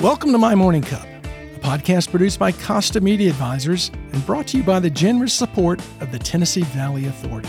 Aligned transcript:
Welcome 0.00 0.30
to 0.30 0.38
My 0.38 0.54
Morning 0.54 0.82
Cup, 0.82 1.08
a 1.24 1.58
podcast 1.58 2.12
produced 2.12 2.38
by 2.38 2.52
Costa 2.52 3.00
Media 3.00 3.30
Advisors 3.30 3.90
and 4.12 4.24
brought 4.24 4.46
to 4.48 4.58
you 4.58 4.62
by 4.62 4.78
the 4.78 4.88
generous 4.88 5.34
support 5.34 5.80
of 6.00 6.12
the 6.12 6.20
Tennessee 6.20 6.62
Valley 6.62 7.06
Authority. 7.06 7.48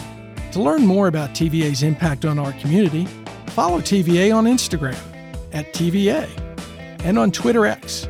To 0.54 0.64
learn 0.64 0.84
more 0.84 1.08
about 1.08 1.30
TVA's 1.30 1.84
impact 1.84 2.26
on 2.26 2.40
our 2.40 2.52
community, 2.54 3.06
follow 3.50 3.80
TVA 3.82 4.36
on 4.36 4.46
Instagram 4.46 4.98
at 5.54 5.72
TVA 5.76 6.28
and 7.04 7.20
on 7.20 7.32
Twitter 7.32 7.68
X 7.68 8.06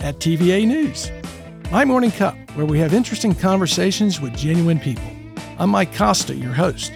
at 0.00 0.18
TVA 0.18 0.66
News. 0.66 1.10
My 1.70 1.84
Morning 1.84 2.10
Cup, 2.10 2.36
where 2.54 2.64
we 2.64 2.78
have 2.78 2.94
interesting 2.94 3.34
conversations 3.34 4.18
with 4.18 4.34
genuine 4.34 4.80
people. 4.80 5.04
I'm 5.58 5.68
Mike 5.68 5.94
Costa, 5.94 6.34
your 6.34 6.54
host. 6.54 6.90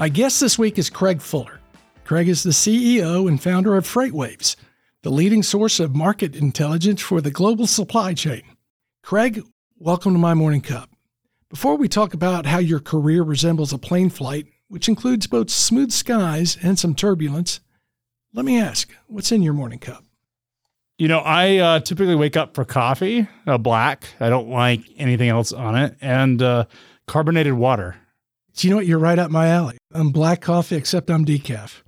My 0.00 0.08
guest 0.08 0.40
this 0.40 0.58
week 0.58 0.78
is 0.78 0.88
Craig 0.88 1.20
Fuller. 1.20 1.60
Craig 2.04 2.26
is 2.26 2.42
the 2.42 2.52
CEO 2.52 3.28
and 3.28 3.38
founder 3.38 3.76
of 3.76 3.84
FreightWaves, 3.84 4.56
the 5.02 5.10
leading 5.10 5.42
source 5.42 5.78
of 5.78 5.94
market 5.94 6.34
intelligence 6.34 7.02
for 7.02 7.20
the 7.20 7.30
global 7.30 7.66
supply 7.66 8.14
chain. 8.14 8.40
Craig, 9.02 9.42
welcome 9.76 10.14
to 10.14 10.18
my 10.18 10.32
morning 10.32 10.62
cup. 10.62 10.88
Before 11.50 11.76
we 11.76 11.86
talk 11.86 12.14
about 12.14 12.46
how 12.46 12.56
your 12.56 12.80
career 12.80 13.22
resembles 13.22 13.74
a 13.74 13.78
plane 13.78 14.08
flight, 14.08 14.46
which 14.68 14.88
includes 14.88 15.26
both 15.26 15.50
smooth 15.50 15.92
skies 15.92 16.56
and 16.62 16.78
some 16.78 16.94
turbulence, 16.94 17.60
let 18.32 18.46
me 18.46 18.58
ask, 18.58 18.90
what's 19.06 19.32
in 19.32 19.42
your 19.42 19.52
morning 19.52 19.80
cup? 19.80 20.02
You 20.96 21.08
know, 21.08 21.18
I 21.18 21.58
uh, 21.58 21.80
typically 21.80 22.16
wake 22.16 22.38
up 22.38 22.54
for 22.54 22.64
coffee, 22.64 23.28
uh, 23.46 23.58
black. 23.58 24.08
I 24.18 24.30
don't 24.30 24.48
like 24.48 24.80
anything 24.96 25.28
else 25.28 25.52
on 25.52 25.76
it, 25.76 25.94
and 26.00 26.40
uh, 26.40 26.64
carbonated 27.06 27.52
water. 27.52 27.96
Do 28.54 28.66
you 28.66 28.70
know 28.70 28.76
what? 28.76 28.86
You're 28.86 28.98
right 28.98 29.18
up 29.18 29.30
my 29.30 29.48
alley. 29.48 29.78
I'm 29.92 30.10
black 30.10 30.40
coffee, 30.40 30.76
except 30.76 31.10
I'm 31.10 31.24
decaf. 31.24 31.82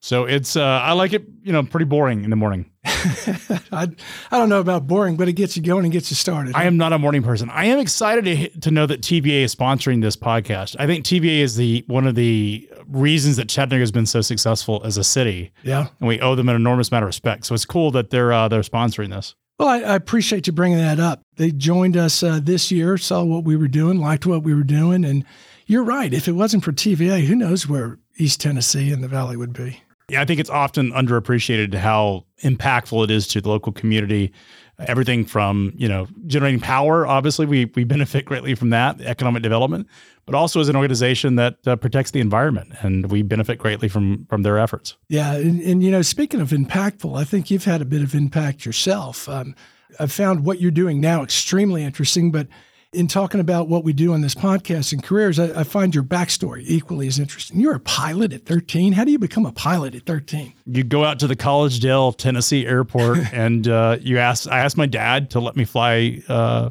So 0.00 0.24
it's 0.24 0.56
uh, 0.56 0.62
I 0.62 0.92
like 0.92 1.12
it, 1.12 1.24
you 1.44 1.52
know, 1.52 1.62
pretty 1.62 1.84
boring 1.84 2.24
in 2.24 2.30
the 2.30 2.36
morning. 2.36 2.68
I, 2.84 3.88
I 4.32 4.38
don't 4.38 4.48
know 4.48 4.58
about 4.58 4.88
boring, 4.88 5.16
but 5.16 5.28
it 5.28 5.34
gets 5.34 5.56
you 5.56 5.62
going 5.62 5.84
and 5.84 5.92
gets 5.92 6.10
you 6.10 6.16
started. 6.16 6.56
I 6.56 6.64
am 6.64 6.76
not 6.76 6.92
a 6.92 6.98
morning 6.98 7.22
person. 7.22 7.48
I 7.50 7.66
am 7.66 7.78
excited 7.78 8.24
to 8.24 8.48
to 8.60 8.70
know 8.72 8.84
that 8.86 9.00
TVA 9.00 9.42
is 9.42 9.54
sponsoring 9.54 10.02
this 10.02 10.16
podcast. 10.16 10.74
I 10.80 10.86
think 10.86 11.04
TVA 11.04 11.38
is 11.38 11.54
the 11.54 11.84
one 11.86 12.08
of 12.08 12.16
the 12.16 12.68
reasons 12.88 13.36
that 13.36 13.48
Chattanooga 13.48 13.80
has 13.80 13.92
been 13.92 14.06
so 14.06 14.20
successful 14.20 14.82
as 14.84 14.96
a 14.96 15.04
city. 15.04 15.52
Yeah, 15.62 15.86
and 16.00 16.08
we 16.08 16.20
owe 16.20 16.34
them 16.34 16.48
an 16.48 16.56
enormous 16.56 16.88
amount 16.88 17.04
of 17.04 17.06
respect. 17.06 17.46
So 17.46 17.54
it's 17.54 17.64
cool 17.64 17.92
that 17.92 18.10
they're 18.10 18.32
uh, 18.32 18.48
they're 18.48 18.62
sponsoring 18.62 19.10
this. 19.10 19.36
Well, 19.60 19.68
I, 19.68 19.82
I, 19.82 19.94
appreciate 19.94 20.48
you 20.48 20.52
bringing 20.52 20.78
that 20.78 20.98
up. 20.98 21.22
They 21.36 21.52
joined 21.52 21.96
us 21.96 22.24
uh, 22.24 22.40
this 22.42 22.72
year, 22.72 22.98
saw 22.98 23.22
what 23.22 23.44
we 23.44 23.54
were 23.54 23.68
doing, 23.68 24.00
liked 24.00 24.26
what 24.26 24.42
we 24.42 24.54
were 24.54 24.64
doing, 24.64 25.04
and 25.04 25.24
you're 25.72 25.82
right. 25.82 26.12
If 26.12 26.28
it 26.28 26.32
wasn't 26.32 26.62
for 26.62 26.72
TVA, 26.72 27.24
who 27.24 27.34
knows 27.34 27.66
where 27.66 27.98
East 28.18 28.40
Tennessee 28.40 28.92
and 28.92 29.02
the 29.02 29.08
Valley 29.08 29.36
would 29.36 29.52
be? 29.54 29.82
Yeah, 30.08 30.20
I 30.20 30.24
think 30.26 30.38
it's 30.38 30.50
often 30.50 30.92
underappreciated 30.92 31.74
how 31.74 32.26
impactful 32.42 33.02
it 33.04 33.10
is 33.10 33.26
to 33.28 33.40
the 33.40 33.48
local 33.48 33.72
community. 33.72 34.32
Everything 34.80 35.24
from 35.24 35.72
you 35.76 35.88
know 35.88 36.06
generating 36.26 36.60
power, 36.60 37.06
obviously 37.06 37.46
we 37.46 37.66
we 37.74 37.84
benefit 37.84 38.24
greatly 38.24 38.54
from 38.54 38.70
that 38.70 39.00
economic 39.00 39.42
development, 39.42 39.86
but 40.26 40.34
also 40.34 40.60
as 40.60 40.68
an 40.68 40.76
organization 40.76 41.36
that 41.36 41.56
uh, 41.66 41.76
protects 41.76 42.10
the 42.10 42.20
environment, 42.20 42.72
and 42.80 43.10
we 43.10 43.22
benefit 43.22 43.58
greatly 43.58 43.88
from 43.88 44.26
from 44.28 44.42
their 44.42 44.58
efforts. 44.58 44.96
Yeah, 45.08 45.34
and, 45.34 45.62
and 45.62 45.82
you 45.82 45.90
know, 45.90 46.02
speaking 46.02 46.40
of 46.40 46.50
impactful, 46.50 47.16
I 47.16 47.24
think 47.24 47.50
you've 47.50 47.64
had 47.64 47.80
a 47.80 47.86
bit 47.86 48.02
of 48.02 48.14
impact 48.14 48.66
yourself. 48.66 49.28
Um, 49.28 49.54
I've 50.00 50.12
found 50.12 50.44
what 50.44 50.60
you're 50.60 50.70
doing 50.70 51.00
now 51.00 51.22
extremely 51.22 51.84
interesting, 51.84 52.32
but 52.32 52.48
in 52.92 53.08
talking 53.08 53.40
about 53.40 53.68
what 53.68 53.84
we 53.84 53.92
do 53.92 54.12
on 54.12 54.20
this 54.20 54.34
podcast 54.34 54.92
and 54.92 55.02
careers, 55.02 55.38
I, 55.38 55.60
I, 55.60 55.64
find 55.64 55.94
your 55.94 56.04
backstory 56.04 56.62
equally 56.66 57.06
as 57.06 57.18
interesting. 57.18 57.58
You're 57.58 57.74
a 57.74 57.80
pilot 57.80 58.32
at 58.34 58.44
13. 58.44 58.92
How 58.92 59.04
do 59.04 59.10
you 59.10 59.18
become 59.18 59.46
a 59.46 59.52
pilot 59.52 59.94
at 59.94 60.04
13? 60.04 60.52
You 60.66 60.84
go 60.84 61.04
out 61.04 61.18
to 61.20 61.26
the 61.26 61.36
College 61.36 61.80
Collegedale, 61.80 62.16
Tennessee 62.16 62.66
airport, 62.66 63.18
and 63.32 63.66
uh, 63.66 63.96
you 64.00 64.18
ask. 64.18 64.46
I 64.48 64.58
asked 64.60 64.76
my 64.76 64.86
dad 64.86 65.30
to 65.30 65.40
let 65.40 65.56
me 65.56 65.64
fly, 65.64 66.22
uh, 66.28 66.70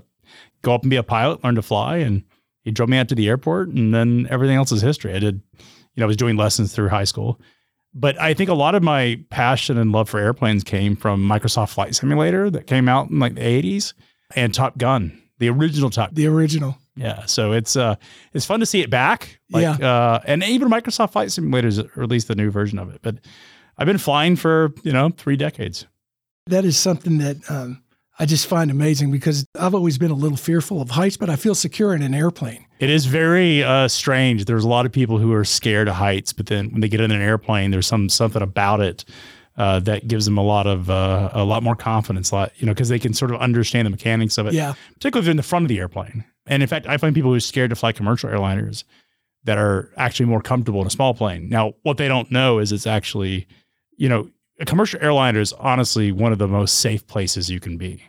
go 0.62 0.76
up 0.76 0.84
and 0.84 0.92
be 0.92 0.98
a 0.98 1.04
pilot, 1.04 1.44
learn 1.44 1.56
to 1.56 1.62
fly, 1.62 1.98
and 1.98 2.24
he 2.64 2.72
drove 2.72 2.90
me 2.90 2.98
out 2.98 3.10
to 3.10 3.16
the 3.16 3.28
airport, 3.28 3.70
and 3.70 3.94
then 3.94 4.28
everything 4.30 4.58
else 4.58 4.72
is 4.72 4.82
history. 4.82 5.16
I 5.16 5.20
did, 5.20 5.42
you 5.58 6.02
know, 6.02 6.06
I 6.06 6.08
was 6.08 6.18
doing 6.18 6.38
lessons 6.38 6.74
through 6.74 6.90
high 6.90 7.06
school. 7.06 7.42
But 7.94 8.20
I 8.22 8.34
think 8.34 8.50
a 8.50 8.54
lot 8.54 8.76
of 8.76 8.84
my 8.84 9.20
passion 9.32 9.78
and 9.78 9.92
love 9.92 10.08
for 10.08 10.20
airplanes 10.20 10.64
came 10.64 10.96
from 10.96 11.28
Microsoft 11.28 11.74
Flight 11.74 11.94
Simulator 11.94 12.50
that 12.50 12.68
came 12.68 12.88
out 12.88 13.10
in 13.10 13.20
like 13.20 13.36
the 13.36 13.42
80s 13.42 13.94
and 14.34 14.54
Top 14.54 14.78
Gun 14.78 15.21
the 15.42 15.50
original 15.50 15.90
Top. 15.90 16.14
The 16.14 16.28
original. 16.28 16.78
Yeah. 16.96 17.26
So 17.26 17.52
it's 17.52 17.76
uh 17.76 17.96
it's 18.32 18.46
fun 18.46 18.60
to 18.62 18.66
see 18.66 18.82
it 18.82 18.90
back. 18.90 19.40
Like, 19.50 19.64
yeah. 19.64 19.86
Uh, 19.86 20.20
and 20.26 20.44
even 20.44 20.70
Microsoft 20.70 21.14
Flight 21.14 21.30
Simulators 21.30 21.84
released 21.96 22.28
the 22.28 22.36
new 22.36 22.52
version 22.52 22.78
of 22.78 22.94
it. 22.94 23.02
But 23.02 23.18
I've 23.78 23.88
been 23.88 23.98
flying 23.98 24.36
for 24.36 24.72
you 24.84 24.94
know 24.94 25.10
three 25.10 25.36
decades. 25.36 25.88
That 26.46 26.64
is 26.64 26.78
something 26.78 27.18
that 27.18 27.38
um, 27.50 27.84
I 28.20 28.26
just 28.26 28.46
find 28.46 28.70
amazing 28.70 29.12
because 29.12 29.46
I've 29.60 29.74
always 29.74 29.98
been 29.98 30.12
a 30.12 30.16
little 30.16 30.38
fearful 30.38 30.80
of 30.80 30.92
heights, 30.92 31.18
but 31.18 31.30
I 31.30 31.36
feel 31.36 31.56
secure 31.56 31.96
in 31.96 32.04
an 32.04 32.14
airplane. 32.14 32.66
It 32.80 32.92
is 32.92 33.08
very 33.08 33.64
uh, 33.64 33.88
strange. 33.88 34.46
There's 34.46 34.64
a 34.64 34.70
lot 34.70 34.86
of 34.86 34.92
people 34.92 35.18
who 35.18 35.34
are 35.34 35.46
scared 35.46 35.88
of 35.88 35.96
heights, 35.96 36.34
but 36.34 36.46
then 36.46 36.72
when 36.72 36.82
they 36.82 36.90
get 36.90 37.02
in 37.02 37.12
an 37.12 37.22
airplane, 37.22 37.72
there's 37.72 37.88
some 37.88 38.10
something 38.10 38.44
about 38.44 38.80
it 38.80 39.06
uh, 39.62 39.80
that 39.80 40.08
gives 40.08 40.26
them 40.26 40.40
a 40.40 40.44
lot 40.44 40.66
of 40.66 40.90
uh, 40.90 41.30
a 41.34 41.44
lot 41.44 41.62
more 41.62 41.76
confidence, 41.76 42.32
a 42.32 42.36
lot, 42.36 42.52
you 42.58 42.66
know, 42.66 42.74
because 42.74 42.90
they 42.90 42.98
can 42.98 43.14
sort 43.14 43.30
of 43.30 43.40
understand 43.40 43.86
the 43.86 43.92
mechanics 43.92 44.40
of 44.40 44.48
it. 44.48 44.54
Yeah. 44.54 44.74
Particularly 44.96 45.20
if 45.22 45.26
they're 45.26 45.32
in 45.32 45.38
the 45.38 45.44
front 45.44 45.66
of 45.66 45.70
the 45.70 45.78
airplane. 45.78 46.26
And 46.48 46.64
in 46.64 46.68
fact, 46.68 46.88
I 46.88 46.98
find 46.98 47.14
people 47.14 47.30
who 47.30 47.38
are 47.38 47.40
scared 47.40 47.70
to 47.70 47.76
fly 47.76 47.92
commercial 47.92 48.28
airliners 48.28 48.86
that 49.44 49.60
are 49.60 49.92
actually 49.98 50.26
more 50.26 50.42
comfortable 50.42 50.82
in 50.82 50.88
a 50.88 50.90
small 50.90 51.14
plane. 51.14 51.48
Now, 51.48 51.76
what 51.84 51.98
they 51.98 52.08
don't 52.08 52.32
know 52.32 52.58
is 52.58 52.72
it's 52.72 52.88
actually, 52.88 53.48
you 53.98 54.10
know, 54.10 54.32
a 54.60 54.66
commercial 54.66 55.00
airliner 55.00 55.40
is 55.40 55.54
honestly 55.54 56.12
one 56.12 56.32
of 56.32 56.40
the 56.40 56.48
most 56.48 56.80
safe 56.80 57.06
places 57.06 57.52
you 57.52 57.60
can 57.60 57.78
be, 57.78 58.04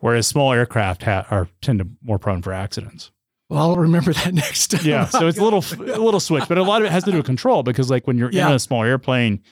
whereas 0.00 0.26
small 0.26 0.52
aircraft 0.52 1.04
ha- 1.04 1.26
are 1.30 1.48
tend 1.62 1.78
to 1.78 1.88
more 2.02 2.18
prone 2.18 2.42
for 2.42 2.52
accidents. 2.52 3.12
Well, 3.48 3.60
I'll 3.60 3.76
remember 3.76 4.12
that 4.12 4.34
next 4.34 4.72
time. 4.72 4.84
Yeah, 4.84 5.06
so 5.06 5.26
it's 5.26 5.38
a 5.38 5.42
little 5.42 5.64
a 5.80 6.04
little 6.04 6.20
switch, 6.20 6.44
but 6.48 6.58
a 6.58 6.62
lot 6.62 6.82
of 6.82 6.86
it 6.86 6.92
has 6.92 7.04
to 7.04 7.12
do 7.12 7.16
with 7.16 7.24
control 7.24 7.62
because 7.62 7.90
like 7.90 8.06
when 8.06 8.18
you're 8.18 8.30
yeah. 8.30 8.48
in 8.48 8.52
a 8.52 8.58
small 8.58 8.84
airplane, 8.84 9.42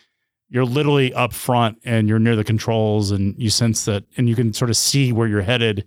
you're 0.49 0.65
literally 0.65 1.13
up 1.15 1.33
front 1.33 1.79
and 1.85 2.09
you're 2.09 2.19
near 2.19 2.37
the 2.37 2.45
controls 2.45 3.11
and 3.11 3.35
you 3.39 3.51
sense 3.51 3.85
that 3.87 4.05
and 4.17 4.29
you 4.29 4.37
can 4.37 4.53
sort 4.53 4.71
of 4.71 4.77
see 4.77 5.13
where 5.13 5.27
you're 5.27 5.43
headed. 5.43 5.87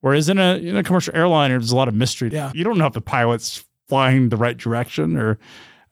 Whereas 0.00 0.28
in 0.28 0.38
a 0.38 0.56
in 0.56 0.76
a 0.76 0.82
commercial 0.82 1.14
airliner, 1.14 1.58
there's 1.58 1.72
a 1.72 1.76
lot 1.76 1.88
of 1.88 1.94
mystery. 1.94 2.30
Yeah. 2.30 2.50
You 2.54 2.64
don't 2.64 2.78
know 2.78 2.86
if 2.86 2.94
the 2.94 3.00
pilot's 3.00 3.64
flying 3.88 4.28
the 4.28 4.36
right 4.36 4.56
direction 4.56 5.16
or 5.16 5.38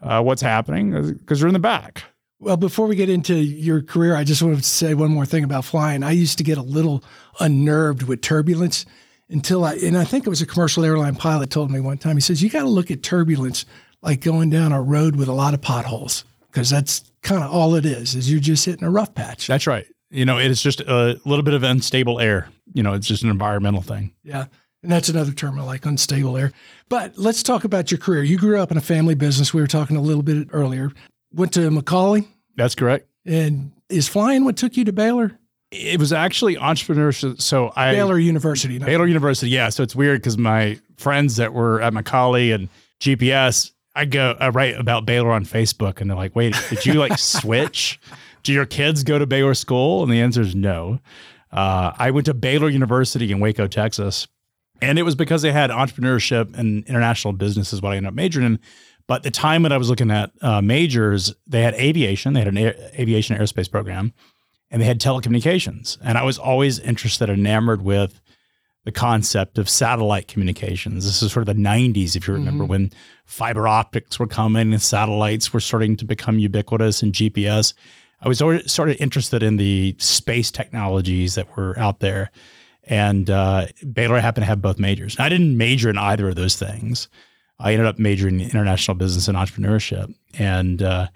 uh, 0.00 0.22
what's 0.22 0.42
happening 0.42 1.14
because 1.18 1.40
you're 1.40 1.48
in 1.48 1.54
the 1.54 1.58
back. 1.58 2.04
Well, 2.40 2.56
before 2.56 2.86
we 2.86 2.94
get 2.94 3.10
into 3.10 3.34
your 3.34 3.82
career, 3.82 4.14
I 4.14 4.22
just 4.22 4.42
wanted 4.42 4.58
to 4.58 4.62
say 4.62 4.94
one 4.94 5.10
more 5.10 5.26
thing 5.26 5.42
about 5.42 5.64
flying. 5.64 6.04
I 6.04 6.12
used 6.12 6.38
to 6.38 6.44
get 6.44 6.56
a 6.56 6.62
little 6.62 7.02
unnerved 7.40 8.04
with 8.04 8.22
turbulence 8.22 8.86
until 9.28 9.64
I, 9.64 9.74
and 9.74 9.98
I 9.98 10.04
think 10.04 10.24
it 10.24 10.30
was 10.30 10.40
a 10.40 10.46
commercial 10.46 10.84
airline 10.84 11.16
pilot 11.16 11.50
told 11.50 11.72
me 11.72 11.80
one 11.80 11.98
time, 11.98 12.16
he 12.16 12.20
says, 12.20 12.40
you 12.40 12.48
got 12.48 12.62
to 12.62 12.68
look 12.68 12.92
at 12.92 13.02
turbulence 13.02 13.66
like 14.02 14.20
going 14.20 14.50
down 14.50 14.70
a 14.70 14.80
road 14.80 15.16
with 15.16 15.26
a 15.26 15.32
lot 15.32 15.52
of 15.52 15.60
potholes 15.60 16.24
because 16.46 16.70
that's 16.70 17.07
kind 17.22 17.42
of 17.42 17.50
all 17.50 17.74
it 17.74 17.84
is, 17.84 18.14
is 18.14 18.30
you're 18.30 18.40
just 18.40 18.64
hitting 18.64 18.84
a 18.84 18.90
rough 18.90 19.14
patch. 19.14 19.46
That's 19.46 19.66
right. 19.66 19.86
You 20.10 20.24
know, 20.24 20.38
it's 20.38 20.62
just 20.62 20.80
a 20.80 21.20
little 21.24 21.42
bit 21.42 21.54
of 21.54 21.62
unstable 21.62 22.20
air. 22.20 22.48
You 22.72 22.82
know, 22.82 22.94
it's 22.94 23.06
just 23.06 23.22
an 23.22 23.30
environmental 23.30 23.82
thing. 23.82 24.12
Yeah. 24.22 24.46
And 24.82 24.92
that's 24.92 25.08
another 25.08 25.32
term 25.32 25.58
I 25.58 25.64
like, 25.64 25.84
unstable 25.84 26.36
air. 26.36 26.52
But 26.88 27.18
let's 27.18 27.42
talk 27.42 27.64
about 27.64 27.90
your 27.90 27.98
career. 27.98 28.22
You 28.22 28.38
grew 28.38 28.58
up 28.58 28.70
in 28.70 28.76
a 28.76 28.82
family 28.82 29.14
business. 29.14 29.52
We 29.52 29.60
were 29.60 29.66
talking 29.66 29.96
a 29.96 30.00
little 30.00 30.22
bit 30.22 30.48
earlier. 30.52 30.92
Went 31.32 31.52
to 31.54 31.68
McCallie. 31.68 32.26
That's 32.56 32.74
correct. 32.74 33.08
And 33.26 33.72
is 33.88 34.08
flying 34.08 34.44
what 34.44 34.56
took 34.56 34.76
you 34.76 34.84
to 34.84 34.92
Baylor? 34.92 35.38
It 35.70 35.98
was 35.98 36.12
actually 36.12 36.56
entrepreneurship. 36.56 37.42
So 37.42 37.72
I 37.76 37.92
Baylor 37.92 38.18
University. 38.18 38.78
Baylor 38.78 39.06
University, 39.06 39.50
yeah. 39.50 39.68
So 39.68 39.82
it's 39.82 39.94
weird 39.94 40.22
because 40.22 40.38
my 40.38 40.78
friends 40.96 41.36
that 41.36 41.52
were 41.52 41.82
at 41.82 41.92
McCallie 41.92 42.54
and 42.54 42.68
GPS, 43.00 43.72
I 43.98 44.04
go 44.04 44.36
I 44.38 44.48
write 44.50 44.78
about 44.78 45.06
Baylor 45.06 45.32
on 45.32 45.44
Facebook, 45.44 46.00
and 46.00 46.08
they're 46.08 46.16
like, 46.16 46.36
"Wait, 46.36 46.54
did 46.70 46.86
you 46.86 46.94
like 46.94 47.18
switch? 47.18 48.00
Do 48.44 48.52
your 48.52 48.64
kids 48.64 49.02
go 49.02 49.18
to 49.18 49.26
Baylor 49.26 49.54
school?" 49.54 50.04
And 50.04 50.12
the 50.12 50.20
answer 50.20 50.40
is 50.40 50.54
no. 50.54 51.00
Uh, 51.50 51.92
I 51.98 52.12
went 52.12 52.26
to 52.26 52.34
Baylor 52.34 52.68
University 52.68 53.32
in 53.32 53.40
Waco, 53.40 53.66
Texas, 53.66 54.28
and 54.80 54.98
it 54.98 55.02
was 55.02 55.16
because 55.16 55.42
they 55.42 55.50
had 55.50 55.70
entrepreneurship 55.70 56.56
and 56.56 56.84
international 56.86 57.32
business 57.32 57.72
is 57.72 57.82
what 57.82 57.92
I 57.92 57.96
ended 57.96 58.08
up 58.08 58.14
majoring 58.14 58.46
in. 58.46 58.60
But 59.08 59.24
the 59.24 59.30
time 59.30 59.62
that 59.62 59.72
I 59.72 59.78
was 59.78 59.88
looking 59.88 60.10
at 60.10 60.30
uh, 60.42 60.60
majors, 60.60 61.34
they 61.46 61.62
had 61.62 61.74
aviation, 61.74 62.34
they 62.34 62.40
had 62.40 62.48
an 62.48 62.58
air, 62.58 62.74
aviation 62.98 63.36
aerospace 63.36 63.70
program, 63.70 64.12
and 64.70 64.80
they 64.80 64.86
had 64.86 65.00
telecommunications. 65.00 65.96
And 66.04 66.18
I 66.18 66.22
was 66.22 66.38
always 66.38 66.78
interested, 66.78 67.30
enamored 67.30 67.82
with 67.82 68.20
the 68.88 68.92
concept 68.92 69.58
of 69.58 69.68
satellite 69.68 70.28
communications. 70.28 71.04
This 71.04 71.22
is 71.22 71.30
sort 71.30 71.46
of 71.46 71.54
the 71.54 71.62
90s, 71.62 72.16
if 72.16 72.26
you 72.26 72.32
remember, 72.32 72.64
mm-hmm. 72.64 72.70
when 72.70 72.92
fiber 73.26 73.68
optics 73.68 74.18
were 74.18 74.26
coming 74.26 74.72
and 74.72 74.80
satellites 74.80 75.52
were 75.52 75.60
starting 75.60 75.94
to 75.98 76.06
become 76.06 76.38
ubiquitous 76.38 77.02
and 77.02 77.12
GPS. 77.12 77.74
I 78.22 78.28
was 78.28 78.40
already 78.40 78.66
sort 78.66 78.88
of 78.88 78.96
interested 78.98 79.42
in 79.42 79.58
the 79.58 79.94
space 79.98 80.50
technologies 80.50 81.34
that 81.34 81.54
were 81.54 81.78
out 81.78 82.00
there. 82.00 82.30
And 82.84 83.28
uh, 83.28 83.66
Baylor 83.92 84.20
happened 84.20 84.44
to 84.44 84.48
have 84.48 84.62
both 84.62 84.78
majors. 84.78 85.20
I 85.20 85.28
didn't 85.28 85.58
major 85.58 85.90
in 85.90 85.98
either 85.98 86.30
of 86.30 86.36
those 86.36 86.56
things. 86.56 87.08
I 87.58 87.72
ended 87.72 87.88
up 87.88 87.98
majoring 87.98 88.40
in 88.40 88.48
international 88.48 88.94
business 88.94 89.28
and 89.28 89.36
entrepreneurship. 89.36 90.14
And 90.38 90.80
uh, 90.82 91.08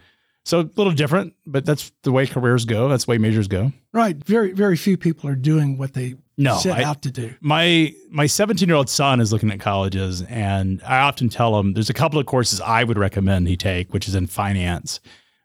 so 0.44 0.60
a 0.60 0.68
little 0.76 0.92
different, 0.92 1.32
but 1.46 1.64
that's 1.64 1.90
the 2.02 2.12
way 2.12 2.26
careers 2.26 2.66
go. 2.66 2.90
That's 2.90 3.06
the 3.06 3.12
way 3.12 3.16
majors 3.16 3.48
go. 3.48 3.72
Right. 3.94 4.16
Very, 4.16 4.52
very 4.52 4.76
few 4.76 4.98
people 4.98 5.30
are 5.30 5.34
doing 5.34 5.78
what 5.78 5.94
they 5.94 6.16
No, 6.38 6.56
set 6.58 6.78
I- 6.78 6.82
out 6.84 7.02
to 7.02 7.10
do. 7.10 7.34
my 7.40 7.94
my 8.10 8.26
17 8.26 8.66
year 8.68 8.76
old 8.76 8.88
son 8.88 9.20
is 9.20 9.32
looking 9.32 9.50
at 9.50 9.60
colleges 9.60 10.22
and 10.22 10.80
i 10.86 10.98
often 10.98 11.28
tell 11.28 11.58
him 11.60 11.74
there's 11.74 11.90
a 11.90 11.94
couple 11.94 12.18
of 12.18 12.24
courses 12.26 12.60
i 12.60 12.82
would 12.84 12.96
recommend 12.98 13.48
he 13.48 13.56
take 13.56 13.92
which 13.92 14.08
is 14.08 14.14
in 14.14 14.26
finance 14.26 14.98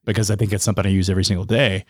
because 0.06 0.32
i 0.32 0.36
think 0.36 0.54
it's 0.54 0.64
something 0.64 0.86
i 0.86 0.90
use 0.90 1.10
every 1.10 1.26
single 1.26 1.46
day 1.46 1.84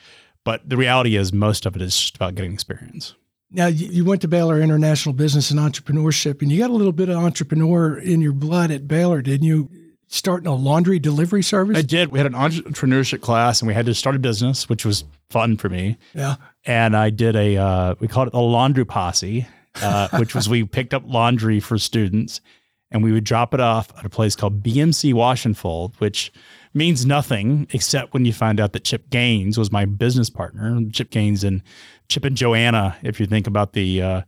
but 0.44 0.68
the 0.68 0.76
reality 0.78 1.16
is 1.16 1.32
most 1.32 1.66
of 1.68 1.76
it 1.76 1.82
is 1.82 1.96
just 1.96 2.16
about 2.16 2.34
getting 2.36 2.54
experience 2.54 3.14
Now, 3.52 3.68
you, 3.68 3.88
you 3.88 4.04
went 4.04 4.22
to 4.24 4.28
Baylor 4.28 4.60
International 4.62 5.14
Business 5.14 5.52
and 5.52 5.60
Entrepreneurship, 5.60 6.42
and 6.42 6.52
you 6.52 6.58
got 6.60 6.70
a 6.70 6.74
little 6.74 6.92
bit 6.92 7.08
of 7.08 7.16
entrepreneur 7.18 7.98
in 7.98 8.20
your 8.20 8.34
blood 8.34 8.72
at 8.72 8.88
Baylor, 8.90 9.22
didn't 9.22 9.48
you? 9.48 9.70
Starting 10.08 10.48
a 10.48 10.56
laundry 10.56 11.00
delivery 11.00 11.44
service? 11.44 11.78
i 11.78 11.82
did 11.82 12.12
we 12.12 12.20
had 12.20 12.26
an 12.26 12.34
entrepreneurship 12.34 13.22
class 13.22 13.62
and 13.62 13.68
we 13.68 13.74
had 13.74 13.86
to 13.86 13.94
start 13.94 14.16
a 14.16 14.20
business 14.20 14.70
which 14.70 14.86
was 14.86 15.04
fun 15.30 15.58
for 15.58 15.70
me 15.70 15.98
yeah. 16.14 16.36
and 16.66 16.96
i 16.96 17.10
did 17.10 17.36
a 17.36 17.58
uh, 17.58 17.96
we 18.00 18.08
called 18.08 18.30
it 18.30 18.34
a 18.34 18.40
laundry 18.40 18.86
posse 18.86 19.46
uh, 19.82 20.08
which 20.18 20.34
was 20.34 20.48
we 20.48 20.64
picked 20.64 20.94
up 20.94 21.04
laundry 21.06 21.60
for 21.60 21.78
students 21.78 22.42
and 22.92 23.04
we 23.04 23.12
would 23.12 23.24
drop 23.24 23.54
it 23.54 23.60
off 23.60 23.92
at 23.98 24.06
a 24.06 24.10
place 24.10 24.36
called 24.36 24.64
BMC 24.64 25.14
Wash 25.14 25.46
and 25.46 25.58
Fold, 25.58 25.96
which 25.98 26.32
means 26.74 27.06
nothing 27.06 27.68
except 27.74 28.14
when 28.14 28.26
you 28.26 28.34
find 28.34 28.60
out 28.60 28.74
that 28.74 28.84
Chip 28.84 29.10
Gaines 29.10 29.58
was 29.58 29.72
my 29.72 29.86
business 29.86 30.30
partner. 30.30 30.80
Chip 30.92 31.10
Gaines 31.10 31.44
and 31.44 31.62
Chip 32.08 32.24
and 32.24 32.38
Joanna, 32.38 32.96
if 33.04 33.20
you 33.20 33.26
think 33.26 33.48
about 33.48 33.74
the, 33.74 34.02
uh, 34.02 34.22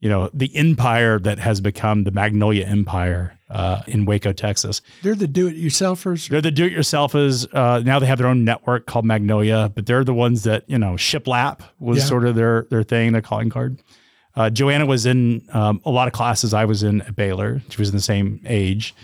you 0.00 0.08
know, 0.08 0.30
the 0.32 0.54
empire 0.56 1.18
that 1.18 1.38
has 1.38 1.60
become 1.60 2.04
the 2.04 2.10
Magnolia 2.10 2.64
Empire 2.64 3.37
uh, 3.50 3.82
in 3.86 4.04
Waco, 4.04 4.32
Texas. 4.32 4.80
They're 5.02 5.14
the 5.14 5.26
do-it-yourselfers. 5.26 6.28
They're 6.28 6.40
the 6.40 6.50
do-it-yourselfers. 6.50 7.46
Uh, 7.54 7.80
now 7.80 7.98
they 7.98 8.06
have 8.06 8.18
their 8.18 8.26
own 8.26 8.44
network 8.44 8.86
called 8.86 9.04
Magnolia, 9.04 9.72
but 9.74 9.86
they're 9.86 10.04
the 10.04 10.14
ones 10.14 10.42
that 10.44 10.64
you 10.68 10.78
know. 10.78 10.94
Shiplap 10.94 11.60
was 11.78 11.98
Yeah. 11.98 12.04
sort 12.04 12.24
of 12.26 12.34
their 12.34 12.66
their 12.70 12.82
thing, 12.82 13.12
their 13.12 13.22
calling 13.22 13.50
card. 13.50 13.80
Uh, 14.36 14.50
Joanna 14.50 14.86
was 14.86 15.04
in 15.06 15.42
um, 15.52 15.80
a 15.84 15.90
lot 15.90 16.06
of 16.06 16.12
classes 16.14 16.54
I 16.54 16.64
was 16.64 16.82
in 16.82 17.00
at 17.02 17.16
Baylor. 17.16 17.60
She 17.70 17.78
was 17.78 17.88
in 17.88 17.96
the 17.96 18.02
same 18.02 18.40
age, 18.46 18.94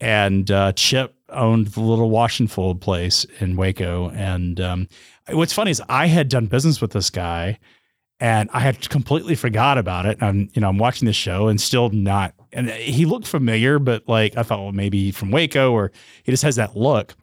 and 0.00 0.50
uh, 0.50 0.72
Chip 0.72 1.14
owned 1.30 1.68
the 1.68 1.80
little 1.80 2.10
wash 2.10 2.40
and 2.40 2.50
fold 2.50 2.80
place 2.80 3.24
in 3.40 3.56
Waco. 3.56 4.10
And 4.10 4.60
um, 4.60 4.88
what's 5.30 5.52
funny 5.52 5.70
is 5.70 5.82
I 5.88 6.06
had 6.06 6.28
done 6.28 6.46
business 6.46 6.80
with 6.80 6.92
this 6.92 7.10
guy, 7.10 7.58
and 8.20 8.48
I 8.52 8.60
had 8.60 8.88
completely 8.88 9.34
forgot 9.34 9.78
about 9.78 10.06
it. 10.06 10.22
I'm 10.22 10.48
you 10.54 10.60
know 10.60 10.68
I'm 10.68 10.78
watching 10.78 11.06
this 11.06 11.16
show 11.16 11.48
and 11.48 11.60
still 11.60 11.90
not. 11.90 12.34
And 12.52 12.70
he 12.70 13.04
looked 13.04 13.26
familiar, 13.26 13.78
but 13.78 14.08
like 14.08 14.36
I 14.36 14.42
thought, 14.42 14.60
well, 14.60 14.72
maybe 14.72 15.10
from 15.10 15.30
Waco 15.30 15.72
or 15.72 15.92
he 16.22 16.32
just 16.32 16.42
has 16.42 16.56
that 16.56 16.76
look. 16.76 17.14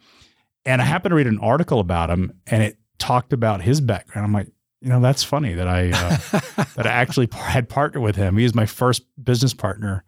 And 0.66 0.82
I 0.82 0.86
happened 0.86 1.12
to 1.12 1.16
read 1.16 1.28
an 1.28 1.40
article 1.40 1.80
about 1.80 2.10
him, 2.10 2.32
and 2.48 2.64
it 2.64 2.78
talked 3.00 3.34
about 3.34 3.62
his 3.64 3.82
background. 3.82 4.26
I'm 4.26 4.34
like, 4.34 4.48
you 4.82 4.90
know, 4.90 5.02
that's 5.02 5.24
funny 5.24 5.54
that 5.56 5.68
I 5.68 5.90
uh, 5.90 6.64
that 6.76 6.86
I 6.88 6.92
actually 6.92 7.28
had 7.34 7.68
partnered 7.70 8.04
with 8.04 8.16
him. 8.16 8.38
He 8.38 8.44
was 8.44 8.54
my 8.56 8.66
first 8.66 9.04
business 9.22 9.54
partner 9.54 10.04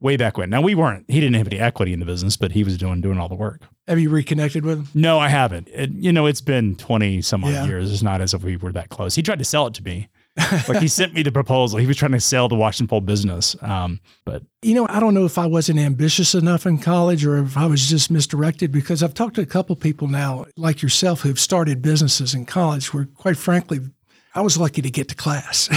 way 0.00 0.16
back 0.16 0.38
when. 0.38 0.48
Now 0.48 0.60
we 0.62 0.74
weren't. 0.74 1.04
He 1.08 1.18
didn't 1.20 1.34
have 1.34 1.48
any 1.48 1.58
equity 1.58 1.92
in 1.92 1.98
the 2.00 2.06
business, 2.06 2.36
but 2.36 2.52
he 2.52 2.62
was 2.64 2.78
doing 2.78 3.00
doing 3.00 3.18
all 3.18 3.28
the 3.28 3.34
work. 3.34 3.62
Have 3.88 3.98
you 3.98 4.08
reconnected 4.10 4.64
with 4.64 4.78
him? 4.78 4.88
No, 4.94 5.18
I 5.18 5.28
haven't. 5.28 5.68
It, 5.72 5.90
you 5.90 6.12
know, 6.12 6.26
it's 6.26 6.40
been 6.40 6.76
twenty 6.76 7.20
some 7.20 7.42
odd 7.44 7.50
Yeah. 7.52 7.66
years. 7.66 7.92
It's 7.92 8.02
not 8.02 8.20
as 8.20 8.32
if 8.32 8.42
we 8.44 8.56
were 8.56 8.72
that 8.72 8.88
close. 8.90 9.14
He 9.14 9.22
tried 9.22 9.40
to 9.40 9.44
sell 9.44 9.66
it 9.66 9.74
to 9.74 9.82
me. 9.82 10.08
like 10.68 10.80
he 10.80 10.88
sent 10.88 11.14
me 11.14 11.22
the 11.22 11.32
proposal. 11.32 11.78
He 11.78 11.86
was 11.86 11.96
trying 11.96 12.12
to 12.12 12.20
sell 12.20 12.48
the 12.48 12.54
Wash 12.54 12.80
and 12.80 12.88
Fold 12.88 13.06
business. 13.06 13.56
Um, 13.62 14.00
but 14.24 14.42
You 14.62 14.74
know, 14.74 14.86
I 14.88 15.00
don't 15.00 15.14
know 15.14 15.24
if 15.24 15.38
I 15.38 15.46
wasn't 15.46 15.78
ambitious 15.78 16.34
enough 16.34 16.66
in 16.66 16.78
college 16.78 17.24
or 17.24 17.38
if 17.38 17.56
I 17.56 17.66
was 17.66 17.88
just 17.88 18.10
misdirected 18.10 18.72
because 18.72 19.02
I've 19.02 19.14
talked 19.14 19.36
to 19.36 19.40
a 19.40 19.46
couple 19.46 19.74
people 19.76 20.08
now, 20.08 20.46
like 20.56 20.82
yourself, 20.82 21.20
who've 21.20 21.40
started 21.40 21.82
businesses 21.82 22.34
in 22.34 22.46
college 22.46 22.92
where, 22.94 23.06
quite 23.06 23.36
frankly, 23.36 23.80
I 24.34 24.40
was 24.40 24.58
lucky 24.58 24.82
to 24.82 24.90
get 24.90 25.08
to 25.08 25.14
class. 25.14 25.68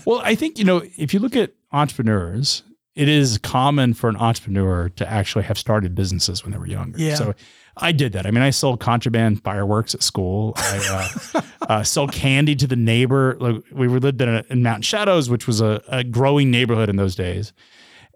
well, 0.06 0.20
I 0.22 0.34
think, 0.34 0.58
you 0.58 0.64
know, 0.64 0.82
if 0.96 1.12
you 1.12 1.20
look 1.20 1.34
at 1.34 1.52
entrepreneurs, 1.72 2.62
it 2.94 3.08
is 3.08 3.38
common 3.38 3.94
for 3.94 4.08
an 4.08 4.16
entrepreneur 4.16 4.88
to 4.90 5.10
actually 5.10 5.44
have 5.44 5.58
started 5.58 5.94
businesses 5.94 6.44
when 6.44 6.52
they 6.52 6.58
were 6.58 6.66
younger. 6.66 6.98
Yeah. 6.98 7.14
So 7.14 7.34
I 7.80 7.92
did 7.92 8.12
that. 8.12 8.26
I 8.26 8.30
mean, 8.30 8.42
I 8.42 8.50
sold 8.50 8.80
contraband 8.80 9.42
fireworks 9.42 9.94
at 9.94 10.02
school. 10.02 10.52
I 10.56 11.12
uh, 11.34 11.40
uh, 11.62 11.82
sold 11.82 12.12
candy 12.12 12.54
to 12.56 12.66
the 12.66 12.76
neighbor. 12.76 13.36
Like, 13.40 13.62
we 13.72 13.88
lived 13.88 14.20
in, 14.20 14.28
a, 14.28 14.44
in 14.50 14.62
Mountain 14.62 14.82
Shadows, 14.82 15.30
which 15.30 15.46
was 15.46 15.60
a, 15.60 15.82
a 15.88 16.04
growing 16.04 16.50
neighborhood 16.50 16.88
in 16.88 16.96
those 16.96 17.14
days. 17.14 17.52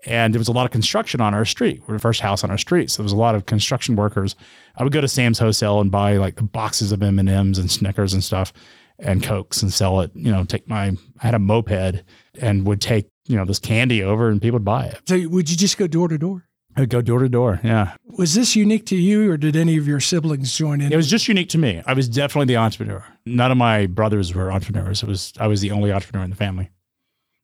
And 0.06 0.34
there 0.34 0.38
was 0.38 0.48
a 0.48 0.52
lot 0.52 0.66
of 0.66 0.70
construction 0.70 1.20
on 1.20 1.32
our 1.32 1.46
street. 1.46 1.82
We're 1.86 1.94
the 1.94 2.00
first 2.00 2.20
house 2.20 2.44
on 2.44 2.50
our 2.50 2.58
street, 2.58 2.90
so 2.90 2.98
there 2.98 3.04
was 3.04 3.12
a 3.12 3.16
lot 3.16 3.34
of 3.34 3.46
construction 3.46 3.96
workers. 3.96 4.36
I 4.76 4.82
would 4.82 4.92
go 4.92 5.00
to 5.00 5.08
Sam's 5.08 5.38
Wholesale 5.38 5.80
and 5.80 5.90
buy 5.90 6.18
like 6.18 6.36
the 6.36 6.42
boxes 6.42 6.92
of 6.92 7.02
M 7.02 7.18
and 7.18 7.28
M's 7.28 7.58
and 7.58 7.70
Snickers 7.70 8.12
and 8.12 8.22
stuff, 8.22 8.52
and 8.98 9.22
Cokes 9.22 9.62
and 9.62 9.72
sell 9.72 10.00
it. 10.00 10.10
You 10.14 10.30
know, 10.30 10.44
take 10.44 10.68
my 10.68 10.88
I 10.88 11.26
had 11.26 11.34
a 11.34 11.38
moped 11.38 12.02
and 12.38 12.66
would 12.66 12.82
take 12.82 13.08
you 13.26 13.36
know 13.36 13.46
this 13.46 13.58
candy 13.58 14.02
over 14.02 14.28
and 14.28 14.42
people 14.42 14.56
would 14.56 14.64
buy 14.64 14.86
it. 14.86 15.00
so, 15.08 15.26
would 15.28 15.50
you 15.50 15.56
just 15.56 15.78
go 15.78 15.86
door 15.86 16.08
to 16.08 16.18
door? 16.18 16.44
I 16.76 16.80
would 16.80 16.90
go 16.90 17.00
door 17.00 17.20
to 17.20 17.28
door. 17.28 17.60
Yeah, 17.62 17.94
Was 18.18 18.34
this 18.34 18.56
unique 18.56 18.86
to 18.86 18.96
you, 18.96 19.30
or 19.30 19.36
did 19.36 19.54
any 19.54 19.76
of 19.76 19.86
your 19.86 20.00
siblings 20.00 20.56
join 20.56 20.80
in? 20.80 20.92
it 20.92 20.96
was 20.96 21.08
just 21.08 21.28
unique 21.28 21.48
to 21.50 21.58
me. 21.58 21.82
I 21.86 21.92
was 21.92 22.08
definitely 22.08 22.46
the 22.46 22.56
entrepreneur. 22.56 23.04
None 23.26 23.50
of 23.50 23.56
my 23.56 23.86
brothers 23.86 24.34
were 24.34 24.50
entrepreneurs. 24.50 25.02
It 25.02 25.08
was 25.08 25.32
I 25.38 25.46
was 25.46 25.60
the 25.60 25.70
only 25.70 25.92
entrepreneur 25.92 26.24
in 26.24 26.30
the 26.30 26.36
family. 26.36 26.70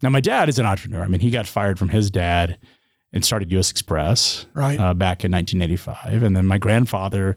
Now 0.02 0.08
my 0.08 0.20
dad 0.20 0.48
is 0.48 0.58
an 0.58 0.66
entrepreneur. 0.66 1.04
I 1.04 1.08
mean, 1.08 1.20
he 1.20 1.30
got 1.30 1.46
fired 1.46 1.78
from 1.78 1.90
his 1.90 2.10
dad 2.10 2.58
and 3.12 3.24
started 3.24 3.50
U.S. 3.52 3.70
Express 3.70 4.46
right. 4.54 4.78
uh, 4.78 4.94
back 4.94 5.24
in 5.24 5.32
1985. 5.32 6.22
And 6.22 6.36
then 6.36 6.46
my 6.46 6.58
grandfather, 6.58 7.36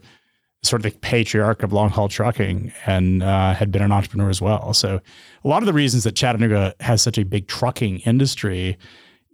sort 0.62 0.84
of 0.84 0.92
the 0.92 0.98
patriarch 0.98 1.62
of 1.62 1.72
long 1.72 1.90
haul 1.90 2.08
trucking, 2.08 2.72
and 2.86 3.22
uh, 3.22 3.54
had 3.54 3.70
been 3.70 3.82
an 3.82 3.92
entrepreneur 3.92 4.30
as 4.30 4.40
well. 4.40 4.72
So 4.72 5.00
a 5.44 5.48
lot 5.48 5.62
of 5.62 5.66
the 5.66 5.72
reasons 5.72 6.04
that 6.04 6.14
Chattanooga 6.16 6.74
has 6.80 7.02
such 7.02 7.18
a 7.18 7.24
big 7.24 7.48
trucking 7.48 8.00
industry 8.00 8.78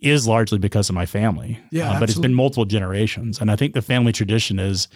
is 0.01 0.27
largely 0.27 0.59
because 0.59 0.89
of 0.89 0.95
my 0.95 1.07
family. 1.07 1.59
Yeah, 1.71 1.91
Uh, 1.93 2.01
but 2.01 2.09
it's 2.09 2.19
been 2.19 2.35
multiple 2.35 2.65
generations, 2.65 3.41
and 3.41 3.51
I 3.51 3.57
think 3.57 3.75
the 3.75 3.83
family 3.83 4.13
tradition 4.13 4.59
is. 4.59 4.89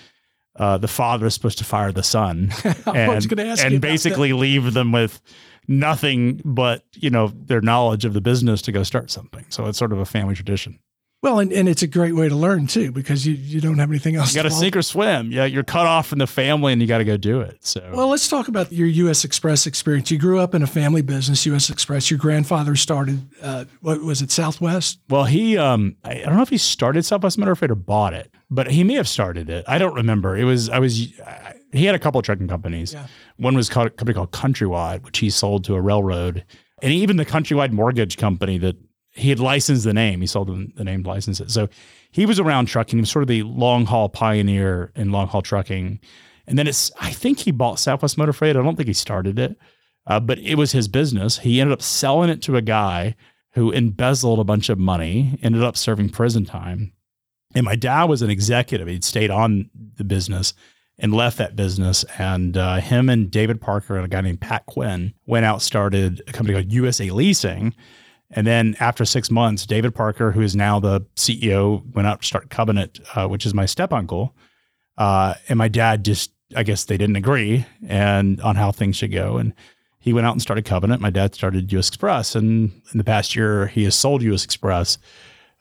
Uh, 0.57 0.79
the 0.79 0.87
father 0.87 1.27
is 1.27 1.35
supposed 1.35 1.59
to 1.59 1.65
fire 1.65 1.91
the 1.91 2.05
son 2.05 2.49
I 2.87 2.97
and, 2.97 3.29
and 3.61 3.81
basically 3.81 4.33
leave 4.33 4.73
them 4.73 4.93
with 4.93 5.21
nothing 5.67 6.41
but 6.45 6.85
you 6.95 7.11
know 7.11 7.33
their 7.35 7.61
knowledge 7.61 8.05
of 8.05 8.13
the 8.15 8.21
business 8.21 8.63
to 8.63 8.71
go 8.71 8.85
start 8.85 9.11
something. 9.11 9.45
So 9.49 9.67
it's 9.67 9.79
sort 9.79 9.93
of 9.93 9.99
a 9.99 10.05
family 10.05 10.37
tradition. 10.37 10.79
Well, 11.25 11.39
and, 11.39 11.51
and 11.55 11.71
it's 11.71 11.83
a 11.83 11.87
great 11.87 12.15
way 12.15 12.29
to 12.29 12.37
learn 12.37 12.67
too 12.67 12.93
because 12.93 13.27
you, 13.27 13.33
you 13.33 13.59
don't 13.59 13.79
have 13.79 13.89
anything 13.89 14.15
else. 14.15 14.35
You 14.35 14.43
got 14.43 14.47
to 14.47 14.55
sink 14.55 14.77
or 14.77 14.83
swim. 14.83 15.33
Yeah, 15.33 15.47
you're 15.47 15.65
cut 15.65 15.87
off 15.87 16.09
from 16.09 16.19
the 16.19 16.27
family, 16.27 16.75
and 16.75 16.83
you 16.83 16.87
got 16.87 16.99
to 16.99 17.05
go 17.05 17.17
do 17.17 17.41
it. 17.41 17.65
So, 17.65 17.81
Well, 17.95 18.09
let's 18.09 18.29
talk 18.29 18.49
about 18.49 18.71
your 18.71 18.89
U.S. 18.89 19.25
Express 19.25 19.67
experience. 19.67 20.11
You 20.11 20.19
grew 20.19 20.39
up 20.39 20.55
in 20.55 20.63
a 20.63 20.67
family 20.67 21.01
business, 21.01 21.47
U.S. 21.47 21.71
Express. 21.71 22.11
Your 22.11 22.19
grandfather 22.19 22.77
started, 22.77 23.27
uh, 23.41 23.65
what 23.81 24.03
was 24.03 24.21
it, 24.21 24.31
Southwest? 24.31 24.99
well, 25.09 25.25
he, 25.25 25.57
um, 25.57 25.97
I, 26.05 26.11
I 26.11 26.25
don't 26.25 26.37
know 26.37 26.43
if 26.43 26.51
he 26.51 26.59
started 26.59 27.07
Southwest 27.07 27.39
Motor 27.39 27.55
Freight 27.55 27.71
or 27.71 27.75
bought 27.75 28.13
it, 28.13 28.31
but 28.51 28.71
he 28.71 28.85
may 28.85 28.93
have 28.97 29.09
started 29.09 29.49
it. 29.49 29.65
I 29.67 29.79
don't 29.79 29.95
remember. 29.95 30.37
It 30.37 30.45
was, 30.45 30.69
I 30.69 30.79
was, 30.79 31.19
I, 31.27 31.55
he 31.73 31.87
had 31.87 31.95
a 31.95 31.99
couple 31.99 32.19
of 32.19 32.27
trucking 32.27 32.49
companies. 32.49 32.93
Yeah. 32.93 33.07
One 33.39 33.57
was 33.57 33.71
called 33.71 33.87
a 33.87 33.91
company 33.91 34.15
called 34.15 34.33
Countrywide, 34.33 35.05
which 35.05 35.21
he 35.21 35.31
sold 35.31 35.65
to 35.65 35.75
a 35.75 35.81
railroad, 35.81 36.45
and 36.83 36.93
even 36.93 37.17
the 37.17 37.25
Countrywide 37.25 37.73
Mortgage 37.73 38.19
Company 38.19 38.59
that 38.59 38.77
he 39.15 39.29
had 39.31 39.41
licensed 39.41 39.85
the 39.85 39.95
name. 39.95 40.21
He 40.21 40.27
sold 40.27 40.49
them 40.49 40.73
the 40.77 40.85
name, 40.85 41.03
licensed 41.03 41.41
it. 41.41 41.51
So 41.51 41.69
he 42.11 42.27
was 42.27 42.41
around 42.41 42.67
trucking. 42.67 42.99
He 42.99 43.03
was 43.03 43.11
sort 43.11 43.23
of 43.23 43.29
the 43.29 43.43
long 43.45 43.87
haul 43.87 44.09
pioneer 44.09 44.93
in 44.97 45.13
long 45.13 45.29
haul 45.29 45.43
trucking. 45.43 46.01
And 46.47 46.59
then 46.59 46.67
it's, 46.67 46.91
I 47.01 47.11
think 47.11 47.41
he 47.41 47.51
bought 47.51 47.79
Southwest 47.79 48.19
Motor 48.19 48.33
Freight. 48.33 48.57
I 48.57 48.63
don't 48.63 48.77
think 48.77 48.89
he 48.89 48.95
started 48.95 49.39
it, 49.39 49.57
uh, 50.07 50.21
but 50.21 50.39
it 50.41 50.57
was 50.57 50.73
his 50.73 50.89
business. 50.89 51.39
He 51.39 51.61
ended 51.61 51.73
up 51.73 51.83
selling 51.83 52.29
it 52.29 52.43
to 52.43 52.57
a 52.57 52.63
guy 52.63 53.15
who 53.53 53.71
embezzled 53.71 54.41
a 54.41 54.45
bunch 54.45 54.69
of 54.69 54.79
money, 54.79 55.39
ended 55.43 55.63
up 55.63 55.77
serving 55.77 56.11
prison 56.11 56.45
time. 56.45 56.93
And 57.55 57.65
my 57.65 57.77
dad 57.77 58.05
was 58.05 58.21
an 58.21 58.31
executive. 58.31 58.89
He'd 58.89 59.05
stayed 59.05 59.31
on 59.31 59.71
the 59.97 60.05
business 60.05 60.55
and 60.99 61.15
left 61.15 61.39
that 61.39 61.55
business. 61.55 62.05
And 62.19 62.57
uh, 62.57 62.77
him 62.77 63.09
and 63.09 63.31
David 63.31 63.61
Parker 63.61 63.97
and 63.97 64.05
a 64.05 64.09
guy 64.09 64.21
named 64.21 64.41
Pat 64.41 64.67
Quinn 64.67 65.15
went 65.27 65.47
out, 65.47 65.63
started 65.63 66.21
a 66.27 66.33
company 66.33 66.59
called 66.59 66.73
USA 66.73 67.11
Leasing. 67.11 67.75
And 68.35 68.47
then 68.47 68.77
after 68.81 69.05
six 69.05 69.31
months, 69.31 69.65
David 69.65 69.95
Parker, 69.95 70.33
who 70.33 70.41
is 70.41 70.57
now 70.57 70.81
the 70.81 71.03
CEO, 71.17 71.83
went 71.95 72.09
out 72.09 72.21
to 72.23 72.27
start 72.27 72.51
Covenant, 72.51 73.01
uh, 73.15 73.29
which 73.29 73.47
is 73.47 73.55
my 73.55 73.65
step 73.65 73.93
uncle. 73.93 74.35
Uh, 74.99 75.35
and 75.49 75.57
my 75.57 75.69
dad 75.69 76.05
just, 76.05 76.33
I 76.55 76.63
guess 76.63 76.85
they 76.85 76.97
didn't 76.97 77.17
agree 77.17 77.65
and 77.87 78.41
on 78.41 78.57
how 78.57 78.73
things 78.73 78.97
should 78.97 79.13
go. 79.13 79.37
And 79.39 79.55
he 79.99 80.13
went 80.13 80.27
out 80.27 80.33
and 80.33 80.43
started 80.43 80.65
Covenant. 80.65 81.01
My 81.01 81.11
dad 81.11 81.35
started 81.35 81.73
US 81.73 81.89
Express. 81.89 82.35
And 82.35 82.73
in 82.93 82.99
the 82.99 83.05
past 83.05 83.37
year, 83.37 83.69
he 83.69 83.85
has 83.85 83.95
sold 83.95 84.23
US 84.23 84.45
Express. 84.45 84.99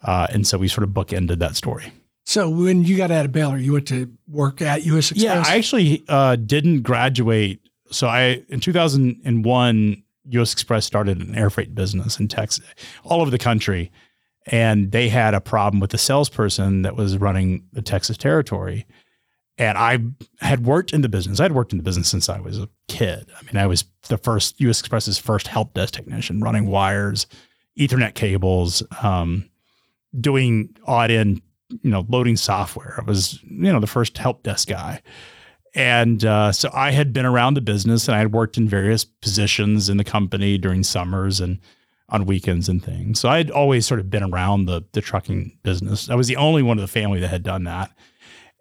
Uh, 0.02 0.28
and 0.32 0.46
so 0.46 0.58
we 0.58 0.68
sort 0.68 0.84
of 0.84 0.90
bookended 0.90 1.40
that 1.40 1.56
story. 1.56 1.94
So 2.26 2.50
when 2.50 2.84
you 2.84 2.98
got 2.98 3.12
out 3.12 3.26
of 3.26 3.32
Baylor, 3.32 3.58
you 3.58 3.74
went 3.74 3.88
to 3.90 4.12
work 4.28 4.62
at 4.62 4.86
U.S. 4.86 5.12
Express? 5.12 5.24
Yeah, 5.24 5.44
I 5.46 5.58
actually 5.58 6.04
uh, 6.08 6.38
didn't 6.38 6.82
graduate. 6.82 7.60
So 7.92 8.08
I 8.08 8.44
in 8.50 8.60
2001, 8.60 10.04
U.S. 10.30 10.54
Express 10.54 10.86
started 10.86 11.22
an 11.22 11.36
air 11.36 11.50
freight 11.50 11.76
business 11.76 12.20
in 12.20 12.28
Texas, 12.28 12.66
all 13.04 13.22
over 13.22 13.32
the 13.32 13.38
country, 13.38 13.92
and 14.46 14.92
they 14.92 15.10
had 15.10 15.34
a 15.34 15.42
problem 15.42 15.80
with 15.80 15.92
the 15.92 15.98
salesperson 15.98 16.82
that 16.84 16.96
was 16.96 17.18
running 17.18 17.64
the 17.74 17.82
Texas 17.82 18.18
territory. 18.18 18.86
And 19.58 19.78
I 19.78 20.00
had 20.40 20.66
worked 20.66 20.94
in 20.94 21.02
the 21.02 21.10
business. 21.10 21.40
I'd 21.40 21.52
worked 21.52 21.74
in 21.74 21.78
the 21.78 21.84
business 21.84 22.10
since 22.10 22.28
I 22.28 22.40
was 22.40 22.58
a 22.58 22.70
kid. 22.88 23.30
I 23.38 23.44
mean, 23.44 23.58
I 23.58 23.68
was 23.68 23.86
the 24.10 24.18
first 24.18 24.60
U.S. 24.62 24.80
Express's 24.80 25.20
first 25.20 25.48
help 25.48 25.74
desk 25.74 25.94
technician, 25.94 26.42
running 26.42 26.66
wires, 26.66 27.28
Ethernet 27.78 28.16
cables, 28.16 28.82
um, 29.04 29.50
doing 30.20 30.76
odd 30.86 31.12
in, 31.12 31.42
you 31.70 31.92
know, 31.92 32.06
loading 32.10 32.36
software. 32.36 32.96
I 33.00 33.04
was, 33.04 33.42
you 33.44 33.72
know, 33.72 33.80
the 33.80 33.88
first 33.88 34.18
help 34.18 34.44
desk 34.44 34.70
guy. 34.70 35.02
And 35.76 36.24
uh, 36.24 36.52
so 36.52 36.70
I 36.74 36.92
had 36.92 37.14
been 37.14 37.26
around 37.26 37.56
the 37.56 37.62
business 37.62 38.08
and 38.08 38.16
I 38.16 38.20
had 38.20 38.32
worked 38.32 38.58
in 38.58 38.68
various 38.70 39.04
positions 39.04 39.90
in 39.90 39.98
the 39.98 40.04
company 40.04 40.58
during 40.58 40.84
summers 40.84 41.40
and 41.40 41.60
on 42.10 42.26
weekends 42.26 42.70
and 42.70 42.84
things. 42.84 43.20
So 43.20 43.28
I 43.28 43.38
had 43.38 43.50
always 43.50 43.86
sort 43.86 44.00
of 44.00 44.10
been 44.10 44.24
around 44.24 44.66
the 44.66 44.84
the 44.92 45.02
trucking 45.02 45.58
business. 45.64 46.10
I 46.10 46.16
was 46.16 46.28
the 46.28 46.36
only 46.36 46.62
one 46.62 46.78
of 46.78 46.82
the 46.82 46.88
family 46.88 47.20
that 47.22 47.30
had 47.30 47.44
done 47.44 47.64
that. 47.64 47.92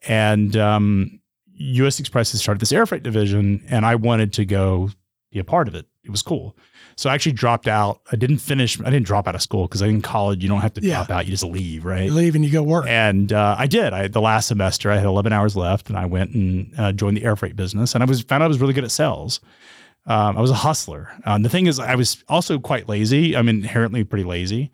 And 0.09 0.57
um, 0.57 1.21
U.S. 1.55 2.01
Express 2.01 2.33
had 2.33 2.41
started 2.41 2.61
this 2.61 2.73
air 2.73 2.87
freight 2.87 3.03
division, 3.03 3.63
and 3.69 3.87
I 3.87 3.95
wanted 3.95 4.33
to 4.35 4.45
go 4.45 4.91
be 5.31 5.39
a 5.39 5.45
part 5.45 5.69
of 5.69 5.75
it. 5.75 5.87
It 6.03 6.11
was 6.11 6.23
cool. 6.23 6.57
So 6.97 7.11
I 7.11 7.15
actually 7.15 7.33
dropped 7.33 7.69
out. 7.69 8.01
I 8.13 8.17
didn't 8.17 8.39
finish. 8.39 8.81
I 8.81 8.85
didn't 8.91 9.07
drop 9.07 9.27
out 9.29 9.35
of 9.35 9.43
school 9.43 9.67
because 9.67 9.83
I 9.83 9.87
in 9.89 10.03
college 10.03 10.43
you 10.43 10.49
don't 10.49 10.61
have 10.61 10.75
to 10.75 10.83
Yeah. 10.83 10.97
drop 10.97 11.11
out. 11.11 11.25
You 11.27 11.31
just 11.31 11.45
leave, 11.45 11.85
right? 11.85 12.05
You 12.05 12.13
leave 12.13 12.35
and 12.35 12.45
you 12.45 12.51
go 12.51 12.63
work. 12.63 12.87
And 12.89 13.33
uh, 13.33 13.57
I 13.59 13.67
did. 13.67 13.93
I 13.93 14.09
the 14.09 14.21
last 14.21 14.47
semester 14.49 14.91
I 14.91 14.97
had 14.97 15.07
11 15.07 15.33
hours 15.33 15.57
left, 15.57 15.89
and 15.89 15.99
I 15.99 16.07
went 16.07 16.31
and 16.35 16.73
uh, 16.79 16.93
joined 16.93 17.17
the 17.17 17.25
air 17.25 17.37
freight 17.37 17.57
business. 17.57 17.95
And 17.95 18.03
I 18.03 18.07
was 18.07 18.23
found 18.23 18.43
out 18.43 18.47
I 18.47 18.49
was 18.49 18.61
really 18.61 18.75
good 18.75 18.85
at 18.85 18.91
sales. 18.91 19.41
Um, 20.07 20.37
I 20.37 20.41
was 20.41 20.51
a 20.51 20.55
hustler. 20.55 21.11
Um, 21.25 21.43
the 21.43 21.49
thing 21.49 21.67
is, 21.67 21.79
I 21.79 21.95
was 21.95 22.25
also 22.29 22.59
quite 22.59 22.89
lazy. 22.89 23.37
I'm 23.37 23.49
inherently 23.49 24.03
pretty 24.05 24.25
lazy. 24.25 24.71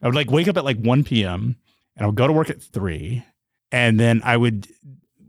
I 0.00 0.06
would 0.06 0.14
like 0.14 0.30
wake 0.30 0.46
up 0.46 0.56
at 0.56 0.64
like 0.64 0.78
1 0.78 1.02
p.m. 1.04 1.56
and 1.96 2.04
I 2.04 2.06
would 2.06 2.14
go 2.14 2.26
to 2.28 2.32
work 2.32 2.48
at 2.48 2.62
three, 2.62 3.24
and 3.72 3.98
then 3.98 4.20
I 4.24 4.36
would. 4.36 4.68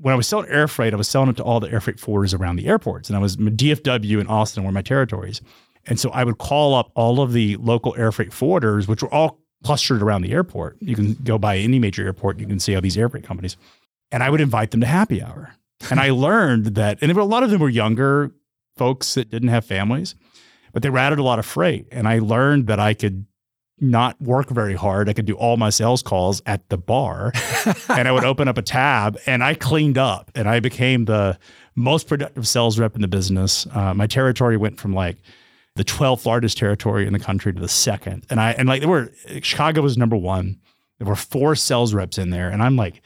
When 0.01 0.13
I 0.13 0.15
was 0.15 0.27
selling 0.27 0.47
air 0.49 0.67
freight, 0.69 0.93
I 0.93 0.95
was 0.95 1.09
selling 1.09 1.29
it 1.29 1.37
to 1.37 1.43
all 1.43 1.59
the 1.59 1.69
air 1.69 1.81
freight 1.81 1.97
forwarders 1.97 2.37
around 2.39 2.55
the 2.55 2.67
airports, 2.67 3.09
and 3.09 3.17
I 3.17 3.19
was 3.19 3.35
DFW 3.35 4.19
and 4.21 4.29
Austin 4.29 4.63
were 4.63 4.71
my 4.71 4.81
territories. 4.81 5.41
And 5.89 5.99
so 5.99 6.11
I 6.11 6.23
would 6.23 6.37
call 6.37 6.75
up 6.75 6.91
all 6.93 7.19
of 7.19 7.33
the 7.33 7.57
local 7.57 7.95
air 7.97 8.11
freight 8.11 8.29
forwarders, 8.29 8.87
which 8.87 9.01
were 9.01 9.13
all 9.13 9.39
clustered 9.63 10.01
around 10.01 10.21
the 10.21 10.31
airport. 10.31 10.77
You 10.79 10.95
can 10.95 11.15
go 11.15 11.37
by 11.37 11.57
any 11.57 11.79
major 11.79 12.05
airport, 12.05 12.39
you 12.39 12.45
can 12.45 12.59
see 12.59 12.75
all 12.75 12.81
these 12.81 12.97
air 12.97 13.09
freight 13.09 13.25
companies. 13.25 13.57
And 14.11 14.23
I 14.23 14.29
would 14.29 14.39
invite 14.39 14.71
them 14.71 14.81
to 14.81 14.87
happy 14.87 15.21
hour. 15.21 15.55
And 15.89 15.99
I 15.99 16.09
learned 16.11 16.75
that, 16.75 16.99
and 17.01 17.11
a 17.11 17.23
lot 17.23 17.43
of 17.43 17.49
them 17.49 17.59
were 17.59 17.69
younger 17.69 18.31
folks 18.77 19.15
that 19.15 19.29
didn't 19.29 19.49
have 19.49 19.65
families, 19.65 20.15
but 20.71 20.83
they 20.83 20.89
routed 20.89 21.19
a 21.19 21.23
lot 21.23 21.39
of 21.39 21.45
freight. 21.45 21.87
And 21.91 22.07
I 22.07 22.19
learned 22.19 22.67
that 22.67 22.79
I 22.79 22.93
could 22.93 23.25
not 23.81 24.21
work 24.21 24.49
very 24.49 24.75
hard. 24.75 25.09
I 25.09 25.13
could 25.13 25.25
do 25.25 25.35
all 25.35 25.57
my 25.57 25.69
sales 25.69 26.03
calls 26.03 26.41
at 26.45 26.67
the 26.69 26.77
bar 26.77 27.31
and 27.89 28.07
I 28.07 28.11
would 28.11 28.25
open 28.25 28.47
up 28.47 28.57
a 28.57 28.61
tab 28.61 29.17
and 29.25 29.43
I 29.43 29.55
cleaned 29.55 29.97
up 29.97 30.31
and 30.35 30.49
I 30.49 30.59
became 30.59 31.05
the 31.05 31.39
most 31.75 32.07
productive 32.07 32.45
sales 32.45 32.77
rep 32.77 32.95
in 32.95 33.01
the 33.01 33.07
business. 33.07 33.65
Uh, 33.73 33.93
my 33.93 34.05
territory 34.05 34.57
went 34.57 34.77
from 34.77 34.93
like 34.93 35.17
the 35.79 35.85
12th 35.85 36.25
largest 36.25 36.57
territory 36.57 37.07
in 37.07 37.13
the 37.13 37.19
country 37.19 37.53
to 37.53 37.59
the 37.61 37.69
second. 37.69 38.25
And 38.29 38.37
I, 38.41 38.51
and 38.51 38.67
like 38.67 38.81
there 38.81 38.89
were, 38.89 39.11
Chicago 39.41 39.81
was 39.81 39.97
number 39.97 40.17
one. 40.17 40.59
There 40.97 41.07
were 41.07 41.15
four 41.15 41.55
sales 41.55 41.93
reps 41.93 42.17
in 42.17 42.31
there. 42.31 42.49
And 42.49 42.61
I'm 42.61 42.75
like 42.75 43.01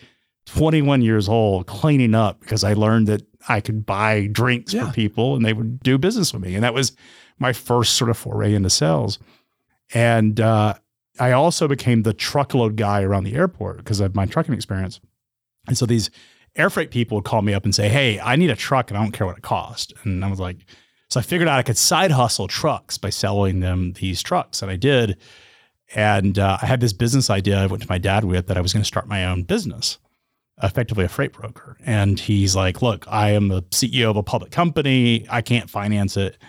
21 0.47 1.03
years 1.03 1.29
old 1.29 1.67
cleaning 1.67 2.15
up 2.15 2.39
because 2.39 2.63
I 2.63 2.73
learned 2.73 3.07
that 3.09 3.21
I 3.47 3.61
could 3.61 3.85
buy 3.85 4.25
drinks 4.31 4.73
Yeah. 4.73 4.87
for 4.87 4.93
people 4.93 5.35
and 5.35 5.45
they 5.45 5.53
would 5.53 5.81
do 5.81 5.99
business 5.99 6.33
with 6.33 6.41
me. 6.41 6.55
And 6.55 6.63
that 6.63 6.73
was 6.73 6.95
my 7.37 7.53
first 7.53 7.93
sort 7.93 8.09
of 8.09 8.17
foray 8.17 8.55
into 8.55 8.71
sales. 8.71 9.19
And 9.93 10.39
uh, 10.41 10.73
I 11.19 11.31
also 11.31 11.67
became 11.67 12.01
the 12.01 12.13
truckload 12.13 12.75
guy 12.75 13.03
around 13.03 13.25
the 13.25 13.35
airport 13.35 13.77
because 13.77 13.99
of 13.99 14.15
my 14.15 14.25
trucking 14.25 14.55
experience. 14.55 14.99
And 15.67 15.77
so 15.77 15.85
these 15.85 16.09
air 16.55 16.69
freight 16.71 16.89
people 16.89 17.17
would 17.17 17.25
call 17.25 17.43
me 17.43 17.53
up 17.53 17.65
and 17.65 17.75
say, 17.75 17.87
Hey, 17.89 18.19
I 18.19 18.35
need 18.35 18.49
a 18.49 18.55
truck 18.55 18.89
and 18.89 18.97
I 18.97 19.01
don't 19.03 19.11
care 19.11 19.27
what 19.27 19.37
it 19.37 19.43
costs. 19.43 19.93
And 20.03 20.25
I 20.25 20.29
was 20.29 20.39
like, 20.39 20.57
So 21.13 21.19
I 21.19 21.23
figured 21.23 21.47
out 21.47 21.59
I 21.59 21.61
could 21.61 21.77
side 21.77 22.09
hustle 22.09 22.47
trucks 22.47 22.97
by 22.97 23.11
selling 23.11 23.59
them 23.59 23.93
these 23.99 24.23
trucks. 24.23 24.63
And 24.63 24.71
I 24.71 24.77
did. 24.77 25.15
And 25.93 26.39
uh, 26.39 26.57
I 26.59 26.65
had 26.65 26.79
this 26.79 26.91
business 26.91 27.29
idea 27.29 27.59
I 27.59 27.67
went 27.67 27.83
to 27.83 27.87
my 27.87 27.99
dad 27.99 28.23
with 28.23 28.47
that 28.47 28.57
I 28.57 28.61
was 28.61 28.73
going 28.73 28.81
to 28.81 28.87
start 28.87 29.07
my 29.07 29.23
own 29.23 29.43
business, 29.43 29.99
effectively 30.63 31.05
a 31.05 31.07
freight 31.07 31.31
broker. 31.31 31.77
And 31.85 32.19
he's 32.19 32.55
like, 32.55 32.81
Look, 32.81 33.05
I 33.07 33.29
am 33.29 33.49
the 33.49 33.61
CEO 33.61 34.09
of 34.09 34.17
a 34.17 34.23
public 34.23 34.49
company. 34.49 35.27
I 35.29 35.43
can't 35.43 35.69
finance 35.69 36.17
it. 36.17 36.39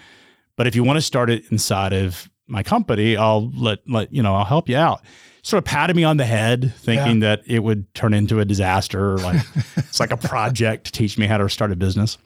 But 0.56 0.66
if 0.66 0.75
you 0.75 0.83
want 0.83 0.97
to 0.97 1.02
start 1.02 1.28
it 1.28 1.44
inside 1.50 1.92
of 1.92 2.30
my 2.47 2.62
company, 2.62 3.18
I'll 3.18 3.50
let 3.50 3.80
let 3.87 4.14
you 4.14 4.23
know, 4.23 4.35
I'll 4.35 4.47
help 4.47 4.71
you 4.71 4.78
out. 4.78 5.02
Sort 5.42 5.59
of 5.59 5.66
patted 5.66 5.94
me 5.94 6.04
on 6.04 6.16
the 6.16 6.25
head, 6.25 6.73
thinking 6.78 7.21
that 7.21 7.42
it 7.44 7.59
would 7.59 7.92
turn 7.92 8.14
into 8.14 8.40
a 8.40 8.47
disaster. 8.47 9.18
Like 9.18 9.44
it's 9.76 10.00
like 10.00 10.11
a 10.11 10.16
project 10.16 10.87
to 10.87 10.92
teach 10.92 11.18
me 11.18 11.26
how 11.26 11.37
to 11.37 11.50
start 11.50 11.71
a 11.71 11.76
business. 11.76 12.16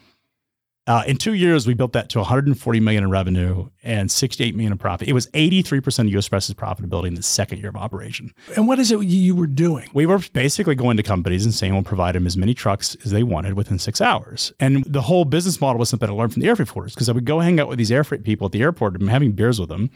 Uh, 0.88 1.02
in 1.06 1.18
two 1.18 1.34
years, 1.34 1.66
we 1.66 1.74
built 1.74 1.92
that 1.92 2.08
to 2.08 2.18
140 2.18 2.80
million 2.80 3.04
in 3.04 3.10
revenue 3.10 3.68
and 3.82 4.10
68 4.10 4.56
million 4.56 4.72
in 4.72 4.78
profit. 4.78 5.06
It 5.06 5.12
was 5.12 5.26
83% 5.28 5.98
of 5.98 6.06
US 6.14 6.24
Express's 6.24 6.54
profitability 6.54 7.08
in 7.08 7.14
the 7.14 7.22
second 7.22 7.58
year 7.58 7.68
of 7.68 7.76
operation. 7.76 8.32
and 8.56 8.66
what 8.66 8.78
is 8.78 8.90
it 8.90 9.02
you 9.02 9.34
were 9.34 9.46
doing? 9.46 9.90
We 9.92 10.06
were 10.06 10.18
basically 10.32 10.74
going 10.74 10.96
to 10.96 11.02
companies 11.02 11.44
and 11.44 11.52
saying 11.52 11.74
we'll 11.74 11.82
provide 11.82 12.14
them 12.14 12.26
as 12.26 12.38
many 12.38 12.54
trucks 12.54 12.96
as 13.04 13.10
they 13.10 13.22
wanted 13.22 13.52
within 13.52 13.78
six 13.78 14.00
hours. 14.00 14.50
And 14.60 14.82
the 14.84 15.02
whole 15.02 15.26
business 15.26 15.60
model 15.60 15.78
was 15.78 15.90
something 15.90 16.08
I 16.08 16.12
learned 16.12 16.32
from 16.32 16.40
the 16.40 16.48
air 16.48 16.56
freight 16.56 16.68
forwarders 16.68 16.94
because 16.94 17.10
I 17.10 17.12
would 17.12 17.26
go 17.26 17.40
hang 17.40 17.60
out 17.60 17.68
with 17.68 17.76
these 17.76 17.92
air 17.92 18.02
freight 18.02 18.24
people 18.24 18.46
at 18.46 18.52
the 18.52 18.62
airport 18.62 18.98
and 18.98 19.10
having 19.10 19.32
beers 19.32 19.60
with 19.60 19.68
them. 19.68 19.90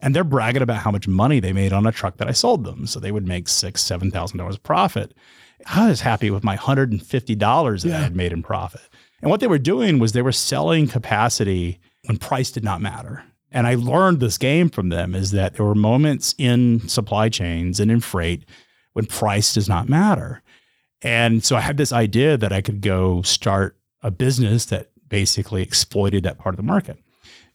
And 0.00 0.14
they're 0.14 0.22
bragging 0.22 0.62
about 0.62 0.82
how 0.82 0.92
much 0.92 1.08
money 1.08 1.40
they 1.40 1.52
made 1.52 1.72
on 1.72 1.86
a 1.86 1.92
truck 1.92 2.18
that 2.18 2.28
I 2.28 2.32
sold 2.32 2.62
them. 2.62 2.86
So 2.86 3.00
they 3.00 3.10
would 3.10 3.26
make 3.26 3.48
six, 3.48 3.82
seven 3.82 4.12
thousand 4.12 4.38
dollars 4.38 4.58
profit. 4.58 5.12
I 5.64 5.88
was 5.88 6.02
happy 6.02 6.30
with 6.30 6.44
my 6.44 6.54
hundred 6.54 6.92
and 6.92 7.04
fifty 7.04 7.34
dollars 7.34 7.82
that 7.82 7.94
I 7.94 8.02
had 8.04 8.14
made 8.14 8.32
in 8.32 8.44
profit. 8.44 8.82
And 9.26 9.30
what 9.32 9.40
they 9.40 9.48
were 9.48 9.58
doing 9.58 9.98
was 9.98 10.12
they 10.12 10.22
were 10.22 10.30
selling 10.30 10.86
capacity 10.86 11.80
when 12.04 12.16
price 12.16 12.52
did 12.52 12.62
not 12.62 12.80
matter. 12.80 13.24
And 13.50 13.66
I 13.66 13.74
learned 13.74 14.20
this 14.20 14.38
game 14.38 14.70
from 14.70 14.88
them 14.88 15.16
is 15.16 15.32
that 15.32 15.54
there 15.54 15.66
were 15.66 15.74
moments 15.74 16.32
in 16.38 16.86
supply 16.88 17.28
chains 17.28 17.80
and 17.80 17.90
in 17.90 17.98
freight 17.98 18.44
when 18.92 19.06
price 19.06 19.52
does 19.52 19.68
not 19.68 19.88
matter. 19.88 20.44
And 21.02 21.44
so 21.44 21.56
I 21.56 21.60
had 21.60 21.76
this 21.76 21.92
idea 21.92 22.36
that 22.36 22.52
I 22.52 22.60
could 22.60 22.80
go 22.80 23.20
start 23.22 23.76
a 24.00 24.12
business 24.12 24.66
that 24.66 24.92
basically 25.08 25.60
exploited 25.60 26.22
that 26.22 26.38
part 26.38 26.52
of 26.52 26.58
the 26.58 26.62
market. 26.62 26.96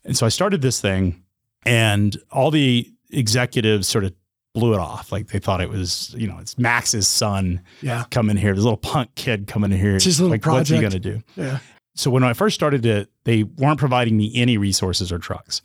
And 0.04 0.18
so 0.18 0.26
I 0.26 0.30
started 0.30 0.62
this 0.62 0.82
thing, 0.82 1.24
and 1.66 2.18
all 2.32 2.52
the 2.52 2.92
executives 3.12 3.88
sort 3.88 4.04
of 4.04 4.14
blew 4.54 4.74
it 4.74 4.80
off. 4.80 5.12
Like 5.12 5.28
they 5.28 5.40
thought 5.40 5.62
it 5.62 5.70
was, 5.70 6.14
you 6.18 6.28
know, 6.28 6.38
it's 6.40 6.58
Max's 6.58 7.08
son 7.08 7.62
Yeah. 7.82 8.04
coming 8.12 8.38
here, 8.38 8.54
this 8.54 8.64
little 8.64 8.78
punk 8.78 9.14
kid 9.16 9.48
coming 9.48 9.72
in 9.72 9.80
here. 9.80 9.96
It's 9.96 10.06
his 10.06 10.20
little 10.20 10.32
like, 10.32 10.46
what's 10.46 10.70
he 10.70 10.80
going 10.80 10.92
to 10.92 11.00
do? 11.00 11.22
Yeah. 11.36 11.60
So 11.96 12.10
when 12.12 12.24
I 12.24 12.34
first 12.34 12.56
started 12.56 12.86
it, 12.86 13.10
they 13.26 13.44
weren't 13.44 13.80
providing 13.80 14.18
me 14.18 14.32
any 14.36 14.58
resources 14.58 15.12
or 15.12 15.20
trucks. 15.20 15.62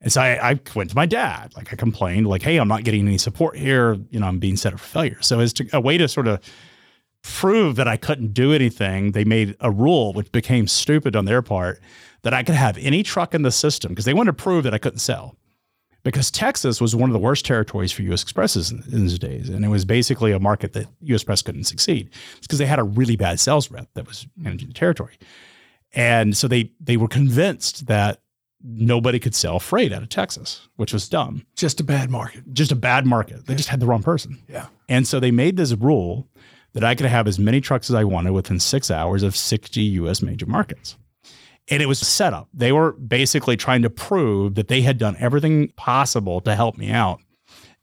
And 0.00 0.12
so 0.12 0.20
I, 0.20 0.50
I 0.52 0.60
went 0.74 0.90
to 0.90 0.96
my 0.96 1.06
dad. 1.06 1.52
Like 1.56 1.72
I 1.72 1.76
complained, 1.76 2.26
like, 2.26 2.42
"Hey, 2.42 2.58
I'm 2.58 2.68
not 2.68 2.84
getting 2.84 3.06
any 3.08 3.16
support 3.18 3.56
here. 3.56 3.96
You 4.10 4.20
know, 4.20 4.26
I'm 4.26 4.38
being 4.38 4.56
set 4.56 4.74
up 4.74 4.78
for 4.78 4.86
failure." 4.86 5.16
So 5.22 5.40
as 5.40 5.52
to 5.54 5.66
a 5.72 5.80
way 5.80 5.96
to 5.96 6.06
sort 6.06 6.28
of 6.28 6.40
prove 7.22 7.76
that 7.76 7.88
I 7.88 7.96
couldn't 7.96 8.32
do 8.34 8.52
anything, 8.52 9.12
they 9.12 9.24
made 9.24 9.56
a 9.60 9.70
rule 9.70 10.12
which 10.12 10.30
became 10.32 10.68
stupid 10.68 11.16
on 11.16 11.24
their 11.24 11.42
part 11.42 11.80
that 12.22 12.34
I 12.34 12.42
could 12.42 12.54
have 12.54 12.76
any 12.78 13.02
truck 13.02 13.34
in 13.34 13.42
the 13.42 13.50
system 13.50 13.92
because 13.92 14.04
they 14.04 14.14
wanted 14.14 14.36
to 14.36 14.42
prove 14.42 14.64
that 14.64 14.74
I 14.74 14.78
couldn't 14.78 14.98
sell. 14.98 15.36
Because 16.06 16.30
Texas 16.30 16.80
was 16.80 16.94
one 16.94 17.10
of 17.10 17.12
the 17.14 17.18
worst 17.18 17.44
territories 17.44 17.90
for 17.90 18.02
U.S. 18.02 18.22
Expresses 18.22 18.70
in, 18.70 18.82
in 18.92 19.00
those 19.00 19.18
days, 19.18 19.48
and 19.48 19.64
it 19.64 19.68
was 19.68 19.84
basically 19.84 20.30
a 20.30 20.38
market 20.38 20.72
that 20.74 20.86
U.S. 21.02 21.22
Express 21.22 21.42
couldn't 21.42 21.64
succeed. 21.64 22.10
It's 22.38 22.46
because 22.46 22.58
they 22.58 22.66
had 22.66 22.78
a 22.78 22.84
really 22.84 23.16
bad 23.16 23.40
sales 23.40 23.70
rep 23.72 23.88
that 23.94 24.06
was 24.06 24.26
managing 24.36 24.68
the 24.68 24.74
territory, 24.74 25.18
and 25.92 26.36
so 26.36 26.46
they 26.48 26.70
they 26.80 26.96
were 26.96 27.08
convinced 27.08 27.86
that 27.86 28.20
nobody 28.62 29.18
could 29.18 29.34
sell 29.34 29.58
freight 29.58 29.92
out 29.92 30.02
of 30.02 30.08
Texas, 30.08 30.68
which 30.76 30.92
was 30.92 31.08
dumb 31.08 31.44
Just 31.56 31.80
a 31.80 31.84
bad 31.84 32.08
market. 32.10 32.44
just 32.52 32.72
a 32.72 32.76
bad 32.76 33.04
market. 33.04 33.46
They 33.46 33.54
just 33.54 33.68
had 33.68 33.80
the 33.80 33.86
wrong 33.86 34.02
person. 34.02 34.42
Yeah. 34.48 34.66
And 34.88 35.06
so 35.06 35.20
they 35.20 35.30
made 35.30 35.56
this 35.56 35.72
rule 35.72 36.28
that 36.72 36.84
I 36.84 36.94
could 36.94 37.06
have 37.06 37.26
as 37.26 37.38
many 37.38 37.60
trucks 37.60 37.90
as 37.90 37.94
I 37.94 38.04
wanted 38.04 38.32
within 38.32 38.60
six 38.60 38.90
hours 38.90 39.22
of 39.22 39.36
60 39.36 39.82
US 39.82 40.22
major 40.22 40.46
markets. 40.46 40.96
And 41.68 41.82
it 41.82 41.86
was 41.86 41.98
set 41.98 42.32
up. 42.32 42.48
They 42.54 42.72
were 42.72 42.92
basically 42.92 43.56
trying 43.56 43.82
to 43.82 43.90
prove 43.90 44.54
that 44.54 44.68
they 44.68 44.82
had 44.82 44.98
done 44.98 45.16
everything 45.18 45.68
possible 45.76 46.40
to 46.42 46.54
help 46.54 46.76
me 46.76 46.90
out. 46.90 47.20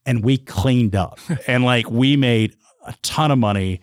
And 0.06 0.24
we 0.24 0.38
cleaned 0.38 0.96
up 0.96 1.20
and 1.48 1.64
like 1.64 1.90
we 1.90 2.16
made 2.16 2.56
a 2.86 2.94
ton 3.02 3.32
of 3.32 3.40
money. 3.40 3.82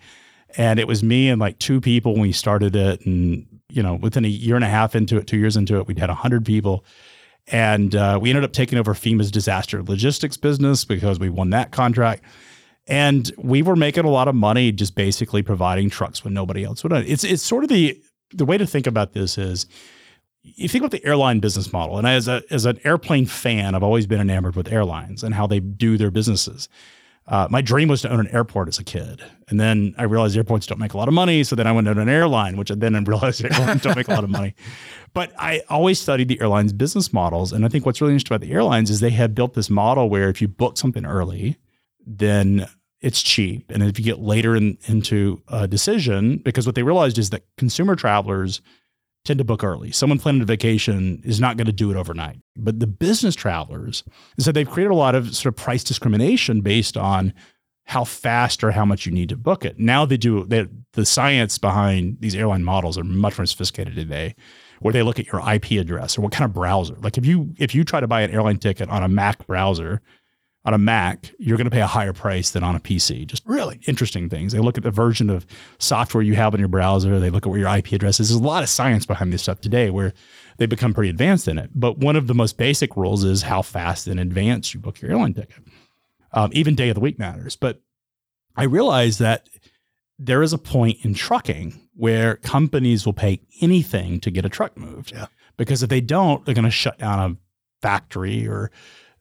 And 0.57 0.79
it 0.79 0.87
was 0.87 1.03
me 1.03 1.29
and 1.29 1.39
like 1.39 1.59
two 1.59 1.79
people 1.79 2.13
when 2.13 2.21
we 2.21 2.31
started 2.31 2.75
it. 2.75 3.05
And, 3.05 3.45
you 3.69 3.83
know, 3.83 3.95
within 3.95 4.25
a 4.25 4.29
year 4.29 4.55
and 4.55 4.65
a 4.65 4.69
half 4.69 4.95
into 4.95 5.17
it, 5.17 5.27
two 5.27 5.37
years 5.37 5.55
into 5.55 5.77
it, 5.77 5.87
we'd 5.87 5.99
had 5.99 6.09
100 6.09 6.45
people. 6.45 6.83
And 7.47 7.95
uh, 7.95 8.19
we 8.21 8.29
ended 8.29 8.43
up 8.43 8.53
taking 8.53 8.77
over 8.77 8.93
FEMA's 8.93 9.31
disaster 9.31 9.83
logistics 9.83 10.37
business 10.37 10.85
because 10.85 11.19
we 11.19 11.29
won 11.29 11.51
that 11.51 11.71
contract. 11.71 12.23
And 12.87 13.31
we 13.37 13.61
were 13.61 13.75
making 13.75 14.05
a 14.05 14.09
lot 14.09 14.27
of 14.27 14.35
money 14.35 14.71
just 14.71 14.95
basically 14.95 15.43
providing 15.43 15.89
trucks 15.89 16.23
when 16.23 16.33
nobody 16.33 16.63
else 16.63 16.83
would. 16.83 16.91
It's 16.91 17.23
it's 17.23 17.43
sort 17.43 17.63
of 17.63 17.69
the 17.69 18.01
the 18.33 18.45
way 18.45 18.57
to 18.57 18.65
think 18.65 18.87
about 18.87 19.13
this 19.13 19.37
is 19.37 19.65
you 20.43 20.67
think 20.67 20.81
about 20.81 20.91
the 20.91 21.05
airline 21.05 21.39
business 21.39 21.71
model. 21.71 21.97
And 21.97 22.07
as 22.07 22.27
a 22.27 22.43
as 22.49 22.65
an 22.65 22.79
airplane 22.83 23.25
fan, 23.25 23.75
I've 23.75 23.83
always 23.83 24.07
been 24.07 24.19
enamored 24.19 24.55
with 24.55 24.71
airlines 24.71 25.23
and 25.23 25.33
how 25.33 25.47
they 25.47 25.59
do 25.59 25.97
their 25.97 26.11
businesses. 26.11 26.67
Uh, 27.27 27.47
my 27.49 27.61
dream 27.61 27.87
was 27.87 28.01
to 28.01 28.09
own 28.09 28.19
an 28.19 28.27
airport 28.29 28.67
as 28.67 28.79
a 28.79 28.83
kid. 28.83 29.23
And 29.47 29.59
then 29.59 29.93
I 29.97 30.03
realized 30.03 30.35
airports 30.35 30.65
don't 30.65 30.79
make 30.79 30.93
a 30.93 30.97
lot 30.97 31.07
of 31.07 31.13
money. 31.13 31.43
So 31.43 31.55
then 31.55 31.67
I 31.67 31.71
went 31.71 31.85
to 31.85 31.91
an 31.91 32.09
airline, 32.09 32.57
which 32.57 32.69
then 32.69 32.95
I 32.95 32.99
realized 33.07 33.45
airlines 33.45 33.83
don't 33.83 33.95
make 33.95 34.07
a 34.07 34.13
lot 34.13 34.23
of 34.23 34.29
money. 34.29 34.55
But 35.13 35.31
I 35.37 35.61
always 35.69 35.99
studied 35.99 36.29
the 36.29 36.41
airlines 36.41 36.73
business 36.73 37.13
models. 37.13 37.53
And 37.53 37.63
I 37.63 37.67
think 37.67 37.85
what's 37.85 38.01
really 38.01 38.13
interesting 38.13 38.35
about 38.35 38.45
the 38.45 38.53
airlines 38.53 38.89
is 38.89 38.99
they 38.99 39.11
have 39.11 39.35
built 39.35 39.53
this 39.53 39.69
model 39.69 40.09
where 40.09 40.29
if 40.29 40.41
you 40.41 40.47
book 40.47 40.77
something 40.77 41.05
early, 41.05 41.57
then 42.05 42.67
it's 43.01 43.21
cheap. 43.21 43.71
And 43.71 43.83
if 43.83 43.97
you 43.97 44.05
get 44.05 44.19
later 44.19 44.55
in, 44.55 44.77
into 44.87 45.41
a 45.47 45.67
decision, 45.67 46.37
because 46.37 46.65
what 46.65 46.75
they 46.75 46.83
realized 46.83 47.17
is 47.17 47.31
that 47.31 47.43
consumer 47.57 47.95
travelers 47.95 48.61
tend 49.25 49.37
to 49.37 49.43
book 49.43 49.63
early. 49.63 49.91
Someone 49.91 50.19
planning 50.19 50.41
a 50.41 50.45
vacation 50.45 51.21
is 51.23 51.39
not 51.39 51.57
going 51.57 51.67
to 51.67 51.71
do 51.71 51.91
it 51.91 51.97
overnight. 51.97 52.39
But 52.55 52.79
the 52.79 52.87
business 52.87 53.35
travelers, 53.35 54.03
so 54.39 54.51
they've 54.51 54.69
created 54.69 54.91
a 54.91 54.95
lot 54.95 55.15
of 55.15 55.35
sort 55.35 55.53
of 55.53 55.55
price 55.55 55.83
discrimination 55.83 56.61
based 56.61 56.97
on 56.97 57.33
how 57.85 58.03
fast 58.03 58.63
or 58.63 58.71
how 58.71 58.85
much 58.85 59.05
you 59.05 59.11
need 59.11 59.29
to 59.29 59.37
book 59.37 59.65
it. 59.65 59.79
Now 59.79 60.05
they 60.05 60.17
do 60.17 60.45
they, 60.45 60.67
the 60.93 61.05
science 61.05 61.57
behind 61.57 62.17
these 62.19 62.35
airline 62.35 62.63
models 62.63 62.97
are 62.97 63.03
much 63.03 63.37
more 63.37 63.45
sophisticated 63.45 63.95
today, 63.95 64.35
where 64.79 64.93
they 64.93 65.03
look 65.03 65.19
at 65.19 65.27
your 65.27 65.41
IP 65.47 65.71
address 65.71 66.17
or 66.17 66.21
what 66.21 66.31
kind 66.31 66.45
of 66.45 66.53
browser. 66.53 66.95
Like 67.01 67.17
if 67.17 67.25
you 67.25 67.53
if 67.57 67.75
you 67.75 67.83
try 67.83 67.99
to 67.99 68.07
buy 68.07 68.21
an 68.21 68.31
airline 68.31 68.57
ticket 68.57 68.89
on 68.89 69.03
a 69.03 69.07
Mac 69.07 69.45
browser, 69.45 70.01
on 70.63 70.73
a 70.75 70.77
Mac, 70.77 71.33
you're 71.39 71.57
going 71.57 71.65
to 71.65 71.71
pay 71.71 71.81
a 71.81 71.87
higher 71.87 72.13
price 72.13 72.51
than 72.51 72.63
on 72.63 72.75
a 72.75 72.79
PC. 72.79 73.25
Just 73.25 73.43
really 73.45 73.79
interesting 73.87 74.29
things. 74.29 74.53
They 74.53 74.59
look 74.59 74.77
at 74.77 74.83
the 74.83 74.91
version 74.91 75.29
of 75.29 75.45
software 75.79 76.21
you 76.21 76.35
have 76.35 76.53
in 76.53 76.59
your 76.59 76.69
browser. 76.69 77.19
They 77.19 77.31
look 77.31 77.47
at 77.47 77.49
where 77.49 77.59
your 77.59 77.75
IP 77.75 77.93
address 77.93 78.19
is. 78.19 78.29
There's 78.29 78.39
a 78.39 78.43
lot 78.43 78.61
of 78.61 78.69
science 78.69 79.05
behind 79.05 79.33
this 79.33 79.41
stuff 79.41 79.59
today 79.59 79.89
where 79.89 80.13
they 80.57 80.67
become 80.67 80.93
pretty 80.93 81.09
advanced 81.09 81.47
in 81.47 81.57
it. 81.57 81.71
But 81.73 81.97
one 81.97 82.15
of 82.15 82.27
the 82.27 82.35
most 82.35 82.57
basic 82.57 82.95
rules 82.95 83.23
is 83.23 83.41
how 83.41 83.63
fast 83.63 84.07
in 84.07 84.19
advance 84.19 84.73
you 84.73 84.79
book 84.79 85.01
your 85.01 85.11
airline 85.11 85.33
ticket. 85.33 85.63
Um, 86.33 86.51
even 86.53 86.75
day 86.75 86.89
of 86.89 86.95
the 86.95 87.01
week 87.01 87.17
matters. 87.17 87.55
But 87.55 87.81
I 88.55 88.63
realized 88.63 89.19
that 89.19 89.47
there 90.19 90.43
is 90.43 90.53
a 90.53 90.59
point 90.59 90.99
in 91.03 91.15
trucking 91.15 91.89
where 91.95 92.35
companies 92.35 93.05
will 93.05 93.13
pay 93.13 93.41
anything 93.61 94.19
to 94.19 94.29
get 94.29 94.45
a 94.45 94.49
truck 94.49 94.77
moved. 94.77 95.11
Yeah. 95.11 95.25
Because 95.57 95.81
if 95.81 95.89
they 95.89 96.01
don't, 96.01 96.45
they're 96.45 96.55
going 96.55 96.65
to 96.65 96.71
shut 96.71 96.99
down 96.99 97.19
a 97.31 97.37
factory 97.81 98.47
or 98.47 98.71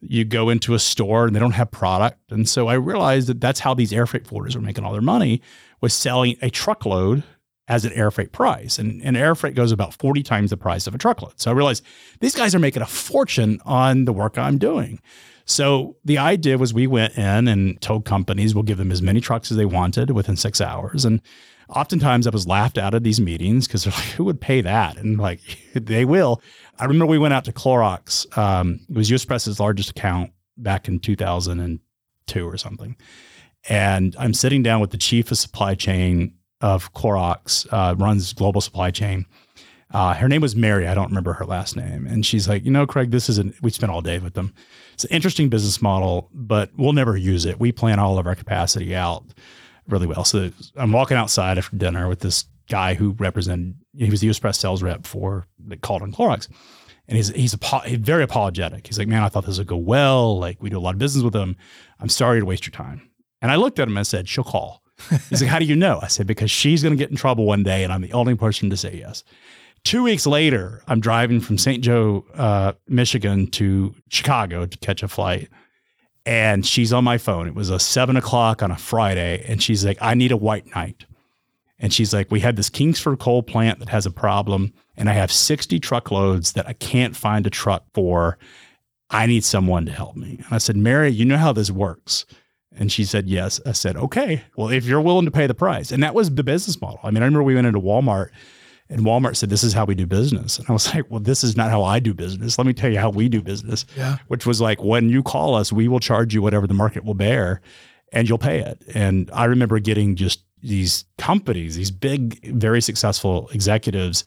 you 0.01 0.25
go 0.25 0.49
into 0.49 0.75
a 0.75 0.79
store 0.79 1.27
and 1.27 1.37
they 1.37 1.41
don't 1.41 1.53
have 1.53 1.71
product. 1.71 2.19
And 2.31 2.49
so 2.49 2.69
I 2.69 2.75
realized 2.75 3.29
that 3.29 3.41
that's 3.41 3.61
how 3.61 3.75
these 3.75 3.93
air 3.93 4.07
freight 4.07 4.25
forwarders 4.25 4.57
are 4.57 4.61
making 4.61 4.85
all 4.85 4.93
their 4.93 5.03
money 5.03 5.43
was 5.81 5.93
selling 5.93 6.37
a 6.43 6.51
truckload 6.51 7.23
as 7.69 7.85
an 7.85 7.93
air 7.93 8.11
freight 8.11 8.33
price. 8.33 8.79
And, 8.79 9.01
and 9.03 9.17
air 9.17 9.35
freight 9.35 9.55
goes 9.55 9.73
about 9.73 9.95
40 9.95 10.23
times 10.23 10.51
the 10.51 10.57
price 10.57 10.87
of 10.87 10.95
a 10.95 10.99
truckload. 10.99 11.39
So 11.41 11.51
I 11.51 11.55
realized 11.55 11.85
these 12.21 12.35
guys 12.35 12.55
are 12.55 12.59
making 12.59 12.83
a 12.83 12.87
fortune 12.87 13.61
on 13.65 14.07
the 14.07 14.13
work 14.13 14.37
I'm 14.37 14.59
doing. 14.59 15.01
So 15.45 15.97
the 16.05 16.19
idea 16.19 16.59
was 16.59 16.75
we 16.75 16.87
went 16.87 17.17
in 17.17 17.49
and 17.49 17.81
told 17.81 18.05
companies 18.05 18.55
we'll 18.55 18.65
give 18.65 18.79
them 18.79 18.93
as 18.93 19.03
many 19.03 19.21
trucks 19.21 19.51
as 19.51 19.57
they 19.57 19.67
wanted 19.67 20.11
within 20.11 20.37
six 20.37 20.61
hours. 20.61 21.05
And 21.05 21.21
oftentimes 21.69 22.27
I 22.27 22.31
was 22.31 22.47
laughed 22.47 22.79
out 22.79 22.95
of 22.95 23.03
these 23.03 23.21
meetings 23.21 23.67
because 23.67 23.85
they're 23.85 23.93
like, 23.93 24.05
who 24.11 24.25
would 24.25 24.41
pay 24.41 24.61
that? 24.61 24.97
And 24.97 25.19
like, 25.19 25.41
they 25.75 26.05
will. 26.05 26.43
I 26.81 26.87
remember 26.87 27.07
we 27.07 27.19
went 27.19 27.35
out 27.35 27.45
to 27.45 27.53
Clorox. 27.53 28.37
Um, 28.37 28.81
it 28.89 28.97
was 28.97 29.11
US 29.11 29.23
Express's 29.23 29.61
largest 29.61 29.91
account 29.91 30.33
back 30.57 30.89
in 30.89 30.99
2002 30.99 32.49
or 32.49 32.57
something. 32.57 32.97
And 33.69 34.17
I'm 34.19 34.33
sitting 34.33 34.63
down 34.63 34.81
with 34.81 34.91
the 34.91 34.97
chief 34.97 35.31
of 35.31 35.39
supply 35.39 35.75
chain 35.75 36.35
of 36.61 36.93
Clorox, 36.95 37.67
uh, 37.71 37.95
runs 37.97 38.33
global 38.33 38.61
supply 38.61 38.91
chain. 38.91 39.27
Uh, 39.93 40.15
her 40.15 40.29
name 40.29 40.41
was 40.41 40.55
Mary. 40.55 40.87
I 40.87 40.95
don't 40.95 41.09
remember 41.09 41.33
her 41.35 41.45
last 41.45 41.77
name. 41.77 42.07
And 42.07 42.25
she's 42.25 42.49
like, 42.49 42.65
you 42.65 42.71
know, 42.71 42.87
Craig, 42.87 43.11
this 43.11 43.29
isn't, 43.29 43.61
we 43.61 43.71
spent 43.71 43.91
all 43.91 44.01
day 44.01 44.19
with 44.19 44.35
them. 44.35 44.55
It's 44.95 45.05
an 45.05 45.11
interesting 45.11 45.49
business 45.49 45.83
model, 45.83 46.31
but 46.33 46.71
we'll 46.77 46.93
never 46.93 47.17
use 47.17 47.45
it. 47.45 47.59
We 47.59 47.73
plan 47.73 47.99
all 47.99 48.19
of 48.19 48.27
our 48.27 48.35
capacity 48.35 48.95
out 48.95 49.25
really 49.89 50.07
well. 50.07 50.25
So 50.25 50.51
I'm 50.77 50.93
walking 50.93 51.17
outside 51.17 51.59
after 51.59 51.77
dinner 51.77 52.09
with 52.09 52.21
this 52.21 52.45
guy 52.69 52.95
who 52.95 53.13
represented, 53.19 53.75
he 53.97 54.11
was 54.11 54.21
the 54.21 54.29
US 54.29 54.37
Express 54.37 54.59
sales 54.59 54.83
rep 54.83 55.07
for, 55.07 55.47
on 55.71 55.79
Clorox. 55.79 56.49
And 57.09 57.17
he's, 57.17 57.29
he's, 57.31 57.57
he's 57.87 57.99
very 57.99 58.23
apologetic. 58.23 58.87
He's 58.87 58.99
like, 58.99 59.09
man, 59.09 59.23
I 59.23 59.29
thought 59.29 59.47
this 59.47 59.59
would 59.59 59.67
go 59.67 59.77
well. 59.77 60.39
Like 60.39 60.63
we 60.63 60.71
do 60.71 60.79
a 60.79 60.81
lot 60.81 60.95
of 60.95 60.99
business 60.99 61.25
with 61.25 61.33
them. 61.33 61.57
I'm 61.99 62.09
sorry 62.09 62.39
to 62.39 62.47
waste 62.47 62.67
your 62.67 62.73
time. 62.73 63.11
And 63.43 63.51
I 63.51 63.57
looked 63.57 63.79
at 63.79 63.89
him 63.89 63.97
and 63.97 64.07
said, 64.07 64.29
she'll 64.29 64.45
call. 64.45 64.83
He's 65.29 65.41
like, 65.41 65.51
how 65.51 65.59
do 65.59 65.65
you 65.65 65.77
know? 65.77 65.99
I 66.03 66.09
said, 66.09 66.27
because 66.27 66.51
she's 66.51 66.83
going 66.83 66.93
to 66.93 66.99
get 66.99 67.11
in 67.11 67.17
trouble 67.17 67.47
one 67.47 67.63
day 67.63 67.85
and 67.85 67.93
I'm 67.93 68.03
the 68.03 68.13
only 68.13 68.35
person 68.35 68.71
to 68.71 68.77
say 68.77 68.97
yes. 68.97 69.25
Two 69.83 70.03
weeks 70.03 70.27
later, 70.27 70.83
I'm 70.89 71.01
driving 71.01 71.41
from 71.41 71.57
St. 71.57 71.83
Joe, 71.83 72.27
uh, 72.35 72.75
Michigan 72.87 73.47
to 73.53 73.95
Chicago 74.09 74.67
to 74.67 74.79
catch 74.79 75.03
a 75.03 75.09
flight. 75.09 75.49
And 76.27 76.67
she's 76.67 76.93
on 76.93 77.03
my 77.03 77.17
phone. 77.17 77.49
It 77.49 77.55
was 77.55 77.71
a 77.71 77.81
seven 77.81 78.17
o'clock 78.17 78.63
on 78.63 78.71
a 78.71 78.77
Friday. 78.77 79.43
And 79.49 79.63
she's 79.63 79.85
like, 79.85 79.97
I 80.03 80.13
need 80.15 80.33
a 80.33 80.37
white 80.37 80.67
knight. 80.75 81.07
And 81.81 81.93
she's 81.93 82.13
like, 82.13 82.31
We 82.31 82.41
had 82.41 82.57
this 82.57 82.71
Kingsford 82.71 83.19
coal 83.19 83.43
plant 83.43 83.79
that 83.81 83.89
has 83.89 84.07
a 84.07 84.11
problem, 84.11 84.73
and 84.97 85.09
I 85.09 85.15
have 85.15 85.33
60 85.33 85.81
truckloads 85.81 86.53
that 86.53 86.69
I 86.69 86.75
can't 86.75 87.17
find 87.17 87.47
a 87.47 87.51
truck 87.51 87.85
for. 87.95 88.39
I 89.09 89.27
need 89.27 89.43
someone 89.43 89.87
to 89.87 89.93
help 89.93 90.15
me. 90.15 90.37
And 90.45 90.53
I 90.53 90.59
said, 90.59 90.77
Mary, 90.77 91.11
you 91.11 91.25
know 91.25 91.37
how 91.37 91.53
this 91.53 91.71
works. 91.71 92.27
And 92.73 92.93
she 92.93 93.05
said, 93.05 93.29
Yes. 93.29 93.61
I 93.67 93.73
said, 93.73 93.97
Okay, 93.97 94.43
well, 94.57 94.69
if 94.69 94.85
you're 94.85 95.01
willing 95.01 95.25
to 95.25 95.31
pay 95.31 95.47
the 95.47 95.55
price. 95.55 95.91
And 95.91 96.03
that 96.03 96.15
was 96.15 96.33
the 96.33 96.45
business 96.45 96.81
model. 96.81 97.01
I 97.03 97.11
mean, 97.11 97.23
I 97.23 97.27
remember 97.27 97.43
we 97.43 97.55
went 97.55 97.67
into 97.67 97.81
Walmart 97.81 98.31
and 98.89 99.03
Walmart 99.03 99.37
said, 99.37 99.51
This 99.51 99.65
is 99.65 99.73
how 99.73 99.85
we 99.85 99.95
do 99.95 100.07
business. 100.07 100.59
And 100.59 100.69
I 100.69 100.73
was 100.73 100.87
like, 100.95 101.11
Well, 101.11 101.21
this 101.21 101.43
is 101.43 101.57
not 101.57 101.71
how 101.71 101.83
I 101.83 101.99
do 101.99 102.15
business. 102.15 102.59
Let 102.59 102.67
me 102.67 102.73
tell 102.73 102.93
you 102.93 102.99
how 102.99 103.11
we 103.11 103.29
do 103.29 103.43
business. 103.43 103.87
Yeah. 103.97 104.19
Which 104.29 104.47
was 104.47 104.61
like, 104.61 104.83
When 104.83 105.09
you 105.09 105.23
call 105.23 105.55
us, 105.55 105.73
we 105.73 105.89
will 105.89 106.01
charge 106.01 106.35
you 106.35 106.43
whatever 106.43 106.67
the 106.67 106.75
market 106.75 107.05
will 107.05 107.15
bear 107.15 107.61
and 108.13 108.29
you'll 108.29 108.39
pay 108.39 108.61
it. 108.61 108.83
And 108.95 109.31
I 109.33 109.45
remember 109.47 109.79
getting 109.79 110.17
just 110.17 110.45
these 110.63 111.05
companies, 111.19 111.77
these 111.77 111.91
big, 111.91 112.55
very 112.55 112.81
successful 112.81 113.49
executives 113.53 114.25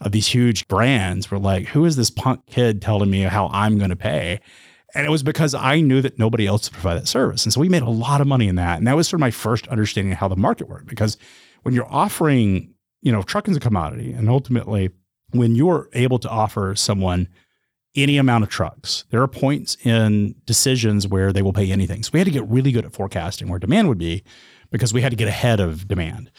of 0.00 0.12
these 0.12 0.26
huge 0.26 0.68
brands 0.68 1.30
were 1.30 1.38
like, 1.38 1.66
Who 1.68 1.84
is 1.84 1.96
this 1.96 2.10
punk 2.10 2.46
kid 2.46 2.82
telling 2.82 3.10
me 3.10 3.20
how 3.22 3.48
I'm 3.48 3.78
going 3.78 3.90
to 3.90 3.96
pay? 3.96 4.40
And 4.94 5.06
it 5.06 5.10
was 5.10 5.22
because 5.22 5.54
I 5.54 5.80
knew 5.80 6.00
that 6.02 6.18
nobody 6.18 6.46
else 6.46 6.70
would 6.70 6.74
provide 6.74 6.94
that 6.94 7.08
service. 7.08 7.44
And 7.44 7.52
so 7.52 7.60
we 7.60 7.68
made 7.68 7.82
a 7.82 7.90
lot 7.90 8.20
of 8.20 8.26
money 8.26 8.48
in 8.48 8.56
that. 8.56 8.78
And 8.78 8.86
that 8.86 8.96
was 8.96 9.08
sort 9.08 9.18
of 9.18 9.20
my 9.20 9.30
first 9.30 9.68
understanding 9.68 10.12
of 10.12 10.18
how 10.18 10.28
the 10.28 10.36
market 10.36 10.68
worked. 10.68 10.86
Because 10.86 11.18
when 11.64 11.74
you're 11.74 11.92
offering 11.92 12.74
you 13.06 13.12
know, 13.12 13.22
trucking's 13.22 13.56
a 13.56 13.60
commodity. 13.60 14.12
And 14.12 14.28
ultimately, 14.28 14.90
when 15.30 15.54
you're 15.54 15.88
able 15.92 16.18
to 16.18 16.28
offer 16.28 16.74
someone 16.74 17.28
any 17.94 18.18
amount 18.18 18.42
of 18.42 18.50
trucks, 18.50 19.04
there 19.10 19.22
are 19.22 19.28
points 19.28 19.76
in 19.84 20.34
decisions 20.44 21.06
where 21.06 21.32
they 21.32 21.40
will 21.40 21.52
pay 21.52 21.70
anything. 21.70 22.02
So 22.02 22.10
we 22.12 22.18
had 22.18 22.24
to 22.24 22.32
get 22.32 22.48
really 22.48 22.72
good 22.72 22.84
at 22.84 22.92
forecasting 22.92 23.48
where 23.48 23.60
demand 23.60 23.88
would 23.88 23.98
be 23.98 24.24
because 24.70 24.92
we 24.92 25.02
had 25.02 25.10
to 25.10 25.16
get 25.16 25.28
ahead 25.28 25.60
of 25.60 25.88
demand. 25.88 26.30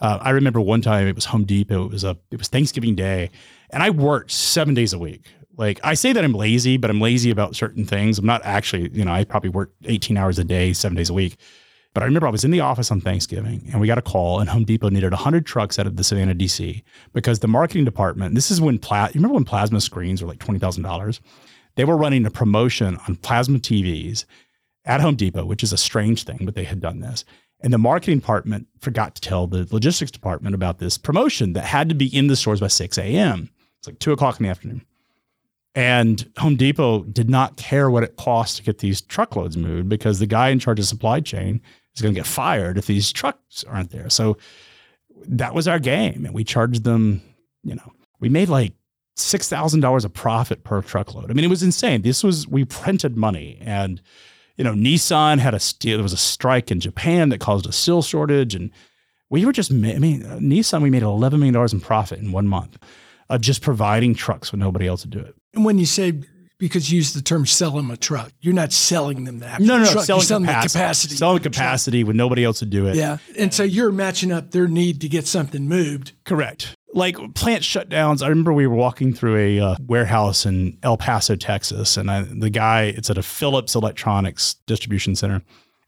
Uh, 0.00 0.18
I 0.20 0.30
remember 0.30 0.60
one 0.60 0.82
time 0.82 1.06
it 1.06 1.14
was 1.14 1.26
Home 1.26 1.44
Depot. 1.44 1.86
It 1.86 1.92
was 1.92 2.04
a 2.04 2.16
it 2.30 2.38
was 2.38 2.48
Thanksgiving 2.48 2.94
Day, 2.94 3.30
and 3.70 3.82
I 3.82 3.90
worked 3.90 4.30
seven 4.30 4.74
days 4.74 4.92
a 4.92 4.98
week. 4.98 5.26
Like 5.56 5.80
I 5.82 5.94
say 5.94 6.12
that 6.12 6.22
I'm 6.22 6.34
lazy, 6.34 6.76
but 6.76 6.90
I'm 6.90 7.00
lazy 7.00 7.30
about 7.30 7.56
certain 7.56 7.84
things. 7.84 8.18
I'm 8.18 8.26
not 8.26 8.44
actually, 8.44 8.90
you 8.90 9.04
know, 9.04 9.12
I 9.12 9.24
probably 9.24 9.50
work 9.50 9.72
18 9.84 10.16
hours 10.16 10.38
a 10.38 10.44
day, 10.44 10.72
seven 10.72 10.96
days 10.96 11.08
a 11.08 11.14
week. 11.14 11.36
But 11.94 12.02
I 12.02 12.06
remember 12.06 12.26
I 12.26 12.30
was 12.30 12.44
in 12.44 12.50
the 12.50 12.60
office 12.60 12.90
on 12.90 13.00
Thanksgiving 13.00 13.70
and 13.72 13.80
we 13.80 13.86
got 13.86 13.96
a 13.96 14.02
call 14.02 14.38
and 14.38 14.50
Home 14.50 14.64
Depot 14.64 14.90
needed 14.90 15.12
100 15.12 15.46
trucks 15.46 15.78
out 15.78 15.86
of 15.86 15.96
the 15.96 16.04
Savannah 16.04 16.34
DC 16.34 16.82
because 17.14 17.38
the 17.38 17.48
marketing 17.48 17.86
department, 17.86 18.34
this 18.34 18.50
is 18.50 18.60
when, 18.60 18.78
pla- 18.78 19.06
you 19.06 19.12
remember 19.14 19.36
when 19.36 19.46
plasma 19.46 19.80
screens 19.80 20.20
were 20.20 20.28
like 20.28 20.38
$20,000? 20.40 21.20
They 21.76 21.84
were 21.86 21.96
running 21.96 22.26
a 22.26 22.30
promotion 22.30 22.98
on 23.08 23.16
plasma 23.16 23.60
TVs 23.60 24.26
at 24.84 25.00
Home 25.00 25.14
Depot, 25.14 25.46
which 25.46 25.62
is 25.62 25.72
a 25.72 25.78
strange 25.78 26.24
thing, 26.24 26.40
but 26.42 26.54
they 26.54 26.64
had 26.64 26.80
done 26.80 27.00
this. 27.00 27.24
And 27.60 27.72
the 27.72 27.78
marketing 27.78 28.18
department 28.18 28.66
forgot 28.80 29.14
to 29.14 29.20
tell 29.20 29.46
the 29.46 29.66
logistics 29.70 30.10
department 30.10 30.54
about 30.54 30.78
this 30.78 30.98
promotion 30.98 31.54
that 31.54 31.64
had 31.64 31.88
to 31.88 31.94
be 31.94 32.06
in 32.14 32.26
the 32.26 32.36
stores 32.36 32.60
by 32.60 32.68
6 32.68 32.98
a.m. 32.98 33.50
It's 33.78 33.88
like 33.88 33.98
two 33.98 34.12
o'clock 34.12 34.38
in 34.38 34.44
the 34.44 34.50
afternoon. 34.50 34.84
And 35.74 36.30
Home 36.38 36.56
Depot 36.56 37.02
did 37.04 37.28
not 37.28 37.56
care 37.56 37.90
what 37.90 38.02
it 38.02 38.16
cost 38.16 38.56
to 38.56 38.62
get 38.62 38.78
these 38.78 39.00
truckloads 39.02 39.56
moved 39.56 39.88
because 39.88 40.18
the 40.18 40.26
guy 40.26 40.48
in 40.48 40.58
charge 40.58 40.78
of 40.78 40.86
supply 40.86 41.20
chain 41.20 41.60
is 41.94 42.02
going 42.02 42.14
to 42.14 42.18
get 42.18 42.26
fired 42.26 42.78
if 42.78 42.86
these 42.86 43.12
trucks 43.12 43.64
aren't 43.64 43.90
there. 43.90 44.08
So 44.08 44.38
that 45.26 45.54
was 45.54 45.68
our 45.68 45.78
game. 45.78 46.24
And 46.24 46.34
we 46.34 46.44
charged 46.44 46.84
them, 46.84 47.22
you 47.62 47.74
know, 47.74 47.92
we 48.20 48.28
made 48.28 48.48
like 48.48 48.72
$6,000 49.16 50.04
a 50.04 50.08
profit 50.08 50.64
per 50.64 50.82
truckload. 50.82 51.30
I 51.30 51.34
mean, 51.34 51.44
it 51.44 51.48
was 51.48 51.62
insane. 51.62 52.02
This 52.02 52.22
was, 52.22 52.46
we 52.46 52.64
printed 52.64 53.16
money 53.16 53.58
and, 53.60 54.00
you 54.56 54.64
know, 54.64 54.72
Nissan 54.72 55.38
had 55.38 55.54
a 55.54 55.60
steel, 55.60 55.98
there 55.98 56.02
was 56.02 56.12
a 56.12 56.18
strike 56.18 56.70
in 56.70 56.80
Japan 56.80 57.28
that 57.28 57.40
caused 57.40 57.66
a 57.66 57.72
steel 57.72 58.02
shortage. 58.02 58.54
And 58.54 58.70
we 59.30 59.44
were 59.44 59.52
just, 59.52 59.70
I 59.70 59.74
mean, 59.74 60.24
uh, 60.24 60.38
Nissan, 60.38 60.82
we 60.82 60.90
made 60.90 61.02
$11 61.02 61.38
million 61.38 61.56
in 61.72 61.80
profit 61.80 62.18
in 62.18 62.32
one 62.32 62.46
month 62.46 62.78
of 63.28 63.40
just 63.40 63.62
providing 63.62 64.14
trucks 64.14 64.52
when 64.52 64.60
nobody 64.60 64.86
else 64.86 65.04
would 65.04 65.10
do 65.10 65.20
it. 65.20 65.34
And 65.54 65.64
when 65.64 65.78
you 65.78 65.86
say 65.86 66.22
because 66.58 66.90
you 66.90 66.96
use 66.96 67.12
the 67.12 67.22
term 67.22 67.46
sell 67.46 67.72
them 67.72 67.90
a 67.90 67.96
truck. 67.96 68.32
You're 68.40 68.54
not 68.54 68.72
selling 68.72 69.24
them 69.24 69.40
that. 69.40 69.60
No, 69.60 69.78
no, 69.78 69.90
truck. 69.90 70.04
selling, 70.04 70.22
selling 70.22 70.44
capacity. 70.46 70.72
the 70.72 70.78
capacity. 70.78 71.16
Selling 71.16 71.42
capacity 71.42 72.04
when 72.04 72.16
nobody 72.16 72.44
else 72.44 72.60
would 72.60 72.70
do 72.70 72.86
it. 72.86 72.96
Yeah. 72.96 73.18
And 73.38 73.52
so 73.52 73.62
you're 73.62 73.92
matching 73.92 74.32
up 74.32 74.52
their 74.52 74.68
need 74.68 75.00
to 75.02 75.08
get 75.08 75.26
something 75.26 75.68
moved. 75.68 76.12
Correct. 76.24 76.74
Like 76.96 77.16
plant 77.34 77.62
shutdowns. 77.62 78.22
I 78.22 78.28
remember 78.28 78.52
we 78.52 78.66
were 78.66 78.74
walking 78.74 79.12
through 79.12 79.36
a 79.36 79.60
uh, 79.60 79.76
warehouse 79.86 80.46
in 80.46 80.78
El 80.82 80.96
Paso, 80.96 81.36
Texas, 81.36 81.96
and 81.96 82.10
I, 82.10 82.22
the 82.22 82.50
guy, 82.50 82.84
it's 82.84 83.10
at 83.10 83.18
a 83.18 83.22
Philips 83.22 83.74
Electronics 83.74 84.54
distribution 84.66 85.14
center. 85.14 85.42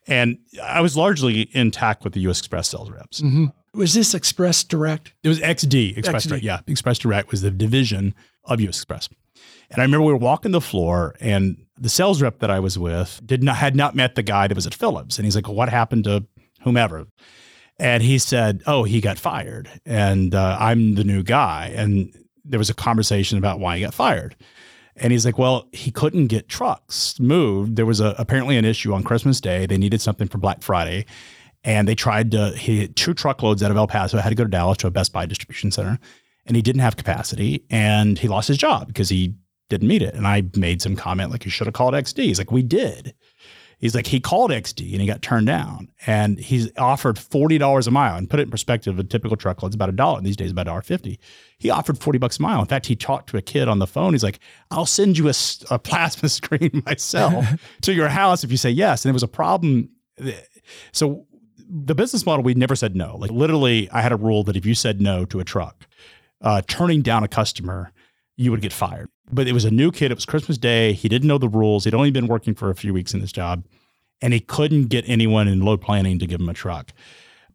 And 0.06 0.38
I 0.62 0.80
was 0.80 0.96
largely 0.96 1.48
intact 1.52 2.04
with 2.04 2.12
the 2.12 2.20
US 2.28 2.38
Express 2.38 2.68
sales 2.68 2.90
reps. 2.90 3.22
Mm-hmm. 3.22 3.46
Was 3.74 3.94
this 3.94 4.14
Express 4.14 4.64
Direct? 4.64 5.14
It 5.22 5.28
was 5.28 5.40
XD, 5.40 5.96
Express 5.96 6.26
XD. 6.26 6.28
Direct. 6.28 6.44
Yeah, 6.44 6.60
Express 6.66 6.98
Direct 6.98 7.30
was 7.30 7.42
the 7.42 7.50
division 7.50 8.14
of 8.44 8.60
US 8.60 8.76
Express. 8.76 9.08
And 9.70 9.80
I 9.80 9.84
remember 9.84 10.06
we 10.06 10.12
were 10.12 10.18
walking 10.18 10.52
the 10.52 10.60
floor 10.60 11.14
and 11.20 11.56
the 11.78 11.88
sales 11.88 12.20
rep 12.20 12.40
that 12.40 12.50
I 12.50 12.60
was 12.60 12.78
with 12.78 13.20
did 13.24 13.42
not 13.42 13.56
had 13.56 13.76
not 13.76 13.94
met 13.94 14.14
the 14.14 14.22
guy 14.22 14.46
that 14.46 14.54
was 14.54 14.66
at 14.66 14.74
Philips. 14.74 15.18
And 15.18 15.24
he's 15.24 15.36
like, 15.36 15.46
well, 15.46 15.56
what 15.56 15.68
happened 15.68 16.04
to 16.04 16.26
whomever? 16.62 17.06
And 17.78 18.02
he 18.02 18.18
said, 18.18 18.62
oh, 18.66 18.84
he 18.84 19.00
got 19.00 19.18
fired. 19.18 19.70
And 19.86 20.34
uh, 20.34 20.56
I'm 20.58 20.96
the 20.96 21.04
new 21.04 21.22
guy. 21.22 21.72
And 21.74 22.12
there 22.44 22.58
was 22.58 22.70
a 22.70 22.74
conversation 22.74 23.38
about 23.38 23.60
why 23.60 23.76
he 23.76 23.82
got 23.82 23.94
fired. 23.94 24.36
And 24.96 25.12
he's 25.12 25.24
like, 25.24 25.38
well, 25.38 25.68
he 25.72 25.92
couldn't 25.92 26.26
get 26.26 26.48
trucks 26.48 27.20
moved. 27.20 27.76
There 27.76 27.86
was 27.86 28.00
a, 28.00 28.16
apparently 28.18 28.56
an 28.56 28.64
issue 28.64 28.92
on 28.92 29.04
Christmas 29.04 29.40
Day. 29.40 29.66
They 29.66 29.78
needed 29.78 30.00
something 30.00 30.26
for 30.26 30.38
Black 30.38 30.62
Friday. 30.62 31.06
And 31.62 31.86
they 31.86 31.94
tried 31.94 32.32
to, 32.32 32.50
hit 32.50 32.96
two 32.96 33.14
truckloads 33.14 33.62
out 33.62 33.70
of 33.70 33.76
El 33.76 33.86
Paso, 33.86 34.18
had 34.18 34.30
to 34.30 34.34
go 34.34 34.44
to 34.44 34.50
Dallas 34.50 34.78
to 34.78 34.86
a 34.88 34.90
Best 34.90 35.12
Buy 35.12 35.26
distribution 35.26 35.70
center. 35.70 35.98
And 36.46 36.56
he 36.56 36.62
didn't 36.62 36.80
have 36.80 36.96
capacity 36.96 37.64
and 37.70 38.18
he 38.18 38.26
lost 38.26 38.48
his 38.48 38.56
job 38.56 38.88
because 38.88 39.08
he 39.08 39.34
didn't 39.68 39.88
meet 39.88 40.02
it. 40.02 40.14
And 40.14 40.26
I 40.26 40.44
made 40.56 40.80
some 40.82 40.96
comment 40.96 41.30
like, 41.30 41.44
you 41.44 41.50
should 41.50 41.66
have 41.66 41.74
called 41.74 41.94
XD. 41.94 42.24
He's 42.24 42.38
like, 42.38 42.50
we 42.50 42.62
did. 42.62 43.14
He's 43.78 43.94
like, 43.94 44.08
he 44.08 44.18
called 44.18 44.50
XD 44.50 44.92
and 44.92 45.00
he 45.00 45.06
got 45.06 45.22
turned 45.22 45.46
down. 45.46 45.88
And 46.06 46.38
he's 46.38 46.68
offered 46.76 47.16
$40 47.16 47.86
a 47.86 47.90
mile. 47.90 48.16
And 48.16 48.28
put 48.28 48.40
it 48.40 48.44
in 48.44 48.50
perspective, 48.50 48.98
a 48.98 49.04
typical 49.04 49.36
truckload 49.36 49.58
truckload's 49.58 49.74
about 49.74 49.88
a 49.88 49.92
dollar. 49.92 50.20
These 50.20 50.36
days, 50.36 50.50
about 50.50 50.62
a 50.62 50.64
dollar 50.70 50.82
fifty. 50.82 51.18
He 51.58 51.70
offered 51.70 51.98
40 51.98 52.18
bucks 52.18 52.38
a 52.38 52.42
mile. 52.42 52.60
In 52.60 52.66
fact, 52.66 52.86
he 52.86 52.94
talked 52.94 53.30
to 53.30 53.36
a 53.36 53.42
kid 53.42 53.66
on 53.66 53.78
the 53.78 53.86
phone. 53.86 54.12
He's 54.14 54.22
like, 54.22 54.38
I'll 54.70 54.86
send 54.86 55.18
you 55.18 55.28
a 55.70 55.78
plasma 55.78 56.28
screen 56.28 56.82
myself 56.86 57.44
to 57.82 57.92
your 57.92 58.08
house 58.08 58.44
if 58.44 58.50
you 58.50 58.56
say 58.56 58.70
yes. 58.70 59.04
And 59.04 59.10
it 59.10 59.14
was 59.14 59.22
a 59.22 59.28
problem. 59.28 59.90
So 60.92 61.26
the 61.68 61.94
business 61.94 62.24
model, 62.24 62.44
we 62.44 62.54
never 62.54 62.76
said 62.76 62.94
no. 62.94 63.16
Like 63.16 63.30
literally, 63.30 63.90
I 63.90 64.00
had 64.00 64.12
a 64.12 64.16
rule 64.16 64.44
that 64.44 64.56
if 64.56 64.64
you 64.64 64.74
said 64.74 65.00
no 65.00 65.24
to 65.26 65.40
a 65.40 65.44
truck, 65.44 65.86
uh, 66.40 66.62
turning 66.66 67.02
down 67.02 67.24
a 67.24 67.28
customer, 67.28 67.92
you 68.38 68.50
would 68.50 68.62
get 68.62 68.72
fired. 68.72 69.08
But 69.30 69.46
it 69.46 69.52
was 69.52 69.66
a 69.66 69.70
new 69.70 69.92
kid. 69.92 70.10
It 70.10 70.14
was 70.14 70.24
Christmas 70.24 70.56
Day. 70.56 70.94
He 70.94 71.08
didn't 71.10 71.28
know 71.28 71.36
the 71.36 71.48
rules. 71.48 71.84
He'd 71.84 71.92
only 71.92 72.10
been 72.10 72.28
working 72.28 72.54
for 72.54 72.70
a 72.70 72.74
few 72.74 72.94
weeks 72.94 73.12
in 73.12 73.20
this 73.20 73.32
job, 73.32 73.64
and 74.22 74.32
he 74.32 74.40
couldn't 74.40 74.86
get 74.86 75.04
anyone 75.06 75.46
in 75.48 75.60
load 75.60 75.82
planning 75.82 76.18
to 76.20 76.26
give 76.26 76.40
him 76.40 76.48
a 76.48 76.54
truck. 76.54 76.92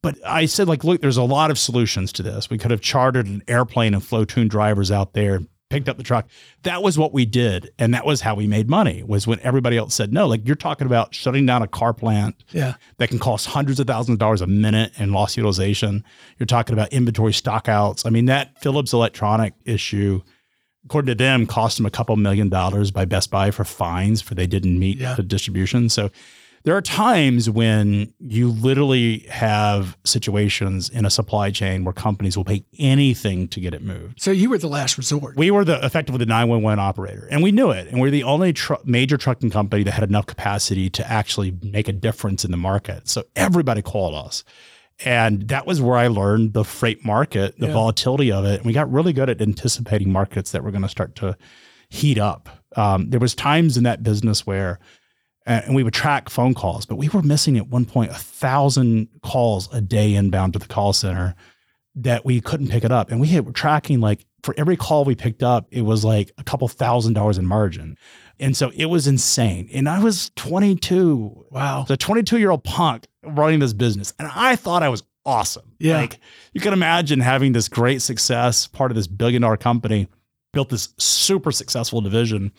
But 0.03 0.17
I 0.27 0.45
said, 0.45 0.67
like, 0.67 0.83
look, 0.83 1.01
there's 1.01 1.17
a 1.17 1.23
lot 1.23 1.49
of 1.49 1.57
solutions 1.57 2.11
to 2.13 2.23
this. 2.23 2.49
We 2.49 2.57
could 2.59 2.69
have 2.71 2.81
chartered 2.81 3.25
an 3.25 3.41
airplane 3.47 3.93
and 3.93 4.03
flow 4.03 4.25
tune 4.25 4.49
drivers 4.49 4.91
out 4.91 5.13
there, 5.13 5.39
picked 5.69 5.87
up 5.87 5.95
the 5.95 6.03
truck. 6.03 6.27
That 6.63 6.83
was 6.83 6.97
what 6.99 7.13
we 7.13 7.25
did, 7.25 7.71
and 7.79 7.93
that 7.93 8.05
was 8.05 8.19
how 8.21 8.35
we 8.35 8.45
made 8.45 8.69
money. 8.69 9.01
Was 9.01 9.25
when 9.25 9.39
everybody 9.39 9.77
else 9.77 9.95
said 9.95 10.11
no. 10.13 10.27
Like 10.27 10.45
you're 10.45 10.57
talking 10.57 10.85
about 10.85 11.15
shutting 11.15 11.45
down 11.45 11.61
a 11.61 11.67
car 11.69 11.93
plant 11.93 12.35
Yeah. 12.51 12.75
that 12.97 13.07
can 13.09 13.17
cost 13.17 13.47
hundreds 13.47 13.79
of 13.79 13.87
thousands 13.87 14.15
of 14.15 14.19
dollars 14.19 14.41
a 14.41 14.47
minute 14.47 14.91
in 14.97 15.13
loss 15.13 15.37
utilization. 15.37 16.03
You're 16.37 16.47
talking 16.47 16.73
about 16.73 16.91
inventory 16.91 17.31
stockouts. 17.31 18.05
I 18.05 18.09
mean, 18.09 18.25
that 18.25 18.61
Phillips 18.61 18.91
electronic 18.91 19.53
issue, 19.65 20.21
according 20.85 21.07
to 21.07 21.15
them, 21.15 21.45
cost 21.45 21.77
them 21.77 21.85
a 21.85 21.91
couple 21.91 22.15
million 22.17 22.49
dollars 22.49 22.91
by 22.91 23.05
Best 23.05 23.31
Buy 23.31 23.51
for 23.51 23.63
fines 23.63 24.21
for 24.21 24.35
they 24.35 24.47
didn't 24.47 24.77
meet 24.79 24.97
Yeah. 24.97 25.15
the 25.15 25.23
distribution. 25.23 25.89
So 25.89 26.09
there 26.65 26.77
are 26.77 26.81
times 26.81 27.49
when 27.49 28.13
you 28.19 28.49
literally 28.49 29.19
have 29.29 29.97
situations 30.05 30.87
in 30.89 31.05
a 31.05 31.09
supply 31.09 31.51
chain 31.51 31.83
where 31.83 31.91
companies 31.91 32.37
will 32.37 32.45
pay 32.45 32.63
anything 32.79 33.49
to 33.49 33.59
get 33.59 33.73
it 33.73 33.81
moved. 33.83 34.21
So 34.21 34.31
you 34.31 34.49
were 34.49 34.57
the 34.57 34.69
last 34.69 34.97
resort. 34.97 35.35
We 35.35 35.51
were 35.51 35.65
the 35.65 35.83
effectively 35.85 36.19
the 36.19 36.25
911 36.25 36.79
operator, 36.79 37.27
and 37.29 37.43
we 37.43 37.51
knew 37.51 37.71
it. 37.71 37.87
And 37.87 37.99
we're 37.99 38.11
the 38.11 38.23
only 38.23 38.53
tr- 38.53 38.75
major 38.85 39.17
trucking 39.17 39.49
company 39.49 39.83
that 39.83 39.91
had 39.91 40.07
enough 40.07 40.25
capacity 40.25 40.89
to 40.91 41.11
actually 41.11 41.53
make 41.61 41.89
a 41.89 41.93
difference 41.93 42.45
in 42.45 42.51
the 42.51 42.57
market. 42.57 43.09
So 43.09 43.23
everybody 43.35 43.81
called 43.81 44.15
us. 44.15 44.45
And 45.05 45.47
that 45.49 45.65
was 45.65 45.81
where 45.81 45.97
I 45.97 46.07
learned 46.07 46.53
the 46.53 46.63
freight 46.63 47.03
market, 47.05 47.59
the 47.59 47.67
Yeah. 47.67 47.73
volatility 47.73 48.31
of 48.31 48.45
it. 48.45 48.57
And 48.57 48.65
we 48.65 48.73
got 48.73 48.91
really 48.91 49.11
good 49.13 49.29
at 49.29 49.41
anticipating 49.41 50.11
markets 50.11 50.51
that 50.51 50.63
were 50.63 50.71
going 50.71 50.83
to 50.83 50.89
start 50.89 51.15
to 51.17 51.35
heat 51.89 52.17
up. 52.17 52.49
Um, 52.75 53.09
there 53.09 53.19
was 53.19 53.35
times 53.35 53.75
in 53.77 53.83
that 53.83 54.03
business 54.03 54.45
where, 54.47 54.79
and 55.45 55.75
we 55.75 55.83
would 55.83 55.93
track 55.93 56.29
phone 56.29 56.53
calls, 56.53 56.85
but 56.85 56.95
we 56.95 57.09
were 57.09 57.21
missing 57.21 57.57
at 57.57 57.67
one 57.67 57.85
point 57.85 58.11
a 58.11 58.15
thousand 58.15 59.09
calls 59.23 59.67
a 59.73 59.81
day 59.81 60.13
inbound 60.15 60.53
to 60.53 60.59
the 60.59 60.67
call 60.67 60.93
center 60.93 61.35
that 61.95 62.23
we 62.25 62.39
couldn't 62.41 62.69
pick 62.69 62.83
it 62.83 62.91
up. 62.91 63.11
And 63.11 63.19
we 63.19 63.27
had, 63.27 63.45
were 63.45 63.51
tracking 63.51 63.99
like 63.99 64.25
for 64.41 64.55
every 64.57 64.75
call 64.77 65.05
we 65.05 65.15
picked 65.15 65.43
up, 65.43 65.67
it 65.71 65.81
was 65.83 66.03
like 66.05 66.31
a 66.37 66.43
couple 66.43 66.67
thousand 66.67 67.13
dollars 67.13 67.37
in 67.37 67.45
margin. 67.45 67.97
And 68.39 68.57
so 68.57 68.71
it 68.75 68.85
was 68.85 69.05
insane. 69.05 69.69
And 69.73 69.87
I 69.87 69.99
was 69.99 70.31
22, 70.35 71.45
Wow. 71.51 71.85
the 71.87 71.97
22 71.97 72.39
year 72.39 72.49
old 72.51 72.63
punk 72.63 73.05
running 73.25 73.59
this 73.59 73.73
business. 73.73 74.13
And 74.19 74.29
I 74.33 74.55
thought 74.55 74.83
I 74.83 74.89
was 74.89 75.03
awesome. 75.25 75.71
Yeah. 75.79 75.97
Like 75.97 76.19
you 76.53 76.61
can 76.61 76.73
imagine 76.73 77.19
having 77.19 77.53
this 77.53 77.67
great 77.69 78.01
success, 78.01 78.67
part 78.67 78.91
of 78.91 78.95
this 78.95 79.07
billion 79.07 79.41
dollar 79.41 79.57
company, 79.57 80.07
built 80.51 80.69
this 80.69 80.89
super 80.97 81.51
successful 81.51 82.01
division, 82.01 82.51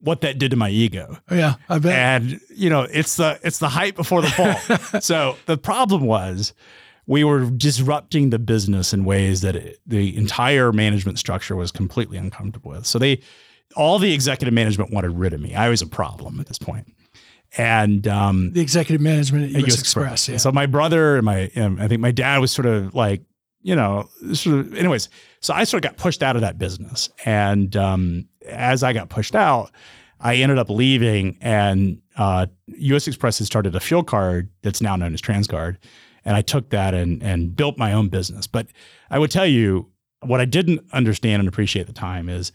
what 0.00 0.20
that 0.22 0.38
did 0.38 0.50
to 0.50 0.56
my 0.56 0.68
ego 0.68 1.16
Oh, 1.30 1.34
yeah. 1.34 1.54
I 1.68 1.78
bet. 1.78 1.92
and 1.94 2.40
you 2.54 2.68
know 2.68 2.82
it's 2.82 3.16
the 3.16 3.40
it's 3.42 3.58
the 3.58 3.68
hype 3.68 3.96
before 3.96 4.20
the 4.20 4.28
fall 4.28 5.00
so 5.00 5.36
the 5.46 5.56
problem 5.56 6.02
was 6.04 6.52
we 7.06 7.24
were 7.24 7.48
disrupting 7.50 8.28
the 8.28 8.38
business 8.38 8.92
in 8.92 9.04
ways 9.06 9.40
that 9.40 9.56
it, 9.56 9.78
the 9.86 10.14
entire 10.16 10.70
management 10.70 11.18
structure 11.18 11.56
was 11.56 11.72
completely 11.72 12.18
uncomfortable 12.18 12.72
with 12.72 12.84
so 12.84 12.98
they 12.98 13.20
all 13.74 13.98
the 13.98 14.12
executive 14.12 14.52
management 14.52 14.90
wanted 14.92 15.12
rid 15.12 15.32
of 15.32 15.40
me 15.40 15.54
i 15.54 15.70
was 15.70 15.80
a 15.80 15.86
problem 15.86 16.40
at 16.40 16.46
this 16.46 16.58
point 16.58 16.92
and 17.58 18.06
um 18.06 18.52
the 18.52 18.60
executive 18.60 19.00
management 19.00 19.54
at 19.54 19.62
US, 19.62 19.72
US 19.74 19.80
Express. 19.80 20.28
Yeah. 20.28 20.36
so 20.36 20.52
my 20.52 20.66
brother 20.66 21.16
and 21.16 21.24
my, 21.24 21.50
I 21.56 21.88
think 21.88 22.00
my 22.00 22.10
dad 22.12 22.38
was 22.38 22.52
sort 22.52 22.66
of 22.66 22.94
like, 22.94 23.22
you 23.62 23.74
know, 23.74 24.08
sort 24.32 24.58
of. 24.60 24.74
Anyways, 24.74 25.08
so 25.40 25.54
I 25.54 25.64
sort 25.64 25.84
of 25.84 25.90
got 25.90 25.96
pushed 25.98 26.22
out 26.22 26.36
of 26.36 26.42
that 26.42 26.58
business, 26.58 27.08
and 27.24 27.74
um, 27.76 28.28
as 28.48 28.82
I 28.82 28.92
got 28.92 29.08
pushed 29.08 29.34
out, 29.34 29.70
I 30.20 30.36
ended 30.36 30.58
up 30.58 30.70
leaving, 30.70 31.36
and 31.40 32.00
uh, 32.16 32.46
U.S. 32.78 33.08
Express 33.08 33.38
has 33.38 33.46
started 33.46 33.74
a 33.74 33.80
fuel 33.80 34.04
card 34.04 34.48
that's 34.62 34.80
now 34.80 34.94
known 34.96 35.12
as 35.14 35.20
Transcard, 35.20 35.76
and 36.24 36.36
I 36.36 36.42
took 36.42 36.70
that 36.70 36.94
and 36.94 37.22
and 37.22 37.56
built 37.56 37.76
my 37.78 37.92
own 37.92 38.08
business. 38.08 38.46
But 38.46 38.68
I 39.10 39.18
would 39.18 39.30
tell 39.30 39.46
you 39.46 39.90
what 40.22 40.40
I 40.40 40.44
didn't 40.44 40.80
understand 40.92 41.40
and 41.40 41.48
appreciate 41.48 41.82
at 41.82 41.86
the 41.88 41.92
time 41.92 42.28
is 42.28 42.52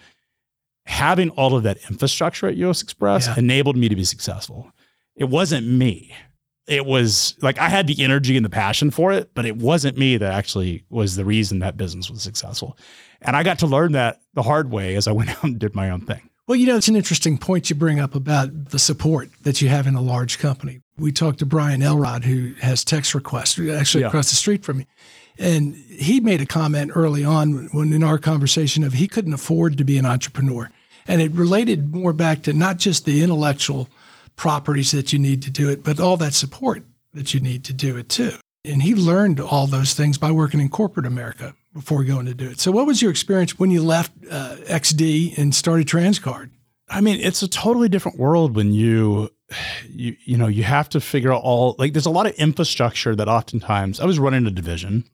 having 0.86 1.30
all 1.32 1.56
of 1.56 1.64
that 1.64 1.78
infrastructure 1.90 2.48
at 2.48 2.56
US 2.58 2.82
Express 2.82 3.28
Yeah. 3.28 3.36
enabled 3.38 3.78
me 3.78 3.88
to 3.90 3.96
be 3.96 4.04
successful. 4.04 4.72
It 5.16 5.26
wasn't 5.30 5.68
me. 5.68 6.14
It 6.68 6.86
was 6.86 7.36
like 7.42 7.58
I 7.60 7.70
had 7.70 7.88
the 7.88 8.02
energy 8.04 8.38
and 8.38 8.46
the 8.46 8.50
passion 8.50 8.92
for 8.92 9.12
it, 9.12 9.32
but 9.34 9.46
it 9.46 9.58
wasn't 9.58 9.98
me 9.98 10.18
that 10.18 10.32
actually 10.34 10.86
was 10.90 11.16
the 11.16 11.26
reason 11.26 11.60
that 11.60 11.76
business 11.76 12.10
was 12.10 12.22
successful. 12.22 12.78
And 13.22 13.36
I 13.36 13.44
got 13.44 13.60
to 13.60 13.68
learn 13.68 13.92
that 13.94 14.22
the 14.34 14.44
hard 14.44 14.72
way 14.72 14.96
as 14.96 15.08
I 15.08 15.12
went 15.20 15.30
out 15.32 15.44
and 15.44 15.60
did 15.60 15.76
my 15.76 15.90
own 15.90 16.02
thing. 16.02 16.30
Well, 16.48 16.56
you 16.58 16.66
know, 16.68 16.76
it's 16.76 16.88
an 16.88 16.96
interesting 16.96 17.38
point 17.38 17.70
you 17.70 17.76
bring 17.76 18.00
up 18.00 18.16
about 18.16 18.70
the 18.70 18.80
support 18.80 19.30
that 19.44 19.62
you 19.62 19.70
have 19.70 19.88
in 19.88 19.96
a 19.96 20.02
large 20.02 20.38
company. 20.40 20.82
We 20.98 21.12
talked 21.12 21.40
to 21.40 21.46
Brian 21.46 21.82
Elrod, 21.82 22.26
who 22.26 22.54
has 22.62 22.84
text 22.84 23.14
requests 23.16 23.58
actually 23.60 24.02
Yeah. 24.02 24.08
across 24.08 24.30
the 24.30 24.36
street 24.36 24.64
from 24.64 24.80
me. 24.80 24.88
And 25.38 25.76
he 25.76 26.20
made 26.20 26.42
a 26.42 26.46
comment 26.46 26.92
early 26.94 27.24
on 27.24 27.70
when 27.72 27.94
in 27.94 28.04
our 28.04 28.18
conversation 28.18 28.84
of 28.84 28.94
he 28.94 29.08
couldn't 29.08 29.34
afford 29.34 29.78
to 29.78 29.84
be 29.84 29.98
an 29.98 30.06
entrepreneur. 30.06 30.70
And 31.08 31.22
it 31.22 31.32
related 31.32 31.94
more 31.96 32.12
back 32.14 32.44
to 32.44 32.54
not 32.54 32.78
just 32.78 33.06
the 33.06 33.24
intellectual 33.24 33.88
properties 34.36 34.92
that 34.92 35.14
you 35.14 35.20
need 35.20 35.42
to 35.44 35.52
do 35.52 35.70
it, 35.70 35.84
but 35.84 36.00
all 36.00 36.18
that 36.18 36.34
support 36.34 36.84
that 37.14 37.34
you 37.34 37.40
need 37.40 37.64
to 37.66 37.74
do 37.74 37.98
it 37.98 38.10
too. 38.10 38.34
And 38.64 38.84
he 38.84 38.94
learned 38.94 39.40
all 39.40 39.68
those 39.68 39.94
things 39.94 40.18
by 40.18 40.32
working 40.32 40.60
in 40.60 40.70
corporate 40.70 41.06
America 41.06 41.56
before 41.74 42.04
going 42.04 42.28
to 42.28 42.34
do 42.34 42.50
it. 42.50 42.60
So, 42.60 42.72
what 42.72 42.86
was 42.86 43.02
your 43.02 43.12
experience 43.12 43.58
when 43.58 43.72
you 43.72 43.82
left 43.82 44.12
uh, 44.30 44.58
XD 44.68 45.38
and 45.38 45.56
started 45.56 45.88
Transcard? 45.88 46.52
I 46.88 47.02
mean, 47.02 47.20
it's 47.22 47.42
a 47.42 47.48
totally 47.48 47.90
different 47.90 48.20
world 48.20 48.56
when 48.56 48.74
you, 48.74 49.30
you, 49.88 50.16
you 50.26 50.38
know, 50.38 50.48
you 50.48 50.64
have 50.64 50.90
to 50.90 51.00
figure 51.00 51.34
out 51.34 51.42
all 51.42 51.76
like. 51.80 51.94
There's 51.94 52.06
a 52.06 52.12
lot 52.12 52.28
of 52.28 52.34
infrastructure 52.34 53.16
that 53.16 53.28
oftentimes 53.28 54.00
I 54.00 54.06
was 54.06 54.20
running 54.20 54.46
a 54.46 54.52
division, 54.52 55.06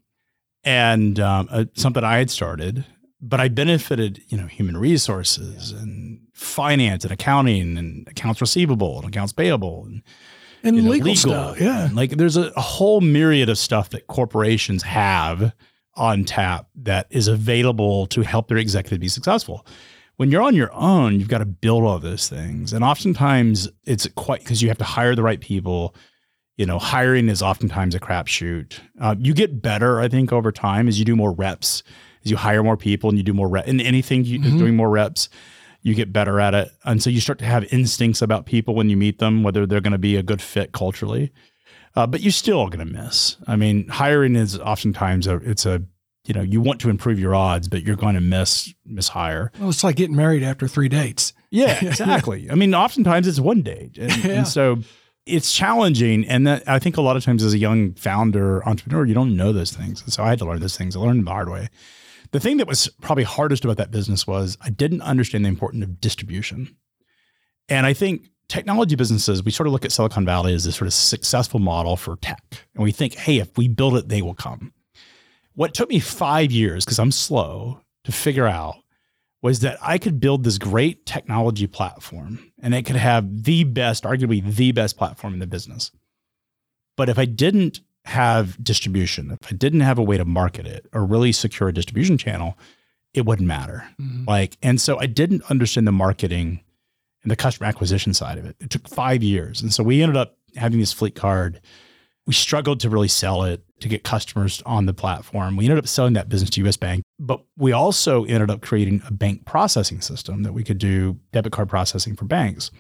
and 0.64 1.20
um, 1.20 1.48
uh, 1.52 1.66
something 1.76 2.04
I 2.04 2.18
had 2.18 2.30
started, 2.30 2.86
but 3.22 3.40
I 3.40 3.48
benefited, 3.48 4.22
you 4.28 4.38
know, 4.38 4.48
human 4.48 4.76
resources 4.76 5.72
and 5.72 6.17
finance 6.38 7.04
and 7.04 7.12
accounting 7.12 7.78
and 7.78 8.08
accounts 8.08 8.40
receivable 8.42 9.00
and 9.00 9.08
accounts 9.08 9.34
payable 9.34 9.86
and 9.86 10.04
And 10.64 10.76
you 10.76 10.82
know, 10.84 10.92
legal, 10.92 11.16
stuff. 11.16 11.60
Yeah. 11.60 11.86
And, 11.86 11.96
like 11.96 12.12
there's 12.12 12.38
a, 12.38 12.52
a 12.56 12.62
whole 12.62 13.02
myriad 13.02 13.50
of 13.50 13.58
stuff 13.58 13.90
that 13.90 14.08
corporations 14.08 14.84
have 14.84 15.52
on 15.96 16.24
tap 16.26 16.68
that 16.76 17.08
is 17.10 17.28
available 17.28 18.06
to 18.08 18.22
help 18.22 18.50
their 18.50 18.58
executive 18.58 19.00
be 19.00 19.08
successful. 19.08 19.66
When 20.18 20.30
you're 20.30 20.44
on 20.44 20.56
your 20.56 20.72
own, 20.74 21.20
you've 21.20 21.28
got 21.30 21.40
to 21.40 21.46
build 21.46 21.84
all 21.84 21.98
those 22.00 22.30
things. 22.30 22.72
And 22.72 22.84
oftentimes 22.84 23.68
it's 23.86 24.08
quite 24.16 24.42
because 24.42 24.62
you 24.62 24.68
have 24.68 24.78
to 24.78 24.84
hire 24.84 25.16
the 25.16 25.24
right 25.24 25.40
people. 25.42 25.96
You 26.56 26.66
know, 26.68 26.78
hiring 26.80 27.30
is 27.30 27.42
oftentimes 27.42 27.96
a 27.96 28.00
crapshoot. 28.00 28.80
Uh, 29.00 29.16
you 29.20 29.34
get 29.34 29.62
better, 29.62 30.00
I 30.00 30.08
think, 30.08 30.32
over 30.32 30.52
time 30.52 30.88
as 30.88 30.98
you 31.00 31.06
do 31.06 31.16
more 31.16 31.32
reps, 31.32 31.82
as 32.26 32.30
you 32.32 32.38
hire 32.38 32.64
more 32.64 32.78
people 32.78 33.10
and 33.10 33.18
you 33.18 33.24
do 33.24 33.34
more 33.34 33.48
rep. 33.48 33.68
And 33.68 33.80
anything 33.82 34.24
you 34.26 34.40
Mhm. 34.40 34.58
doing 34.58 34.76
more 34.76 34.90
reps, 34.90 35.30
you 35.88 35.96
get 35.96 36.12
better 36.12 36.40
at 36.40 36.54
it. 36.54 36.70
And 36.84 37.02
so 37.02 37.10
you 37.10 37.20
start 37.22 37.40
to 37.40 37.46
have 37.46 37.64
instincts 37.74 38.22
about 38.22 38.46
people 38.46 38.76
when 38.76 38.90
you 38.90 38.98
meet 38.98 39.20
them, 39.20 39.42
whether 39.44 39.66
they're 39.66 39.82
going 39.82 39.92
to 39.94 39.98
be 39.98 40.16
a 40.18 40.24
good 40.24 40.42
fit 40.42 40.72
culturally. 40.74 41.32
uh, 41.96 42.06
but 42.06 42.22
you're 42.22 42.32
still 42.32 42.68
going 42.68 42.86
to 42.86 42.94
miss. 43.02 43.38
I 43.48 43.56
mean, 43.56 43.88
hiring 43.88 44.36
is 44.36 44.60
oftentimes 44.60 45.26
a 45.28 45.36
it's 45.38 45.66
a 45.66 45.82
you 46.26 46.34
know 46.34 46.42
you 46.42 46.60
want 46.62 46.82
to 46.82 46.90
improve 46.90 47.20
your 47.20 47.34
odds, 47.34 47.68
but 47.70 47.84
you're 47.84 47.96
going 47.96 48.16
to 48.16 48.22
miss 48.22 48.74
miss 48.86 49.08
hire. 49.08 49.52
Well, 49.60 49.70
it's 49.70 49.84
like 49.84 49.96
getting 49.96 50.16
married 50.16 50.44
after 50.44 50.68
three 50.68 50.90
dates. 50.90 51.34
Yeah, 51.52 51.80
exactly. 51.86 52.52
I 52.52 52.56
mean, 52.56 52.76
oftentimes 52.76 53.26
it's 53.28 53.40
one 53.40 53.62
date, 53.62 53.98
and, 53.98 54.12
Yeah. 54.24 54.32
and 54.40 54.48
so 54.48 54.80
it's 55.26 55.54
challenging. 55.54 56.26
And 56.28 56.46
that 56.48 56.68
I 56.68 56.80
think 56.80 56.98
a 56.98 57.02
lot 57.02 57.16
of 57.18 57.24
times 57.24 57.44
as 57.44 57.54
a 57.54 57.58
young 57.58 57.94
founder 57.94 58.62
entrepreneur, 58.68 59.06
you 59.06 59.14
don't 59.14 59.36
know 59.38 59.52
those 59.54 59.72
things. 59.72 60.02
And 60.02 60.12
so 60.14 60.24
I 60.24 60.30
had 60.30 60.40
to 60.40 60.46
learn 60.46 60.60
those 60.60 60.78
things. 60.78 60.96
I 60.96 61.00
learned 61.00 61.26
the 61.26 61.32
hard 61.32 61.50
way. 61.50 61.70
The 62.32 62.40
thing 62.40 62.58
that 62.58 62.68
was 62.68 62.90
probably 63.02 63.24
hardest 63.24 63.64
about 63.64 63.78
that 63.78 63.92
business 63.92 64.28
was 64.28 64.58
I 64.62 64.70
didn't 64.70 65.02
understand 65.02 65.46
the 65.46 65.50
importance 65.50 65.84
of 65.84 66.02
distribution. 66.02 66.76
And 67.70 67.86
I 67.86 67.94
think 67.94 68.30
technology 68.50 68.96
businesses, 68.96 69.44
we 69.44 69.52
sort 69.52 69.68
of 69.68 69.74
look 69.74 69.86
at 69.86 69.92
Silicon 69.92 70.26
Valley 70.26 70.54
as 70.54 70.64
this 70.64 70.76
sort 70.76 70.88
of 70.88 70.94
successful 70.94 71.60
model 71.60 71.96
for 71.98 72.16
tech. 72.18 72.66
And 72.76 72.84
we 72.84 72.92
think, 72.92 73.16
hey, 73.16 73.38
if 73.38 73.58
we 73.58 73.68
build 73.68 73.96
it, 73.96 74.10
they 74.10 74.22
will 74.22 74.34
come. 74.34 74.74
What 75.54 75.74
took 75.74 75.90
me 75.90 76.00
five 76.00 76.52
years, 76.52 76.86
because 76.86 77.00
I'm 77.00 77.12
slow, 77.12 77.82
to 78.04 78.12
figure 78.12 78.48
out 78.48 78.76
was 79.42 79.60
that 79.60 79.78
I 79.82 79.98
could 79.98 80.20
build 80.20 80.44
this 80.44 80.58
great 80.58 81.06
technology 81.06 81.68
platform 81.68 82.52
and 82.62 82.74
it 82.74 82.86
could 82.86 82.96
have 82.96 83.44
the 83.44 83.64
best, 83.64 84.04
arguably 84.04 84.44
the 84.44 84.72
best 84.72 84.98
platform 84.98 85.34
in 85.34 85.40
the 85.40 85.48
business. 85.48 85.92
But 86.96 87.10
if 87.10 87.20
I 87.20 87.26
didn't 87.26 87.82
have 88.08 88.62
distribution, 88.64 89.38
if 89.42 89.52
I 89.52 89.56
didn't 89.56 89.82
have 89.82 89.98
a 90.00 90.04
way 90.04 90.18
to 90.18 90.26
market 90.26 90.66
it 90.66 90.88
or 90.94 91.06
really 91.06 91.32
secure 91.32 91.70
a 91.70 91.74
distribution 91.74 92.18
channel, 92.18 92.58
it 93.14 93.26
wouldn't 93.26 93.48
matter. 93.48 93.84
Mhm. 94.00 94.28
Like, 94.28 94.58
and 94.62 94.80
so 94.80 95.00
I 95.00 95.08
didn't 95.08 95.44
understand 95.50 95.88
the 95.88 95.92
marketing 95.92 96.62
and 97.24 97.32
the 97.32 97.36
customer 97.36 97.68
acquisition 97.68 98.14
side 98.14 98.38
of 98.38 98.46
it. 98.46 98.56
It 98.60 98.70
took 98.70 98.88
five 98.88 99.24
years. 99.24 99.62
And 99.62 99.74
so 99.74 99.84
we 99.84 100.02
ended 100.02 100.16
up 100.16 100.38
having 100.56 100.80
this 100.80 100.94
fleet 100.94 101.16
card. 101.16 101.60
We 102.26 102.34
struggled 102.34 102.80
to 102.82 102.90
really 102.90 103.08
sell 103.08 103.44
it 103.44 103.64
to 103.80 103.88
get 103.88 104.04
customers 104.04 104.62
on 104.66 104.86
the 104.86 104.94
platform. 104.94 105.56
We 105.56 105.66
ended 105.66 105.78
up 105.80 105.88
selling 105.88 106.14
that 106.14 106.30
business 106.30 106.50
to 106.52 106.62
US 106.68 106.78
Bank, 106.78 107.04
but 107.20 107.44
we 107.58 107.72
also 107.72 108.24
ended 108.26 108.50
up 108.50 108.62
creating 108.62 109.02
a 109.08 109.12
bank 109.12 109.46
processing 109.46 110.02
system 110.02 110.44
that 110.44 110.54
we 110.54 110.64
could 110.64 110.78
do 110.78 111.20
debit 111.34 111.52
card 111.52 111.70
processing 111.70 112.16
for 112.16 112.26
banks. 112.26 112.72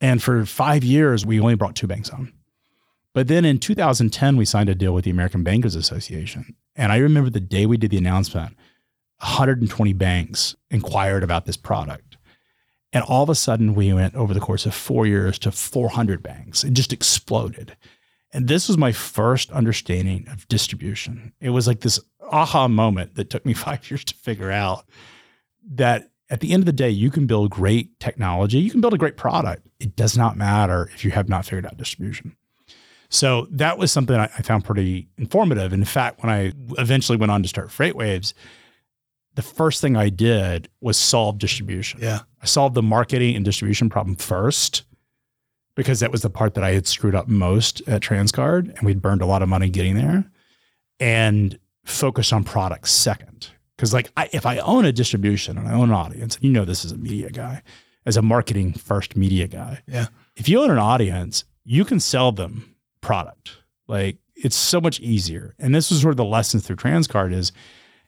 And 0.00 0.22
for 0.22 0.44
five 0.46 0.82
years, 0.82 1.24
we 1.26 1.38
only 1.40 1.54
brought 1.54 1.76
two 1.76 1.86
banks 1.86 2.10
on. 2.10 2.32
But 3.12 3.28
then 3.28 3.44
in 3.44 3.58
2010, 3.58 4.36
we 4.36 4.44
signed 4.44 4.68
a 4.68 4.74
deal 4.74 4.94
with 4.94 5.04
the 5.04 5.10
American 5.10 5.42
Bankers 5.42 5.74
Association. 5.74 6.54
And 6.76 6.92
I 6.92 6.98
remember 6.98 7.30
the 7.30 7.40
day 7.40 7.66
we 7.66 7.76
did 7.76 7.90
the 7.90 7.98
announcement, 7.98 8.56
120 9.18 9.92
banks 9.94 10.54
inquired 10.70 11.22
about 11.22 11.44
this 11.44 11.56
product. 11.56 12.16
And 12.92 13.04
all 13.04 13.22
of 13.22 13.28
a 13.28 13.34
sudden, 13.34 13.74
we 13.74 13.92
went 13.92 14.14
over 14.14 14.34
the 14.34 14.40
course 14.40 14.66
of 14.66 14.74
four 14.74 15.06
years 15.06 15.38
to 15.40 15.52
400 15.52 16.22
banks. 16.22 16.64
It 16.64 16.72
just 16.72 16.92
exploded. 16.92 17.76
And 18.32 18.48
this 18.48 18.68
was 18.68 18.78
my 18.78 18.92
first 18.92 19.50
understanding 19.50 20.26
of 20.28 20.46
distribution. 20.48 21.32
It 21.40 21.50
was 21.50 21.66
like 21.66 21.80
this 21.80 22.00
aha 22.30 22.68
moment 22.68 23.16
that 23.16 23.30
took 23.30 23.44
me 23.44 23.54
five 23.54 23.88
years 23.90 24.04
to 24.04 24.14
figure 24.14 24.50
out 24.50 24.84
that 25.72 26.10
at 26.30 26.40
the 26.40 26.52
end 26.52 26.62
of 26.62 26.66
the 26.66 26.72
day, 26.72 26.90
you 26.90 27.10
can 27.10 27.26
build 27.26 27.50
great 27.50 27.98
technology, 27.98 28.58
you 28.58 28.70
can 28.70 28.80
build 28.80 28.94
a 28.94 28.98
great 28.98 29.16
product. 29.16 29.66
It 29.80 29.96
does 29.96 30.16
not 30.16 30.36
matter 30.36 30.88
if 30.94 31.04
you 31.04 31.10
have 31.10 31.28
not 31.28 31.44
figured 31.44 31.66
out 31.66 31.76
distribution. 31.76 32.36
So 33.12 33.46
that 33.50 33.76
was 33.76 33.90
something 33.92 34.16
I, 34.16 34.24
I 34.38 34.42
found 34.42 34.64
pretty 34.64 35.08
informative. 35.18 35.72
In 35.72 35.84
fact, 35.84 36.22
when 36.22 36.32
I 36.32 36.52
eventually 36.78 37.18
went 37.18 37.32
on 37.32 37.42
to 37.42 37.48
start 37.48 37.68
FreightWaves, 37.68 38.32
the 39.34 39.42
first 39.42 39.80
thing 39.80 39.96
I 39.96 40.08
did 40.08 40.68
was 40.80 40.96
solve 40.96 41.38
distribution. 41.38 42.00
Yeah. 42.02 42.20
I 42.42 42.46
solved 42.46 42.74
the 42.74 42.82
marketing 42.82 43.36
and 43.36 43.44
distribution 43.44 43.90
problem 43.90 44.16
first 44.16 44.84
because 45.74 46.00
that 46.00 46.10
was 46.12 46.22
the 46.22 46.30
part 46.30 46.54
that 46.54 46.64
I 46.64 46.70
had 46.72 46.86
screwed 46.86 47.14
up 47.14 47.28
most 47.28 47.80
at 47.88 48.00
Transcard 48.00 48.68
and 48.76 48.82
we'd 48.86 49.02
burned 49.02 49.22
a 49.22 49.26
lot 49.26 49.42
of 49.42 49.48
money 49.48 49.68
getting 49.68 49.94
there 49.96 50.24
and 50.98 51.58
focus 51.84 52.32
on 52.32 52.44
products 52.44 52.92
second. 52.92 53.48
Because 53.76 53.92
like 53.92 54.10
I, 54.16 54.28
if 54.32 54.46
I 54.46 54.58
own 54.58 54.84
a 54.84 54.92
distribution 54.92 55.58
and 55.58 55.66
I 55.66 55.72
own 55.72 55.88
an 55.88 55.94
audience, 55.94 56.36
and 56.36 56.44
you 56.44 56.50
know 56.52 56.64
this 56.64 56.84
is 56.84 56.92
a 56.92 56.96
media 56.98 57.30
guy, 57.30 57.62
as 58.06 58.16
a 58.16 58.22
marketing 58.22 58.72
first 58.74 59.16
media 59.16 59.46
guy, 59.48 59.80
Yeah. 59.88 60.06
if 60.36 60.48
you 60.48 60.60
own 60.60 60.70
an 60.70 60.78
audience, 60.78 61.44
you 61.64 61.84
can 61.84 61.98
sell 62.00 62.30
them 62.32 62.69
product. 63.00 63.58
Like 63.88 64.18
it's 64.36 64.56
so 64.56 64.80
much 64.80 65.00
easier. 65.00 65.54
And 65.58 65.74
this 65.74 65.90
was 65.90 66.00
sort 66.00 66.12
of 66.12 66.16
the 66.16 66.24
lesson 66.24 66.60
through 66.60 66.76
Transcard 66.76 67.32
is 67.32 67.52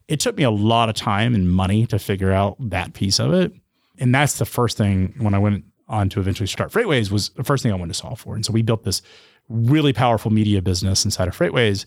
it 0.09 0.21
took 0.21 0.37
me 0.37 0.43
a 0.43 0.51
lot 0.51 0.89
of 0.89 0.95
time 0.95 1.35
and 1.35 1.51
money 1.51 1.87
to 1.87 1.99
figure 1.99 2.33
out 2.33 2.57
that 2.59 2.95
piece 2.95 3.19
of 3.19 3.33
it. 3.33 3.53
And 3.99 4.15
that's 4.15 4.39
the 4.39 4.45
first 4.45 4.77
thing 4.77 5.15
when 5.19 5.35
I 5.35 5.39
went 5.39 5.65
on 5.89 6.09
to 6.11 6.21
eventually 6.21 6.47
start 6.47 6.73
FreightWaves 6.73 7.11
was 7.11 7.31
the 7.31 7.45
first 7.45 7.63
thing 7.63 7.73
I 7.73 7.77
wanted 7.77 7.93
to 7.93 7.99
solve 7.99 8.19
for. 8.19 8.35
And 8.35 8.45
so 8.45 8.53
we 8.53 8.63
built 8.63 8.85
this 8.85 9.03
really 9.49 9.93
powerful 9.93 10.31
media 10.31 10.63
business 10.63 11.05
inside 11.05 11.29
of 11.29 11.37
FreightWaves 11.37 11.87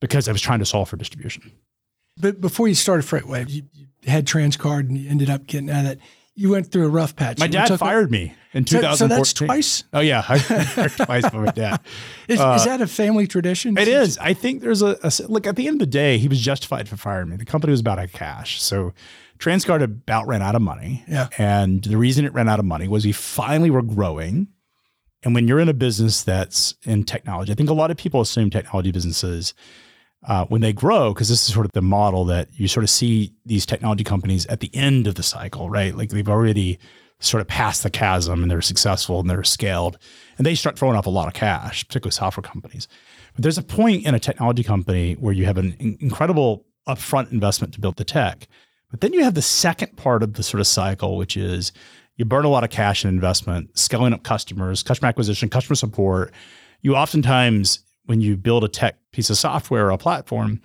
because 0.00 0.28
I 0.28 0.32
was 0.32 0.40
trying 0.40 0.58
to 0.58 0.66
solve 0.66 0.88
for 0.88 0.96
distribution. 0.96 1.52
But 2.18 2.40
before 2.40 2.68
you 2.68 2.74
started 2.74 3.06
FreightWave, 3.06 3.50
you, 3.50 3.62
you 3.72 3.86
had 4.06 4.26
Transcard 4.26 4.80
and 4.80 4.98
you 4.98 5.08
ended 5.08 5.30
up 5.30 5.46
getting 5.46 5.70
out 5.70 5.80
of 5.80 5.84
that. 5.84 5.98
You 6.38 6.50
went 6.50 6.70
through 6.70 6.86
a 6.86 6.90
rough 6.90 7.16
patch. 7.16 7.38
My 7.38 7.46
You 7.46 7.52
dad 7.52 7.78
fired 7.78 8.10
me 8.10 8.34
in 8.52 8.66
So, 8.66 8.78
2014. 8.78 8.96
so 8.98 9.08
that's 9.08 9.32
twice. 9.32 9.84
Oh 9.92 10.00
yeah, 10.00 10.22
I 10.28 10.38
fired 10.38 10.92
twice 10.92 11.28
by 11.30 11.38
my 11.38 11.50
dad. 11.50 11.80
Is, 12.28 12.38
Uh, 12.38 12.54
is 12.58 12.64
that 12.66 12.80
a 12.82 12.86
family 12.86 13.26
tradition? 13.26 13.78
It 13.78 13.88
is. 13.88 14.18
I 14.18 14.34
think 14.34 14.60
there's 14.60 14.82
a, 14.82 14.98
a 15.02 15.10
look 15.28 15.46
at 15.46 15.56
the 15.56 15.66
end 15.66 15.76
of 15.76 15.80
the 15.80 15.86
day, 15.86 16.18
he 16.18 16.28
was 16.28 16.40
justified 16.40 16.88
for 16.88 16.96
firing 16.96 17.30
me. 17.30 17.36
The 17.36 17.44
company 17.46 17.70
was 17.70 17.80
about 17.80 17.98
out 17.98 18.04
of 18.06 18.12
cash. 18.12 18.60
So 18.62 18.92
Transcard 19.38 19.82
about 19.82 20.26
ran 20.26 20.42
out 20.42 20.54
of 20.54 20.62
money. 20.62 21.04
Yeah. 21.08 21.28
And 21.38 21.82
the 21.84 21.96
reason 21.96 22.24
it 22.24 22.32
ran 22.34 22.48
out 22.48 22.58
of 22.58 22.64
money 22.64 22.86
was 22.88 23.04
we 23.06 23.12
finally 23.12 23.70
were 23.70 23.82
growing. 23.82 24.48
And 25.22 25.34
when 25.34 25.48
you're 25.48 25.60
in 25.60 25.68
a 25.68 25.74
business 25.74 26.22
that's 26.22 26.74
in 26.84 27.04
technology, 27.04 27.50
I 27.52 27.54
think 27.54 27.70
a 27.70 27.74
lot 27.74 27.90
of 27.90 27.96
people 27.96 28.20
assume 28.20 28.50
technology 28.50 28.92
businesses, 28.92 29.54
uh, 30.26 30.44
when 30.46 30.60
they 30.60 30.72
grow, 30.72 31.12
because 31.14 31.28
this 31.28 31.46
is 31.46 31.54
sort 31.54 31.66
of 31.66 31.72
the 31.72 31.82
model 31.82 32.24
that 32.24 32.48
you 32.52 32.68
sort 32.68 32.84
of 32.84 32.90
see 32.90 33.32
these 33.44 33.64
technology 33.64 34.04
companies 34.04 34.46
at 34.46 34.60
the 34.60 34.70
end 34.74 35.06
of 35.06 35.14
the 35.14 35.22
cycle, 35.22 35.70
right? 35.70 35.96
Like 35.96 36.10
they've 36.10 36.28
already 36.28 36.78
sort 37.20 37.40
of 37.40 37.48
passed 37.48 37.82
the 37.82 37.90
chasm 37.90 38.42
and 38.42 38.50
they're 38.50 38.60
successful 38.60 39.20
and 39.20 39.30
they're 39.30 39.44
scaled 39.44 39.96
and 40.36 40.46
they 40.46 40.54
start 40.54 40.78
throwing 40.78 40.96
off 40.96 41.06
a 41.06 41.10
lot 41.10 41.28
of 41.28 41.34
cash, 41.34 41.86
particularly 41.86 42.12
software 42.12 42.42
companies. 42.42 42.88
But 43.34 43.42
there's 43.42 43.58
a 43.58 43.62
point 43.62 44.04
in 44.04 44.14
a 44.14 44.18
technology 44.18 44.62
company 44.62 45.14
where 45.14 45.32
you 45.32 45.46
have 45.46 45.58
an 45.58 45.76
incredible 46.00 46.66
upfront 46.88 47.32
investment 47.32 47.72
to 47.74 47.80
build 47.80 47.96
the 47.96 48.04
tech. 48.04 48.48
But 48.90 49.00
then 49.00 49.12
you 49.12 49.24
have 49.24 49.34
the 49.34 49.42
second 49.42 49.96
part 49.96 50.22
of 50.22 50.34
the 50.34 50.42
sort 50.42 50.60
of 50.60 50.66
cycle, 50.66 51.16
which 51.16 51.36
is 51.36 51.72
you 52.16 52.24
burn 52.24 52.44
a 52.44 52.48
lot 52.48 52.64
of 52.64 52.70
cash 52.70 53.04
in 53.04 53.10
investment, 53.10 53.76
scaling 53.78 54.12
up 54.12 54.22
customers, 54.22 54.82
customer 54.82 55.08
acquisition, 55.08 55.48
customer 55.48 55.74
support. 55.74 56.32
You 56.82 56.96
oftentimes, 56.96 57.80
when 58.04 58.20
you 58.20 58.36
build 58.36 58.64
a 58.64 58.68
tech 58.68 58.96
piece 59.16 59.30
of 59.30 59.38
software 59.38 59.86
or 59.86 59.90
a 59.90 59.98
platform, 59.98 60.60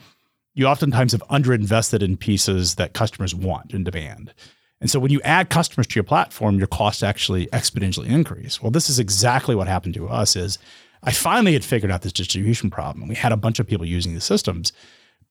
you 0.54 0.68
oftentimes 0.68 1.14
have 1.14 1.24
underinvested 1.30 2.04
in 2.04 2.18
pieces 2.18 2.76
that 2.76 2.94
customers 2.94 3.34
want 3.34 3.74
and 3.74 3.86
demand. 3.86 4.34
And 4.82 4.92
so 4.92 5.00
when 5.00 5.12
you 5.12 5.22
add 5.22 5.50
customers 5.50 5.88
to 5.88 5.96
your 5.96 6.04
platform, 6.04 6.58
your 6.58 6.68
costs 6.68 7.02
actually 7.02 7.48
exponentially 7.48 8.08
increase. 8.08 8.62
Well, 8.62 8.72
this 8.72 8.90
is 8.90 9.00
exactly 9.00 9.56
what 9.56 9.68
happened 9.68 9.94
to 9.94 10.10
us 10.10 10.36
is 10.36 10.60
I 11.02 11.12
finally 11.12 11.54
had 11.54 11.64
figured 11.64 11.92
out 11.92 12.02
this 12.02 12.12
distribution 12.12 12.70
problem. 12.70 13.08
We 13.08 13.16
had 13.16 13.32
a 13.32 13.38
bunch 13.38 13.60
of 13.60 13.68
people 13.68 13.86
using 13.86 14.16
the 14.16 14.22
systems, 14.22 14.74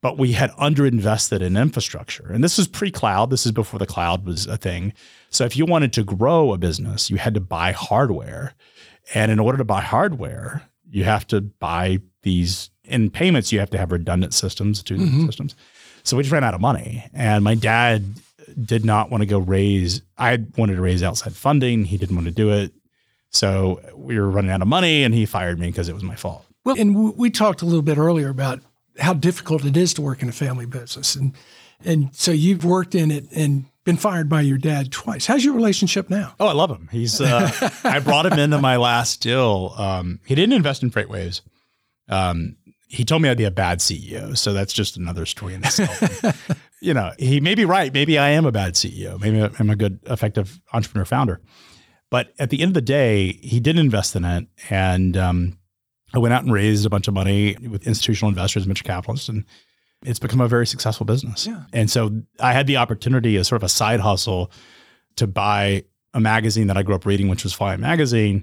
but 0.01 0.17
we 0.17 0.33
had 0.33 0.51
underinvested 0.53 1.43
in 1.43 1.59
infrastructure. 1.59 2.33
And 2.33 2.43
this 2.43 2.59
is 2.59 2.67
pre-cloud. 2.67 3.29
This 3.29 3.45
is 3.45 3.53
before 3.53 3.79
the 3.79 3.87
cloud 3.87 4.25
was 4.25 4.47
a 4.47 4.57
thing. 4.57 4.95
So 5.29 5.45
if 5.45 5.59
you 5.59 5.67
wanted 5.67 5.93
to 5.93 6.05
grow 6.05 6.55
a 6.55 6.59
business, 6.59 7.11
you 7.11 7.19
had 7.19 7.35
to 7.35 7.41
buy 7.41 7.73
hardware. 7.73 8.55
And 9.15 9.31
in 9.31 9.39
order 9.39 9.59
to 9.59 9.65
buy 9.65 9.83
hardware, 9.83 10.63
you 10.89 11.05
have 11.05 11.27
to 11.29 11.43
buy 11.43 11.99
these 12.23 12.71
in 12.91 13.11
payments, 13.11 13.53
you 13.53 13.59
have 13.61 13.71
to 13.71 13.79
have 13.79 13.93
redundant 13.93 14.35
systems, 14.35 14.83
two 14.83 14.97
Mhm. 14.97 15.27
systems. 15.27 15.55
So 16.03 16.17
we 16.17 16.23
just 16.23 16.33
ran 16.33 16.45
out 16.45 16.55
of 16.55 16.61
money. 16.61 17.05
And 17.15 17.45
my 17.45 17.55
dad 17.55 18.05
did 18.65 18.85
not 18.85 19.11
want 19.11 19.23
to 19.23 19.27
go 19.27 19.39
raise, 19.39 20.03
I 20.19 20.39
wanted 20.57 20.75
to 20.77 20.81
raise 20.83 21.03
outside 21.03 21.35
funding. 21.35 21.85
He 21.85 21.97
didn't 21.97 22.17
want 22.17 22.27
to 22.27 22.33
do 22.33 22.51
it. 22.51 22.73
So 23.31 23.81
we 23.95 24.19
were 24.19 24.29
running 24.29 24.51
out 24.51 24.61
of 24.63 24.69
money 24.69 25.05
and 25.05 25.15
he 25.15 25.25
fired 25.27 25.59
me 25.59 25.69
because 25.69 25.89
it 25.89 25.95
was 25.95 26.03
my 26.03 26.17
fault. 26.17 26.45
Well, 26.65 26.77
and 26.79 26.95
we, 26.97 27.11
we 27.13 27.31
talked 27.31 27.63
a 27.63 27.65
little 27.65 27.83
bit 27.83 27.97
earlier 27.97 28.29
about 28.29 28.61
how 28.99 29.15
difficult 29.15 29.65
it 29.65 29.77
is 29.77 29.95
to 29.95 30.03
work 30.03 30.21
in 30.23 30.29
a 30.29 30.33
family 30.33 30.67
business, 30.67 31.15
and 31.15 31.33
and 31.83 32.11
so 32.13 32.33
you've 32.33 32.65
worked 32.67 32.95
in 32.95 33.11
it 33.11 33.27
and 33.35 33.65
been 33.85 33.97
fired 33.97 34.29
by 34.29 34.43
your 34.43 34.59
dad 34.59 34.93
twice. 34.93 35.25
How's 35.25 35.43
your 35.43 35.55
relationship 35.55 36.11
now? 36.11 36.35
Oh, 36.39 36.47
I 36.49 36.53
love 36.53 36.71
him. 36.71 36.89
He's, 36.93 37.19
uh, 37.19 37.51
I 37.85 38.01
brought 38.01 38.27
him 38.27 38.39
into 38.39 38.59
my 38.61 38.77
last 38.77 39.23
deal. 39.23 39.73
Um, 39.79 40.21
he 40.27 40.35
didn't 40.35 40.53
invest 40.53 40.83
in 40.83 40.91
FreightWaves. 40.91 41.41
Um, 42.11 42.57
he 42.91 43.05
told 43.05 43.23
me 43.23 43.29
I'd 43.29 43.39
be 43.39 43.45
a 43.45 43.53
bad 43.53 43.79
CEO. 43.79 44.37
So 44.37 44.53
that's 44.53 44.73
just 44.73 44.97
another 44.97 45.25
story 45.25 45.55
in 45.55 45.63
itself. 45.63 46.61
you 46.81 46.93
know, 46.93 47.13
he 47.21 47.41
may 47.41 47.55
be 47.55 47.65
right. 47.65 47.95
Maybe 47.95 48.19
I 48.19 48.31
am 48.31 48.45
a 48.45 48.51
bad 48.51 48.75
CEO. 48.75 49.19
Maybe 49.21 49.41
I'm 49.61 49.71
a 49.71 49.77
good, 49.77 50.01
effective 50.07 50.61
entrepreneur 50.73 51.05
founder. 51.05 51.41
But 52.11 52.35
at 52.41 52.51
the 52.51 52.61
end 52.61 52.71
of 52.71 52.75
the 52.75 52.81
day, 52.81 53.39
he 53.43 53.61
did 53.61 53.79
invest 53.79 54.17
in 54.17 54.25
it. 54.25 54.49
And 54.71 55.17
um, 55.17 55.57
I 56.13 56.19
went 56.19 56.35
out 56.35 56.43
and 56.43 56.53
raised 56.53 56.85
a 56.85 56.91
bunch 56.91 57.07
of 57.07 57.15
money 57.15 57.57
with 57.69 57.87
institutional 57.87 58.29
investors, 58.29 58.65
venture 58.65 58.83
capitalists, 58.83 59.29
and 59.29 59.45
it's 60.03 60.19
become 60.19 60.41
a 60.41 60.49
very 60.49 60.67
successful 60.67 61.07
business. 61.07 61.47
Yeah. 61.47 61.63
And 61.73 61.89
so 61.89 62.23
I 62.41 62.53
had 62.53 62.67
the 62.67 62.79
opportunity 62.79 63.37
as 63.37 63.47
sort 63.47 63.63
of 63.63 63.67
a 63.67 63.69
side 63.69 64.01
hustle 64.01 64.51
to 65.15 65.29
buy 65.29 65.85
a 66.13 66.19
magazine 66.19 66.67
that 66.67 66.77
I 66.77 66.83
grew 66.83 66.97
up 66.97 67.07
reading, 67.07 67.29
which 67.29 67.45
was 67.45 67.53
Fly 67.53 67.77
Magazine. 67.77 68.43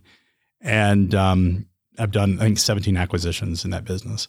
And 0.62 1.13
um, 1.13 1.65
I've 1.97 2.12
done 2.12 2.38
I 2.39 2.43
think 2.45 2.60
17 2.60 2.95
acquisitions 2.97 3.65
in 3.65 3.71
that 3.71 3.86
business. 3.86 4.27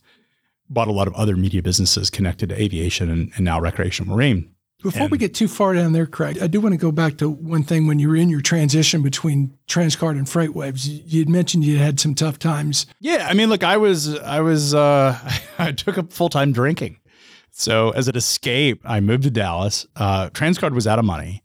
Bought 0.70 0.88
a 0.88 0.92
lot 0.92 1.08
of 1.08 1.14
other 1.14 1.36
media 1.36 1.62
businesses 1.62 2.10
connected 2.10 2.50
to 2.50 2.60
aviation 2.62 3.10
and, 3.10 3.32
and 3.36 3.44
now 3.44 3.58
recreational 3.60 4.14
marine. 4.14 4.50
Before 4.82 5.02
And- 5.02 5.10
we 5.10 5.18
get 5.18 5.34
too 5.34 5.48
far 5.48 5.74
down 5.74 5.92
there, 5.92 6.06
Craig, 6.06 6.38
I 6.40 6.46
do 6.46 6.60
want 6.60 6.72
to 6.72 6.76
go 6.78 6.92
back 6.92 7.16
to 7.18 7.28
one 7.28 7.64
thing 7.64 7.88
when 7.88 7.98
you 7.98 8.08
were 8.08 8.14
in 8.16 8.28
your 8.28 8.40
transition 8.40 9.02
between 9.02 9.56
Transcard 9.66 10.12
and 10.12 10.26
FreightWaves. 10.26 10.86
You 10.86 11.00
you'd 11.04 11.28
mentioned 11.28 11.64
you 11.64 11.78
had 11.78 11.98
some 11.98 12.14
tough 12.14 12.38
times. 12.38 12.86
Yeah, 13.00 13.26
I 13.28 13.34
mean, 13.34 13.48
look, 13.48 13.64
I 13.64 13.76
was 13.76 14.16
I 14.20 14.40
was 14.40 14.74
uh, 14.74 15.18
I 15.58 15.72
took 15.72 15.98
up 15.98 16.12
full 16.12 16.28
time 16.28 16.52
drinking. 16.52 16.98
So 17.50 17.90
as 17.90 18.06
an 18.06 18.16
escape, 18.16 18.80
I 18.84 19.00
moved 19.00 19.24
to 19.24 19.30
Dallas. 19.30 19.84
Uh, 19.96 20.30
Transcard 20.30 20.74
was 20.74 20.86
out 20.86 21.00
of 21.00 21.04
money, 21.04 21.42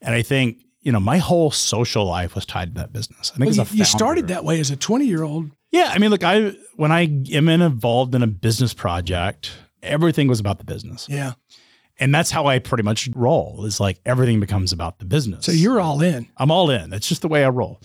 and 0.00 0.14
I 0.14 0.22
think 0.22 0.58
you 0.80 0.92
know 0.92 1.00
my 1.00 1.18
whole 1.18 1.50
social 1.50 2.04
life 2.04 2.36
was 2.36 2.46
tied 2.46 2.76
to 2.76 2.80
that 2.82 2.92
business. 2.92 3.32
I 3.34 3.38
think 3.38 3.46
Well, 3.56 3.66
you, 3.66 3.72
a 3.72 3.76
you 3.78 3.84
started 3.84 4.28
that 4.28 4.44
way 4.44 4.60
as 4.60 4.70
a 4.70 4.76
20 4.76 5.06
year 5.06 5.24
old. 5.24 5.50
Yeah, 5.72 5.90
I 5.92 5.98
mean, 5.98 6.10
look, 6.10 6.22
I 6.24 6.52
when 6.76 6.92
I 6.92 7.02
am 7.32 7.48
involved 7.48 8.14
in 8.14 8.22
a 8.22 8.26
business 8.26 8.72
project, 8.74 9.52
everything 9.82 10.28
was 10.28 10.40
about 10.40 10.58
the 10.58 10.64
business, 10.64 11.06
Yeah. 11.08 11.32
and 11.98 12.14
that's 12.14 12.30
how 12.30 12.46
I 12.46 12.58
pretty 12.60 12.82
much 12.84 13.08
roll. 13.14 13.64
Is 13.64 13.80
like 13.80 13.98
everything 14.06 14.40
becomes 14.40 14.72
about 14.72 14.98
the 14.98 15.04
business. 15.04 15.44
So 15.46 15.52
you're 15.52 15.80
all 15.80 16.02
in. 16.02 16.28
I'm 16.36 16.50
all 16.50 16.70
in. 16.70 16.90
That's 16.90 17.08
just 17.08 17.22
the 17.22 17.28
way 17.28 17.44
I 17.44 17.48
roll. 17.48 17.80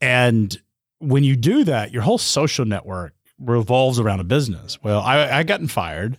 And 0.00 0.56
when 0.98 1.24
you 1.24 1.36
do 1.36 1.64
that, 1.64 1.92
your 1.92 2.02
whole 2.02 2.18
social 2.18 2.64
network 2.64 3.14
revolves 3.38 3.98
around 3.98 4.20
a 4.20 4.24
business. 4.24 4.82
Well, 4.82 5.00
I, 5.00 5.38
I 5.38 5.42
gotten 5.42 5.68
fired, 5.68 6.18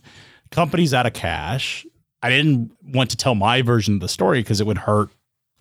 company's 0.50 0.92
out 0.94 1.06
of 1.06 1.12
cash. 1.12 1.86
I 2.22 2.30
didn't 2.30 2.70
want 2.82 3.10
to 3.10 3.16
tell 3.16 3.34
my 3.34 3.62
version 3.62 3.94
of 3.94 4.00
the 4.00 4.08
story 4.08 4.40
because 4.40 4.60
it 4.60 4.66
would 4.66 4.78
hurt 4.78 5.10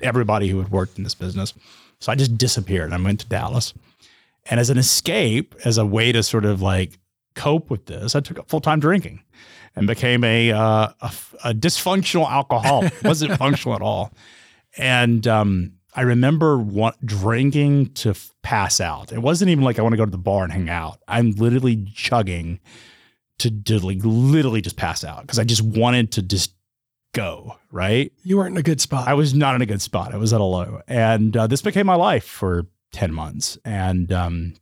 everybody 0.01 0.47
who 0.47 0.57
had 0.59 0.71
worked 0.71 0.97
in 0.97 1.03
this 1.03 1.15
business. 1.15 1.53
So 1.99 2.11
I 2.11 2.15
just 2.15 2.37
disappeared. 2.37 2.91
I 2.93 2.97
went 2.97 3.19
to 3.21 3.27
Dallas. 3.27 3.73
And 4.45 4.59
as 4.59 4.69
an 4.69 4.77
escape, 4.77 5.55
as 5.63 5.77
a 5.77 5.85
way 5.85 6.11
to 6.11 6.21
sort 6.23 6.45
of 6.45 6.61
like 6.61 6.99
cope 7.35 7.69
with 7.69 7.85
this, 7.85 8.15
I 8.15 8.19
took 8.19 8.39
up 8.39 8.49
full 8.49 8.61
time 8.61 8.79
drinking 8.79 9.23
and 9.75 9.87
became 9.87 10.23
a, 10.23 10.51
uh, 10.51 10.89
a, 11.01 11.11
a 11.45 11.53
dysfunctional 11.53 12.29
alcoholic. 12.29 12.93
wasn't 13.03 13.37
functional 13.37 13.75
at 13.75 13.81
all. 13.81 14.13
And 14.77 15.25
um, 15.27 15.73
I 15.95 16.01
remember 16.01 16.57
want, 16.57 17.03
drinking 17.05 17.93
to 17.93 18.11
f- 18.11 18.33
pass 18.41 18.81
out. 18.81 19.11
It 19.11 19.19
wasn't 19.19 19.51
even 19.51 19.63
like 19.63 19.79
I 19.79 19.81
want 19.81 19.93
to 19.93 19.97
go 19.97 20.05
to 20.05 20.11
the 20.11 20.17
bar 20.17 20.43
and 20.43 20.51
hang 20.51 20.69
out. 20.69 20.99
I'm 21.07 21.31
literally 21.31 21.85
chugging 21.93 22.59
to, 23.39 23.51
to 23.51 23.79
like 23.79 23.99
literally 24.03 24.61
just 24.61 24.75
pass 24.75 25.03
out 25.03 25.21
because 25.21 25.39
I 25.39 25.43
just 25.43 25.61
wanted 25.61 26.11
to 26.13 26.21
just 26.21 26.53
go. 27.13 27.57
Right. 27.71 28.11
You 28.23 28.37
weren't 28.37 28.55
in 28.55 28.57
a 28.57 28.63
good 28.63 28.81
spot. 28.81 29.07
I 29.07 29.13
was 29.13 29.33
not 29.33 29.55
in 29.55 29.61
a 29.61 29.65
good 29.65 29.81
spot. 29.81 30.13
I 30.13 30.17
was 30.17 30.33
at 30.33 30.41
a 30.41 30.43
low, 30.43 30.81
and 30.87 31.35
uh, 31.35 31.47
this 31.47 31.61
became 31.61 31.85
my 31.85 31.95
life 31.95 32.25
for 32.25 32.67
ten 32.93 33.13
months, 33.13 33.57
and 33.65 34.11
um, 34.13 34.53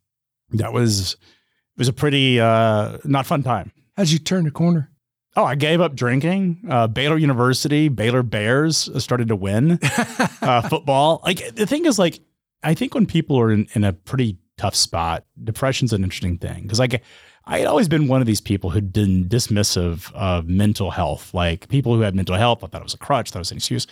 that 0.49 0.73
was 0.73 1.13
it 1.13 1.77
was 1.77 1.87
a 1.87 1.93
pretty 1.93 2.39
uh, 2.39 2.97
not 3.03 3.27
fun 3.27 3.43
time. 3.43 3.71
How'd 3.95 4.09
you 4.09 4.17
turn 4.17 4.45
the 4.45 4.51
corner? 4.51 4.89
Oh, 5.35 5.45
I 5.45 5.55
gave 5.55 5.79
up 5.79 5.95
drinking. 5.95 6.65
Uh, 6.69 6.87
Baylor 6.87 7.17
University, 7.17 7.87
Baylor 7.87 8.23
Bears 8.23 8.89
started 9.01 9.29
to 9.29 9.35
win 9.35 9.79
uh, 10.41 10.67
football. 10.67 11.21
Like 11.23 11.55
the 11.55 11.65
thing 11.65 11.85
is, 11.85 11.99
like 11.99 12.19
I 12.63 12.73
think 12.73 12.95
when 12.95 13.05
people 13.05 13.39
are 13.39 13.51
in, 13.51 13.67
in 13.73 13.83
a 13.83 13.93
pretty 13.93 14.37
tough 14.57 14.75
spot, 14.75 15.25
depression's 15.41 15.93
an 15.93 16.03
interesting 16.03 16.37
thing 16.37 16.63
because 16.63 16.79
like 16.79 17.01
I 17.45 17.59
had 17.59 17.67
always 17.67 17.87
been 17.87 18.07
one 18.07 18.21
of 18.21 18.27
these 18.27 18.41
people 18.41 18.69
who'd 18.69 18.93
been 18.93 19.27
dismissive 19.27 20.11
of 20.13 20.47
mental 20.47 20.91
health. 20.91 21.33
Like 21.33 21.69
people 21.69 21.95
who 21.95 22.01
had 22.01 22.15
mental 22.15 22.35
health, 22.35 22.63
I 22.63 22.67
thought 22.67 22.81
it 22.81 22.85
was 22.85 22.93
a 22.93 22.99
crutch, 22.99 23.31
that 23.31 23.39
was 23.39 23.51
an 23.51 23.57
excuse. 23.57 23.87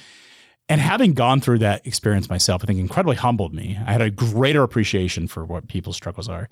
And 0.70 0.80
having 0.80 1.14
gone 1.14 1.42
through 1.42 1.60
that 1.60 1.86
experience 1.86 2.30
myself, 2.30 2.64
I 2.64 2.68
think 2.68 2.80
incredibly 2.80 3.16
humbled 3.16 3.56
me. 3.56 3.78
I 3.86 3.92
had 3.92 4.02
a 4.02 4.12
greater 4.12 4.62
appreciation 4.62 5.28
for 5.28 5.44
what 5.44 5.68
people's 5.68 5.96
struggles 5.96 6.30
are. 6.30 6.48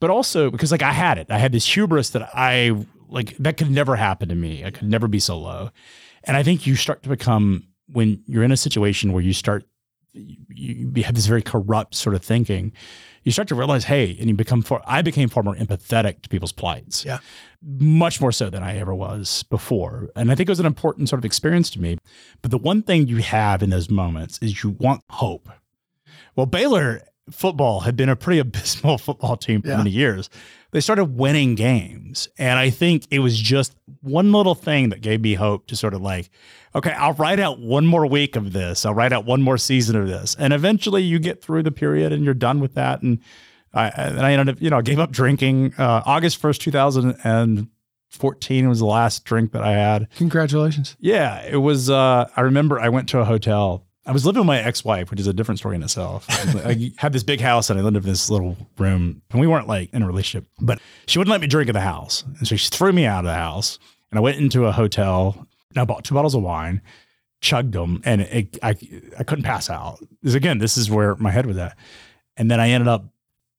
But 0.00 0.10
also 0.10 0.50
because 0.50 0.72
like 0.72 0.82
I 0.82 0.90
had 0.92 1.16
it. 1.16 1.28
I 1.30 1.38
had 1.38 1.52
this 1.52 1.64
hubris 1.64 2.10
that 2.10 2.28
I 2.34 2.84
like 3.08 3.36
that 3.38 3.56
could 3.56 3.70
never 3.70 3.94
happen 3.94 4.28
to 4.30 4.34
me. 4.34 4.64
I 4.64 4.72
could 4.72 4.88
never 4.88 5.06
be 5.06 5.20
so 5.20 5.38
low. 5.38 5.70
And 6.24 6.36
I 6.36 6.42
think 6.42 6.66
you 6.66 6.74
start 6.74 7.04
to 7.04 7.08
become 7.08 7.68
when 7.86 8.20
you're 8.26 8.42
in 8.42 8.50
a 8.50 8.56
situation 8.56 9.12
where 9.12 9.22
you 9.22 9.32
start 9.32 9.64
you, 10.12 10.36
you 10.94 11.02
have 11.04 11.14
this 11.14 11.26
very 11.26 11.42
corrupt 11.42 11.94
sort 11.94 12.16
of 12.16 12.22
thinking, 12.22 12.72
you 13.22 13.32
start 13.32 13.48
to 13.48 13.54
realize, 13.54 13.84
hey, 13.84 14.16
and 14.18 14.28
you 14.28 14.34
become 14.34 14.62
far, 14.62 14.82
I 14.86 15.02
became 15.02 15.28
far 15.28 15.42
more 15.42 15.54
empathetic 15.54 16.22
to 16.22 16.28
people's 16.28 16.52
plights. 16.52 17.04
Yeah. 17.04 17.18
Much 17.62 18.20
more 18.20 18.32
so 18.32 18.50
than 18.50 18.62
I 18.62 18.78
ever 18.78 18.94
was 18.94 19.44
before. 19.44 20.08
And 20.16 20.32
I 20.32 20.34
think 20.34 20.48
it 20.48 20.52
was 20.52 20.60
an 20.60 20.66
important 20.66 21.08
sort 21.08 21.20
of 21.20 21.24
experience 21.24 21.70
to 21.70 21.80
me. 21.80 21.98
But 22.40 22.50
the 22.50 22.58
one 22.58 22.82
thing 22.82 23.06
you 23.06 23.18
have 23.18 23.62
in 23.62 23.70
those 23.70 23.88
moments 23.88 24.38
is 24.42 24.62
you 24.62 24.70
want 24.70 25.02
hope. 25.10 25.48
Well, 26.34 26.46
Baylor 26.46 27.02
football 27.30 27.80
had 27.80 27.96
been 27.96 28.08
a 28.08 28.16
pretty 28.16 28.38
abysmal 28.40 28.98
football 28.98 29.36
team 29.36 29.62
for 29.62 29.68
Yeah. 29.68 29.76
many 29.78 29.90
years. 29.90 30.28
They 30.72 30.80
started 30.80 31.04
winning 31.16 31.54
games. 31.54 32.28
And 32.38 32.58
I 32.58 32.70
think 32.70 33.06
it 33.10 33.18
was 33.18 33.38
just 33.38 33.74
one 34.00 34.32
little 34.32 34.54
thing 34.54 34.88
that 34.88 35.02
gave 35.02 35.20
me 35.20 35.34
hope 35.34 35.66
to 35.68 35.76
sort 35.76 35.92
of 35.94 36.00
like, 36.00 36.30
okay, 36.74 36.92
I'll 36.92 37.12
write 37.12 37.38
out 37.38 37.60
one 37.60 37.86
more 37.86 38.06
week 38.06 38.36
of 38.36 38.52
this. 38.54 38.86
I'll 38.86 38.94
write 38.94 39.12
out 39.12 39.26
one 39.26 39.42
more 39.42 39.58
season 39.58 39.96
of 39.96 40.08
this. 40.08 40.34
And 40.38 40.52
eventually 40.54 41.02
you 41.02 41.18
get 41.18 41.42
through 41.42 41.62
the 41.64 41.72
period 41.72 42.12
and 42.12 42.24
you're 42.24 42.32
done 42.34 42.58
with 42.60 42.74
that. 42.74 43.02
And 43.02 43.18
I, 43.74 43.88
and 43.88 44.20
I 44.20 44.32
ended 44.32 44.56
up, 44.56 44.62
you 44.62 44.70
know, 44.70 44.78
I 44.78 44.82
gave 44.82 44.98
up 44.98 45.12
drinking. 45.12 45.74
Uh, 45.78 46.02
August 46.06 46.40
1st, 46.40 46.58
2014 46.60 48.68
was 48.68 48.78
the 48.78 48.86
last 48.86 49.24
drink 49.24 49.52
that 49.52 49.62
I 49.62 49.72
had. 49.72 50.08
Congratulations. 50.16 50.96
Yeah, 51.00 51.42
it 51.42 51.56
was. 51.58 51.90
Uh, 51.90 52.28
I 52.36 52.40
remember 52.42 52.80
I 52.80 52.88
went 52.88 53.08
to 53.10 53.18
a 53.20 53.24
hotel. 53.24 53.86
I 54.04 54.12
was 54.12 54.26
living 54.26 54.40
with 54.40 54.46
my 54.46 54.58
ex-wife, 54.60 55.10
which 55.10 55.20
is 55.20 55.28
a 55.28 55.32
different 55.32 55.60
story 55.60 55.76
in 55.76 55.82
itself. 55.82 56.26
I 56.30 56.92
had 56.98 57.12
this 57.12 57.22
big 57.22 57.40
house 57.40 57.70
and 57.70 57.78
I 57.78 57.82
lived 57.82 57.96
in 57.96 58.02
this 58.02 58.28
little 58.28 58.56
room, 58.78 59.22
and 59.30 59.40
we 59.40 59.46
weren't 59.46 59.68
like 59.68 59.92
in 59.92 60.02
a 60.02 60.06
relationship. 60.06 60.48
But 60.60 60.80
she 61.06 61.18
wouldn't 61.18 61.30
let 61.30 61.40
me 61.40 61.46
drink 61.46 61.68
in 61.68 61.74
the 61.74 61.80
house, 61.80 62.24
and 62.38 62.46
so 62.46 62.56
she 62.56 62.68
threw 62.68 62.92
me 62.92 63.06
out 63.06 63.20
of 63.20 63.26
the 63.26 63.34
house. 63.34 63.78
And 64.10 64.18
I 64.18 64.20
went 64.20 64.38
into 64.38 64.66
a 64.66 64.72
hotel. 64.72 65.46
And 65.70 65.78
I 65.78 65.84
bought 65.86 66.04
two 66.04 66.14
bottles 66.14 66.34
of 66.34 66.42
wine, 66.42 66.82
chugged 67.40 67.72
them, 67.72 68.02
and 68.04 68.20
it, 68.20 68.58
I 68.62 68.76
I 69.18 69.24
couldn't 69.24 69.44
pass 69.44 69.70
out. 69.70 70.00
Because 70.20 70.34
again, 70.34 70.58
this 70.58 70.76
is 70.76 70.90
where 70.90 71.16
my 71.16 71.30
head 71.30 71.46
was 71.46 71.56
at. 71.56 71.78
And 72.36 72.50
then 72.50 72.60
I 72.60 72.68
ended 72.68 72.88
up 72.88 73.06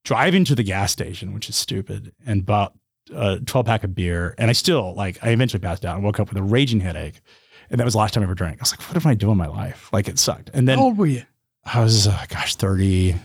driving 0.04 0.46
to 0.46 0.54
the 0.54 0.62
gas 0.62 0.92
station, 0.92 1.34
which 1.34 1.50
is 1.50 1.56
stupid, 1.56 2.14
and 2.24 2.46
bought 2.46 2.74
a 3.12 3.40
12 3.40 3.66
pack 3.66 3.84
of 3.84 3.96
beer. 3.96 4.36
And 4.38 4.50
I 4.50 4.54
still 4.54 4.94
like 4.94 5.18
I 5.24 5.30
eventually 5.30 5.60
passed 5.60 5.86
out 5.86 5.96
and 5.96 6.04
woke 6.04 6.20
up 6.20 6.30
with 6.30 6.38
a 6.38 6.44
raging 6.44 6.82
headache. 6.82 7.22
And 7.70 7.80
that 7.80 7.86
was 7.86 7.94
the 7.94 8.00
last 8.00 8.14
time 8.14 8.22
I 8.22 8.26
ever 8.26 8.36
drank. 8.36 8.60
I 8.60 8.62
was 8.64 8.72
like, 8.72 8.82
what 8.90 9.04
am 9.04 9.10
I 9.10 9.16
doing 9.16 9.34
in 9.34 9.38
my 9.38 9.48
life? 9.48 9.90
Like 9.92 10.08
it 10.08 10.20
sucked. 10.20 10.50
And 10.54 10.68
then 10.68 10.78
How 10.78 10.86
old 10.86 10.98
were 10.98 11.06
you? 11.08 11.24
I 11.66 11.82
was, 11.82 12.08
uh, 12.08 12.26
gosh, 12.30 12.56
30, 12.56 13.16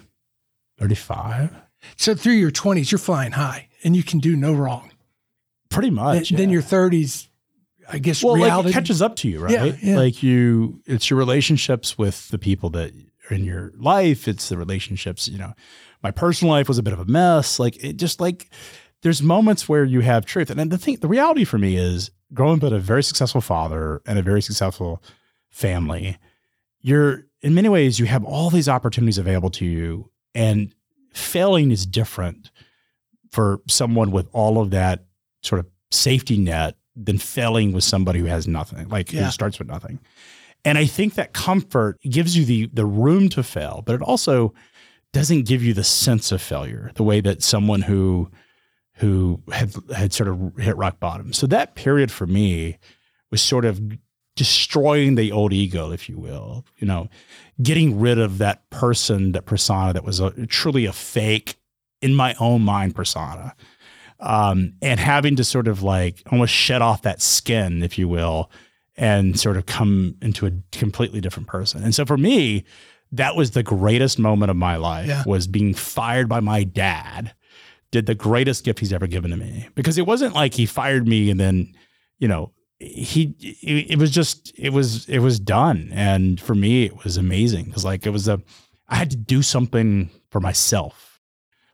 35, 0.79 1.51
So 1.97 2.15
through 2.15 2.35
your 2.35 2.51
20s, 2.51 2.91
you're 2.91 2.99
flying 2.99 3.33
high 3.33 3.69
and 3.85 3.97
you 3.97 4.03
can 4.03 4.19
do 4.21 4.37
no 4.37 4.53
wrong. 4.53 4.91
pretty 5.71 5.89
Then, 5.89 5.95
much. 5.97 6.31
then 6.31 6.49
yeah. 6.49 6.55
your 6.55 6.63
30s, 6.63 7.29
I 7.91 7.99
guess 7.99 8.23
well, 8.23 8.35
reality. 8.37 8.69
like 8.69 8.71
it 8.71 8.73
catches 8.75 9.03
up 9.03 9.17
to 9.17 9.29
you, 9.29 9.41
right? 9.41 9.53
Yeah, 9.53 9.77
yeah. 9.83 9.97
Like 9.97 10.23
you, 10.23 10.81
it's 10.87 11.11
your 11.11 11.19
relationships 11.19 11.97
with 11.99 12.29
the 12.29 12.39
people 12.39 12.71
that 12.71 12.93
are 13.31 13.35
in 13.35 13.45
your 13.45 13.73
life. 13.77 14.29
It's 14.29 14.49
the 14.49 14.57
relationships, 14.59 15.27
you 15.29 15.39
know, 15.39 15.55
my 16.03 16.11
personal 16.11 16.53
life 16.53 16.69
was 16.69 16.79
a 16.79 16.83
bit 16.83 16.93
of 16.93 17.01
a 17.01 17.05
mess. 17.07 17.59
Like 17.59 17.83
it 17.83 17.95
just 17.97 18.21
like, 18.21 18.51
there's 19.03 19.23
moments 19.23 19.69
where 19.69 19.85
you 19.85 20.01
have 20.01 20.27
truth. 20.27 20.51
And 20.51 20.59
then 20.59 20.69
the 20.69 20.79
thing, 20.79 20.97
the 20.97 21.09
reality 21.09 21.45
for 21.45 21.59
me 21.59 21.77
is 21.77 22.11
growing 22.35 22.63
up 22.63 22.73
a 22.73 22.79
very 22.79 23.03
successful 23.03 23.41
father 23.41 24.03
and 24.07 24.19
a 24.19 24.23
very 24.23 24.43
successful 24.43 25.03
family, 25.51 26.19
you're 26.81 27.25
in 27.43 27.55
many 27.55 27.69
ways, 27.69 27.99
you 27.99 28.07
have 28.07 28.25
all 28.25 28.51
these 28.51 28.69
opportunities 28.69 29.19
available 29.19 29.51
to 29.51 29.65
you. 29.65 30.11
And 30.35 30.75
failing 31.13 31.71
is 31.71 31.87
different 31.87 32.51
for 33.31 33.61
someone 33.69 34.11
with 34.11 34.29
all 34.33 34.61
of 34.61 34.71
that 34.71 35.05
sort 35.43 35.61
of 35.61 35.67
safety 35.91 36.37
net 36.37 36.77
than 36.97 37.19
failing 37.19 37.73
with 37.73 37.85
somebody 37.85 38.19
who 38.21 38.27
has 38.27 38.49
nothing, 38.49 38.89
like 38.89 39.13
Yeah. 39.13 39.25
who 39.27 39.31
starts 39.31 39.59
with 39.59 39.69
nothing. 39.69 40.01
And 40.65 40.77
I 40.77 40.87
think 40.87 41.15
that 41.15 41.33
comfort 41.33 41.97
gives 42.03 42.37
you 42.37 42.45
the 42.45 42.67
the 42.73 42.85
room 42.85 43.29
to 43.31 43.43
fail, 43.45 43.83
but 43.87 43.95
it 43.95 44.03
also 44.03 44.53
doesn't 45.13 45.45
give 45.47 45.63
you 45.63 45.73
the 45.73 45.85
sense 45.85 46.33
of 46.33 46.43
failure 46.43 46.91
the 46.97 47.05
way 47.05 47.21
that 47.21 47.43
someone 47.43 47.83
who 47.83 48.31
who 48.99 49.41
had 49.53 49.73
had 49.95 50.13
sort 50.13 50.29
of 50.29 50.53
hit 50.59 50.77
rock 50.77 51.01
bottom. 51.01 51.33
So 51.33 51.47
that 51.49 51.75
period 51.75 52.11
for 52.11 52.27
me 52.27 52.79
was 53.31 53.41
sort 53.43 53.65
of 53.65 53.81
destroying 54.37 55.15
the 55.17 55.33
old 55.33 55.53
ego, 55.53 55.91
if 55.91 56.09
you 56.09 56.19
will. 56.19 56.65
You 56.79 56.87
know, 56.87 57.09
getting 57.63 57.99
rid 57.99 58.19
of 58.19 58.39
that 58.39 58.69
person, 58.71 59.33
that 59.33 59.47
persona 59.47 59.93
that 59.93 60.05
was 60.05 60.21
a, 60.21 60.31
truly 60.47 60.85
a 60.87 60.93
fake 60.93 61.57
in 62.01 62.15
my 62.15 62.35
own 62.39 62.63
mind 62.63 62.95
persona, 62.95 63.55
um, 64.21 64.75
and 64.83 65.01
having 65.01 65.37
to 65.37 65.45
sort 65.45 65.69
of 65.69 65.83
like 65.83 66.23
almost 66.31 66.53
shed 66.53 66.83
off 66.83 67.03
that 67.03 67.21
skin, 67.21 67.83
if 67.83 67.99
you 67.99 68.09
will, 68.09 68.51
and 68.97 69.39
sort 69.39 69.57
of 69.57 69.67
come 69.67 70.17
into 70.23 70.47
a 70.47 70.53
completely 70.73 71.21
different 71.21 71.49
person. 71.49 71.83
And 71.83 71.95
so 71.95 72.05
for 72.05 72.17
me, 72.17 72.65
that 73.13 73.37
was 73.37 73.53
the 73.53 73.63
greatest 73.63 74.19
moment 74.19 74.51
of 74.51 74.57
my 74.57 74.77
life 74.77 75.09
Yeah. 75.09 75.23
was 75.27 75.47
being 75.47 75.73
fired 75.75 76.29
by 76.29 76.41
my 76.41 76.63
dad 76.65 77.33
did 77.91 78.07
the 78.07 78.15
greatest 78.15 78.65
gift 78.65 78.81
he's 78.81 78.93
ever 78.93 79.07
given 79.07 79.31
to 79.31 79.37
me. 79.37 79.69
Because 79.75 79.99
it 79.99 80.07
wasn't 80.07 80.35
like 80.35 80.55
he 80.55 80.67
fired 80.67 81.07
me 81.07 81.31
and 81.31 81.41
then 81.41 81.75
you 82.19 82.29
know 82.29 82.53
he 82.79 83.35
it, 83.41 83.99
was 83.99 84.11
just 84.11 84.53
it 84.57 84.71
was 84.71 85.09
it 85.09 85.21
was 85.21 85.41
done. 85.41 85.91
And 85.93 86.41
for 86.41 86.55
me 86.55 86.85
it 86.85 87.05
was 87.05 87.17
amazing. 87.17 87.67
Because 87.67 87.85
like 87.85 88.07
it 88.07 88.11
was 88.11 88.29
a 88.29 88.41
i 88.89 88.97
had 88.97 89.11
to 89.11 89.17
do 89.17 89.43
something 89.43 90.11
for 90.31 90.41
myself. 90.41 91.21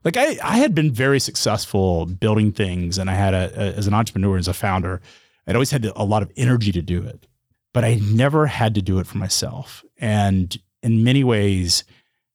Like 0.05 0.17
I, 0.17 0.39
I 0.43 0.59
had 0.59 0.75
been 0.75 0.93
very 0.93 1.19
successful 1.19 2.05
building 2.05 2.53
things, 2.53 2.99
and 2.99 3.09
I 3.09 3.15
had 3.15 3.33
a, 3.33 3.53
a 3.57 3.75
as 3.75 3.87
an 3.87 3.95
entrepreneur, 3.95 4.37
as 4.37 4.49
a 4.49 4.53
founder, 4.53 5.01
I'd 5.47 5.57
always 5.57 5.71
had 5.71 5.85
a 5.85 6.05
lot 6.05 6.23
of 6.23 6.31
energy 6.37 6.73
to 6.73 6.83
do 6.83 7.03
it, 7.03 7.27
but 7.73 7.85
I 7.85 7.97
never 7.97 8.47
had 8.47 8.75
to 8.75 8.83
do 8.83 8.99
it 8.99 9.07
for 9.07 9.19
myself. 9.19 9.85
And 9.99 10.57
in 10.83 11.05
many 11.05 11.25
ways, 11.25 11.85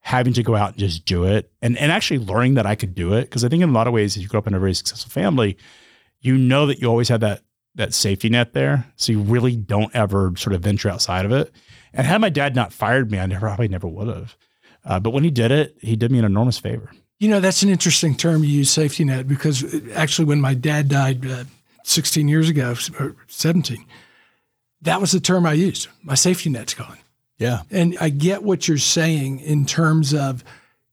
having 0.01 0.33
to 0.33 0.43
go 0.43 0.55
out 0.55 0.71
and 0.71 0.77
just 0.77 1.05
do 1.05 1.25
it, 1.25 1.51
and 1.61 1.77
and 1.77 1.91
actually 1.91 2.19
learning 2.19 2.55
that 2.55 2.65
I 2.65 2.75
could 2.75 2.95
do 2.95 3.13
it, 3.13 3.23
because 3.23 3.43
I 3.43 3.49
think 3.49 3.63
in 3.63 3.69
a 3.69 3.73
lot 3.73 3.87
of 3.87 3.93
ways, 3.93 4.15
if 4.15 4.23
you 4.23 4.29
grow 4.29 4.39
up 4.39 4.47
in 4.47 4.53
a 4.53 4.59
very 4.59 4.73
successful 4.73 5.11
family, 5.11 5.57
you 6.21 6.37
know 6.37 6.65
that 6.65 6.79
you 6.79 6.87
always 6.87 7.09
have 7.09 7.21
that 7.21 7.41
that 7.75 7.93
safety 7.93 8.29
net 8.29 8.53
there, 8.53 8.85
so 8.95 9.11
you 9.11 9.21
really 9.21 9.55
don't 9.55 9.93
ever 9.95 10.33
sort 10.35 10.53
of 10.53 10.61
venture 10.61 10.89
outside 10.89 11.25
of 11.25 11.31
it. 11.31 11.51
And 11.93 12.05
had 12.05 12.21
my 12.21 12.29
dad 12.29 12.55
not 12.55 12.73
fired 12.73 13.11
me, 13.11 13.19
I 13.19 13.25
never, 13.25 13.47
probably 13.47 13.67
never 13.67 13.87
would 13.87 14.07
have. 14.07 14.37
Uh, 14.85 14.99
but 14.99 15.11
when 15.11 15.23
he 15.23 15.31
did 15.31 15.51
it, 15.51 15.77
he 15.81 15.95
did 15.95 16.11
me 16.11 16.19
an 16.19 16.25
enormous 16.25 16.59
favor. 16.59 16.91
You 17.19 17.29
know, 17.29 17.39
that's 17.39 17.63
an 17.63 17.69
interesting 17.69 18.15
term 18.15 18.43
you 18.43 18.49
use, 18.49 18.69
safety 18.69 19.03
net, 19.03 19.27
because 19.27 19.63
actually, 19.93 20.25
when 20.25 20.39
my 20.39 20.53
dad 20.53 20.87
died 20.87 21.25
uh, 21.25 21.43
16 21.83 22.27
years 22.27 22.49
ago, 22.49 22.75
or 22.99 23.15
17, 23.27 23.85
that 24.81 25.01
was 25.01 25.11
the 25.11 25.19
term 25.19 25.45
I 25.45 25.53
used. 25.53 25.87
My 26.01 26.15
safety 26.15 26.49
net's 26.49 26.73
gone. 26.73 26.97
Yeah. 27.39 27.61
And 27.71 27.97
I 27.99 28.09
get 28.09 28.43
what 28.43 28.67
you're 28.67 28.77
saying 28.77 29.39
in 29.39 29.65
terms 29.65 30.13
of 30.13 30.43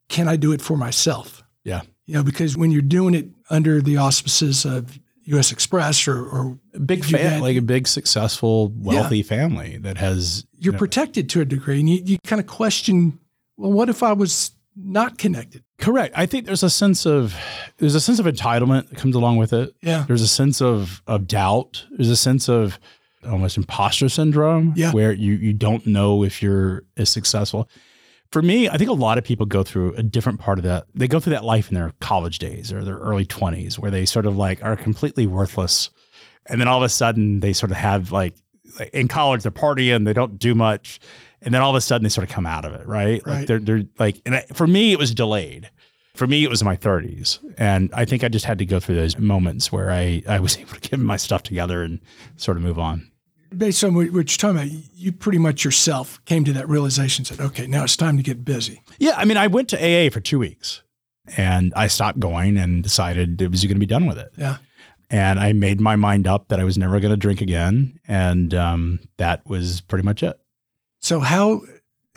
can 0.09 0.28
I 0.28 0.36
do 0.36 0.53
it 0.53 0.62
for 0.62 0.76
myself? 0.76 1.42
Yeah. 1.64 1.82
You 2.07 2.14
know, 2.14 2.22
because 2.22 2.57
when 2.57 2.70
you're 2.70 2.82
doing 2.82 3.14
it 3.14 3.26
under 3.51 3.82
the 3.82 3.97
auspices 3.97 4.64
of 4.64 4.99
U.S. 5.24 5.51
Express 5.51 6.07
or, 6.07 6.24
or 6.24 6.59
big 6.84 7.05
family, 7.05 7.40
like 7.40 7.57
a 7.57 7.62
big 7.62 7.88
successful, 7.88 8.72
wealthy 8.76 9.18
yeah. 9.18 9.24
family 9.24 9.76
that 9.78 9.99
has 9.99 10.47
you're 10.53 10.70
you 10.70 10.72
know, 10.72 10.78
protected 10.78 11.28
to 11.30 11.40
a 11.40 11.44
degree, 11.44 11.80
and 11.80 11.90
you, 11.90 12.01
you 12.05 12.18
kind 12.24 12.38
of 12.38 12.47
question, 12.47 13.18
well, 13.57 13.72
what 13.72 13.88
if 13.88 14.05
I 14.05 14.12
was 14.12 14.53
not 14.76 15.18
connected? 15.18 15.64
Correct. 15.78 16.14
I 16.16 16.26
think 16.26 16.47
there's 16.47 16.62
a 16.62 16.70
sense 16.70 17.07
of 17.07 17.34
there's 17.78 17.97
a 17.97 18.01
sense 18.01 18.20
of 18.20 18.26
entitlement 18.26 18.88
that 18.88 18.99
comes 18.99 19.16
along 19.16 19.38
with 19.38 19.53
it. 19.53 19.74
Yeah. 19.82 20.05
There's 20.07 20.22
a 20.22 20.28
sense 20.28 20.62
of 20.62 21.03
of 21.09 21.26
doubt. 21.26 21.84
There's 21.90 22.11
a 22.11 22.16
sense 22.16 22.49
of 22.49 22.78
almost 23.24 23.56
imposter 23.56 24.08
syndrome, 24.08 24.72
yeah. 24.76 24.92
where 24.92 25.12
you 25.12 25.34
you 25.34 25.52
don't 25.52 25.86
know 25.86 26.22
if 26.22 26.42
you're 26.42 26.84
as 26.96 27.10
successful 27.10 27.68
for 28.30 28.42
me, 28.42 28.68
I 28.68 28.76
think 28.76 28.90
a 28.90 28.94
lot 28.94 29.18
of 29.18 29.24
people 29.24 29.46
go 29.46 29.62
through 29.62 29.94
a 29.94 30.02
different 30.02 30.40
part 30.40 30.58
of 30.58 30.64
that. 30.64 30.86
They 30.94 31.08
go 31.08 31.20
through 31.20 31.32
that 31.32 31.44
life 31.44 31.68
in 31.68 31.74
their 31.74 31.92
college 32.00 32.38
days 32.38 32.72
or 32.72 32.84
their 32.84 32.96
early 32.96 33.24
20s 33.24 33.78
where 33.78 33.90
they 33.90 34.04
sort 34.04 34.26
of 34.26 34.36
like 34.36 34.62
are 34.62 34.76
completely 34.76 35.26
worthless. 35.26 35.90
And 36.46 36.60
then 36.60 36.68
all 36.68 36.78
of 36.78 36.84
a 36.84 36.88
sudden 36.88 37.40
they 37.40 37.52
sort 37.52 37.70
of 37.70 37.78
have 37.78 38.12
like, 38.12 38.34
in 38.92 39.08
college, 39.08 39.42
they're 39.42 39.52
partying, 39.52 40.04
they 40.04 40.12
don't 40.12 40.38
do 40.38 40.54
much. 40.54 41.00
And 41.40 41.54
then 41.54 41.62
all 41.62 41.70
of 41.70 41.76
a 41.76 41.80
sudden 41.80 42.02
they 42.02 42.08
sort 42.08 42.28
of 42.28 42.34
come 42.34 42.46
out 42.46 42.64
of 42.64 42.72
it, 42.74 42.86
right? 42.86 43.22
right. 43.24 43.38
Like 43.38 43.46
they're, 43.46 43.60
they're 43.60 43.84
like, 43.98 44.20
and 44.26 44.36
I, 44.36 44.44
for 44.52 44.66
me, 44.66 44.92
it 44.92 44.98
was 44.98 45.14
delayed. 45.14 45.70
For 46.16 46.26
me, 46.26 46.44
it 46.44 46.50
was 46.50 46.64
my 46.64 46.76
30s. 46.76 47.38
And 47.58 47.90
I 47.92 48.04
think 48.04 48.24
I 48.24 48.28
just 48.28 48.44
had 48.44 48.58
to 48.58 48.66
go 48.66 48.80
through 48.80 48.96
those 48.96 49.18
moments 49.18 49.70
where 49.70 49.90
I, 49.90 50.22
I 50.28 50.40
was 50.40 50.58
able 50.58 50.74
to 50.74 50.80
get 50.80 50.98
my 50.98 51.16
stuff 51.16 51.42
together 51.42 51.82
and 51.82 52.00
sort 52.36 52.56
of 52.56 52.62
move 52.62 52.78
on 52.78 53.10
based 53.56 53.82
on 53.84 53.94
what 53.94 54.12
you're 54.12 54.24
talking 54.24 54.56
about, 54.56 54.70
you 54.94 55.12
pretty 55.12 55.38
much 55.38 55.64
yourself 55.64 56.22
came 56.24 56.44
to 56.44 56.52
that 56.54 56.68
realization, 56.68 57.24
said, 57.24 57.40
okay, 57.40 57.66
now 57.66 57.84
it's 57.84 57.96
time 57.96 58.16
to 58.16 58.22
get 58.22 58.44
busy. 58.44 58.82
Yeah. 58.98 59.14
I 59.16 59.24
mean, 59.24 59.36
I 59.36 59.46
went 59.46 59.68
to 59.70 59.76
AA 59.76 60.10
for 60.10 60.20
two 60.20 60.38
weeks 60.38 60.82
and 61.36 61.72
I 61.74 61.86
stopped 61.86 62.18
going 62.18 62.56
and 62.56 62.82
decided 62.82 63.40
it 63.40 63.50
was 63.50 63.64
going 63.64 63.76
to 63.76 63.80
be 63.80 63.86
done 63.86 64.06
with 64.06 64.18
it. 64.18 64.32
Yeah. 64.36 64.58
And 65.08 65.38
I 65.38 65.52
made 65.52 65.80
my 65.80 65.96
mind 65.96 66.26
up 66.26 66.48
that 66.48 66.58
I 66.58 66.64
was 66.64 66.76
never 66.76 66.98
going 66.98 67.12
to 67.12 67.16
drink 67.16 67.40
again. 67.40 67.98
And 68.08 68.52
um, 68.54 69.00
that 69.18 69.46
was 69.46 69.80
pretty 69.80 70.04
much 70.04 70.22
it. 70.22 70.38
So, 70.98 71.20
how, 71.20 71.62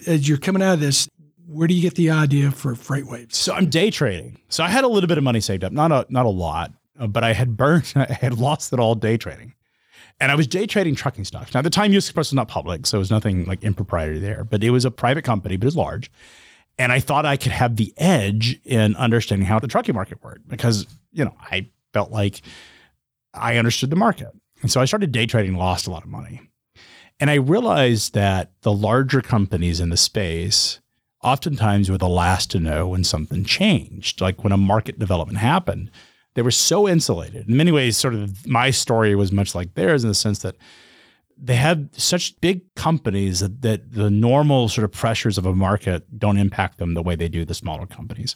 as 0.08 0.28
you're 0.28 0.40
coming 0.40 0.64
out 0.64 0.74
of 0.74 0.80
this, 0.80 1.08
where 1.50 1.68
do 1.68 1.74
you 1.74 1.82
get 1.82 1.96
the 1.96 2.12
idea 2.12 2.52
for 2.52 2.76
FreightWaves? 2.76 3.34
So 3.34 3.54
I'm 3.54 3.70
day 3.70 3.90
trading. 3.90 4.40
So 4.50 4.64
I 4.64 4.70
had 4.70 4.84
a 4.84 4.88
little 4.88 5.08
bit 5.08 5.18
of 5.18 5.24
money 5.24 5.40
saved 5.40 5.64
up, 5.64 5.72
not 5.72 5.92
a 5.92 6.06
not 6.10 6.26
a 6.26 6.30
lot, 6.30 6.72
uh, 7.00 7.08
but 7.08 7.24
I 7.24 7.34
had 7.34 7.58
burned, 7.58 7.92
I 7.96 8.14
had 8.14 8.38
lost 8.38 8.72
it 8.72 8.80
all 8.80 8.96
day 8.96 9.18
trading. 9.18 9.54
And 10.22 10.32
I 10.32 10.36
was 10.36 10.48
day 10.48 10.68
trading 10.68 10.96
trucking 10.96 11.24
stocks. 11.24 11.54
Now, 11.54 11.60
at 11.60 11.64
the 11.64 11.70
time, 11.70 11.94
US 11.94 12.06
Express 12.06 12.30
was 12.30 12.34
not 12.34 12.50
public, 12.50 12.86
so 12.86 12.98
it 12.98 13.00
was 13.00 13.10
nothing 13.10 13.46
like 13.46 13.64
impropriety 13.64 14.20
there, 14.20 14.44
but 14.44 14.64
it 14.64 14.70
was 14.70 14.84
a 14.84 14.92
private 14.92 15.24
company, 15.24 15.56
but 15.56 15.64
it 15.64 15.68
was 15.68 15.78
large. 15.78 16.12
And 16.78 16.92
I 16.92 17.00
thought 17.00 17.26
I 17.26 17.38
could 17.38 17.52
have 17.52 17.78
the 17.78 17.94
edge 17.98 18.60
in 18.64 18.96
understanding 18.96 19.46
how 19.46 19.60
the 19.60 19.68
trucking 19.68 19.96
market 19.96 20.24
worked 20.24 20.48
because, 20.48 20.86
you 21.12 21.26
know, 21.26 21.36
I 21.40 21.70
felt 21.94 22.12
like 22.12 22.42
I 23.34 23.58
understood 23.58 23.90
the 23.90 23.96
market. 23.96 24.30
And 24.62 24.72
so 24.72 24.82
I 24.82 24.86
started 24.86 25.12
day 25.12 25.26
trading, 25.26 25.56
lost 25.56 25.88
a 25.88 25.92
lot 25.92 26.04
of 26.04 26.10
money. 26.10 26.42
And 27.20 27.30
I 27.30 27.36
realized 27.36 28.14
that 28.14 28.52
the 28.62 28.72
larger 28.72 29.22
companies 29.22 29.80
in 29.80 29.90
the 29.90 29.98
space 29.98 30.80
oftentimes 31.24 31.90
were 31.90 31.98
the 31.98 32.08
last 32.08 32.52
to 32.52 32.60
know 32.60 32.88
when 32.88 33.04
something 33.04 33.44
changed, 33.44 34.22
like 34.22 34.44
when 34.44 34.54
a 34.54 34.58
market 34.58 35.00
development 35.00 35.40
happened 35.40 35.92
they 36.40 36.42
were 36.42 36.52
so 36.52 36.88
insulated. 36.88 37.50
In 37.50 37.58
many 37.58 37.72
ways, 37.72 37.98
sort 37.98 38.14
of 38.14 38.48
my 38.48 38.72
story 38.72 39.16
was 39.16 39.32
much 39.32 39.56
like 39.56 39.74
theirs 39.74 40.04
in 40.04 40.10
the 40.10 40.16
sense 40.16 40.40
that 40.40 40.56
they 41.38 41.56
have 41.56 41.90
such 41.94 42.40
big 42.42 42.62
companies 42.76 43.40
that, 43.40 43.62
that 43.62 43.94
the 43.94 44.10
normal 44.10 44.70
sort 44.70 44.86
of 44.86 44.92
pressures 44.92 45.38
of 45.38 45.46
a 45.46 45.56
market 45.56 46.18
don't 46.18 46.38
impact 46.38 46.78
them 46.78 46.94
the 46.94 47.02
way 47.02 47.16
they 47.16 47.30
do 47.30 47.46
the 47.46 47.54
smaller 47.54 47.86
companies. 47.86 48.36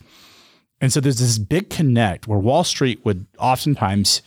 And 0.81 0.91
so 0.91 0.99
there's 0.99 1.19
this 1.19 1.37
big 1.37 1.69
connect 1.69 2.27
where 2.27 2.39
Wall 2.39 2.63
Street 2.63 3.03
would 3.05 3.25
oftentimes 3.39 4.21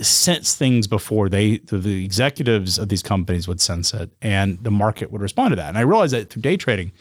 sense 0.00 0.54
things 0.54 0.86
before 0.86 1.28
they 1.28 1.58
the 1.58 2.04
executives 2.04 2.78
of 2.78 2.88
these 2.88 3.02
companies 3.02 3.48
would 3.48 3.60
sense 3.60 3.92
it 3.92 4.10
and 4.22 4.62
the 4.62 4.70
market 4.70 5.10
would 5.10 5.22
respond 5.22 5.50
to 5.50 5.56
that. 5.56 5.68
And 5.68 5.78
I 5.78 5.80
realized 5.80 6.12
that 6.12 6.30
through 6.30 6.42
day 6.42 6.56
trading 6.56 6.92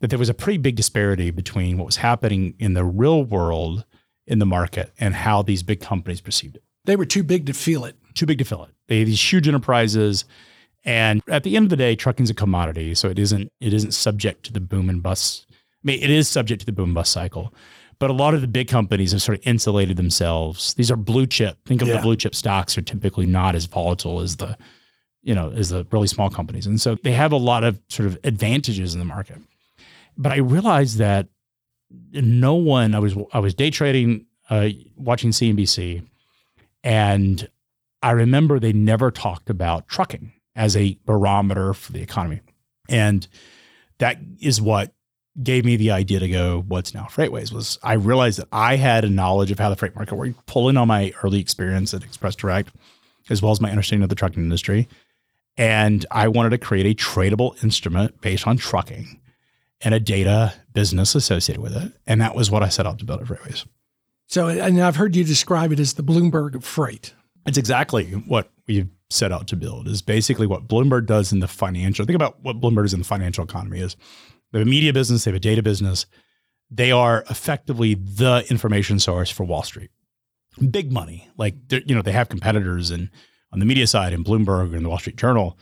that 0.00 0.08
there 0.08 0.18
was 0.18 0.28
a 0.28 0.34
pretty 0.34 0.58
big 0.58 0.76
disparity 0.76 1.30
between 1.30 1.78
what 1.78 1.86
was 1.86 1.96
happening 1.96 2.54
in 2.58 2.74
the 2.74 2.84
real 2.84 3.22
world 3.22 3.84
in 4.26 4.38
the 4.38 4.46
market 4.46 4.92
and 4.98 5.14
how 5.14 5.42
these 5.42 5.62
big 5.62 5.80
companies 5.80 6.20
perceived 6.20 6.56
it. 6.56 6.64
They 6.84 6.96
were 6.96 7.04
too 7.04 7.22
big 7.22 7.46
to 7.46 7.52
feel 7.52 7.84
it. 7.84 7.96
Too 8.14 8.26
big 8.26 8.38
to 8.38 8.44
feel 8.44 8.64
it. 8.64 8.70
They 8.88 9.04
these 9.04 9.32
huge 9.32 9.46
enterprises. 9.46 10.24
And 10.84 11.22
at 11.28 11.42
the 11.44 11.56
end 11.56 11.66
of 11.66 11.70
the 11.70 11.76
day, 11.76 11.94
trucking's 11.94 12.30
a 12.30 12.34
commodity, 12.34 12.94
so 12.94 13.08
it 13.08 13.18
isn't 13.18 13.52
it 13.60 13.74
isn't 13.74 13.92
subject 13.92 14.44
to 14.46 14.52
the 14.52 14.60
boom 14.60 14.88
and 14.88 15.02
bust. 15.02 15.46
I 15.50 15.54
mean, 15.84 16.02
it 16.02 16.10
is 16.10 16.28
subject 16.28 16.60
to 16.60 16.66
the 16.66 16.72
boom 16.72 16.90
and 16.90 16.94
bust 16.94 17.12
cycle, 17.12 17.54
but 17.98 18.10
a 18.10 18.14
lot 18.14 18.34
of 18.34 18.40
the 18.40 18.48
big 18.48 18.68
companies 18.68 19.12
have 19.12 19.22
sort 19.22 19.38
of 19.38 19.46
insulated 19.46 19.96
themselves. 19.98 20.74
These 20.74 20.90
are 20.90 20.96
blue 20.96 21.26
chip. 21.26 21.58
Think 21.66 21.82
of 21.82 21.88
yeah. 21.88 21.96
the 21.96 22.02
blue 22.02 22.16
chip 22.16 22.34
stocks 22.34 22.78
are 22.78 22.82
typically 22.82 23.26
not 23.26 23.54
as 23.54 23.66
volatile 23.66 24.20
as 24.20 24.36
the, 24.36 24.56
you 25.22 25.34
know, 25.34 25.52
as 25.54 25.68
the 25.68 25.86
really 25.90 26.06
small 26.06 26.30
companies, 26.30 26.66
and 26.66 26.80
so 26.80 26.94
they 26.94 27.12
have 27.12 27.32
a 27.32 27.36
lot 27.36 27.62
of 27.62 27.78
sort 27.88 28.06
of 28.06 28.18
advantages 28.24 28.94
in 28.94 29.00
the 29.00 29.06
market. 29.06 29.38
But 30.20 30.32
I 30.32 30.36
realized 30.36 30.98
that 30.98 31.28
no 32.12 32.54
one. 32.54 32.94
I 32.94 32.98
was 32.98 33.16
I 33.32 33.38
was 33.38 33.54
day 33.54 33.70
trading, 33.70 34.26
uh, 34.50 34.68
watching 34.94 35.30
CNBC, 35.30 36.06
and 36.84 37.48
I 38.02 38.10
remember 38.10 38.58
they 38.58 38.74
never 38.74 39.10
talked 39.10 39.48
about 39.48 39.88
trucking 39.88 40.32
as 40.54 40.76
a 40.76 40.98
barometer 41.06 41.72
for 41.72 41.92
the 41.92 42.02
economy, 42.02 42.42
and 42.86 43.26
that 43.98 44.18
is 44.40 44.60
what 44.60 44.92
gave 45.42 45.64
me 45.64 45.76
the 45.76 45.90
idea 45.90 46.20
to 46.20 46.28
go. 46.28 46.64
What's 46.68 46.92
now 46.92 47.04
FreightWaves 47.04 47.50
was 47.50 47.78
I 47.82 47.94
realized 47.94 48.40
that 48.40 48.48
I 48.52 48.76
had 48.76 49.06
a 49.06 49.10
knowledge 49.10 49.50
of 49.50 49.58
how 49.58 49.70
the 49.70 49.76
freight 49.76 49.96
market 49.96 50.16
worked, 50.16 50.44
pulling 50.44 50.76
on 50.76 50.88
my 50.88 51.14
early 51.22 51.40
experience 51.40 51.94
at 51.94 52.02
Xpress 52.02 52.36
Direct, 52.36 52.74
as 53.30 53.40
well 53.40 53.52
as 53.52 53.60
my 53.62 53.70
understanding 53.70 54.02
of 54.02 54.10
the 54.10 54.16
trucking 54.16 54.42
industry. 54.42 54.86
And 55.56 56.04
I 56.10 56.28
wanted 56.28 56.50
to 56.50 56.58
create 56.58 56.86
a 56.86 57.02
tradable 57.02 57.62
instrument 57.64 58.20
based 58.20 58.46
on 58.46 58.56
trucking 58.56 59.19
and 59.82 59.94
a 59.94 60.00
data 60.00 60.54
business 60.72 61.14
associated 61.14 61.62
with 61.62 61.76
it. 61.76 61.92
And 62.06 62.20
that 62.20 62.34
was 62.34 62.50
what 62.50 62.62
I 62.62 62.68
set 62.68 62.86
out 62.86 62.98
to 62.98 63.04
build 63.04 63.22
at 63.22 63.26
FreightWaves. 63.26 63.66
So, 64.26 64.48
and 64.48 64.80
I've 64.80 64.96
heard 64.96 65.16
you 65.16 65.24
describe 65.24 65.72
it 65.72 65.80
as 65.80 65.94
the 65.94 66.04
Bloomberg 66.04 66.54
of 66.54 66.64
freight. 66.64 67.14
It's 67.46 67.58
exactly 67.58 68.12
what 68.12 68.50
we've 68.66 68.88
set 69.08 69.32
out 69.32 69.48
to 69.48 69.56
build 69.56 69.88
is 69.88 70.02
basically 70.02 70.46
what 70.46 70.68
Bloomberg 70.68 71.06
does 71.06 71.32
in 71.32 71.40
the 71.40 71.48
financial. 71.48 72.04
Think 72.04 72.16
about 72.16 72.42
what 72.42 72.60
Bloomberg 72.60 72.84
is 72.84 72.94
in 72.94 73.00
the 73.00 73.06
financial 73.06 73.44
economy 73.44 73.80
is. 73.80 73.96
They 74.52 74.60
have 74.60 74.68
a 74.68 74.70
media 74.70 74.92
business, 74.92 75.24
they 75.24 75.30
have 75.30 75.36
a 75.36 75.40
data 75.40 75.62
business. 75.62 76.06
They 76.70 76.92
are 76.92 77.24
effectively 77.28 77.94
the 77.94 78.44
information 78.48 79.00
source 79.00 79.30
for 79.30 79.44
Wall 79.44 79.64
Street. 79.64 79.90
Big 80.70 80.92
money. 80.92 81.28
Like 81.36 81.56
you 81.72 81.94
know, 81.94 82.02
they 82.02 82.12
have 82.12 82.28
competitors 82.28 82.90
and 82.90 83.10
on 83.52 83.58
the 83.58 83.66
media 83.66 83.86
side 83.86 84.12
in 84.12 84.22
Bloomberg 84.22 84.74
and 84.74 84.84
the 84.84 84.88
Wall 84.88 84.98
Street 84.98 85.16
Journal. 85.16 85.58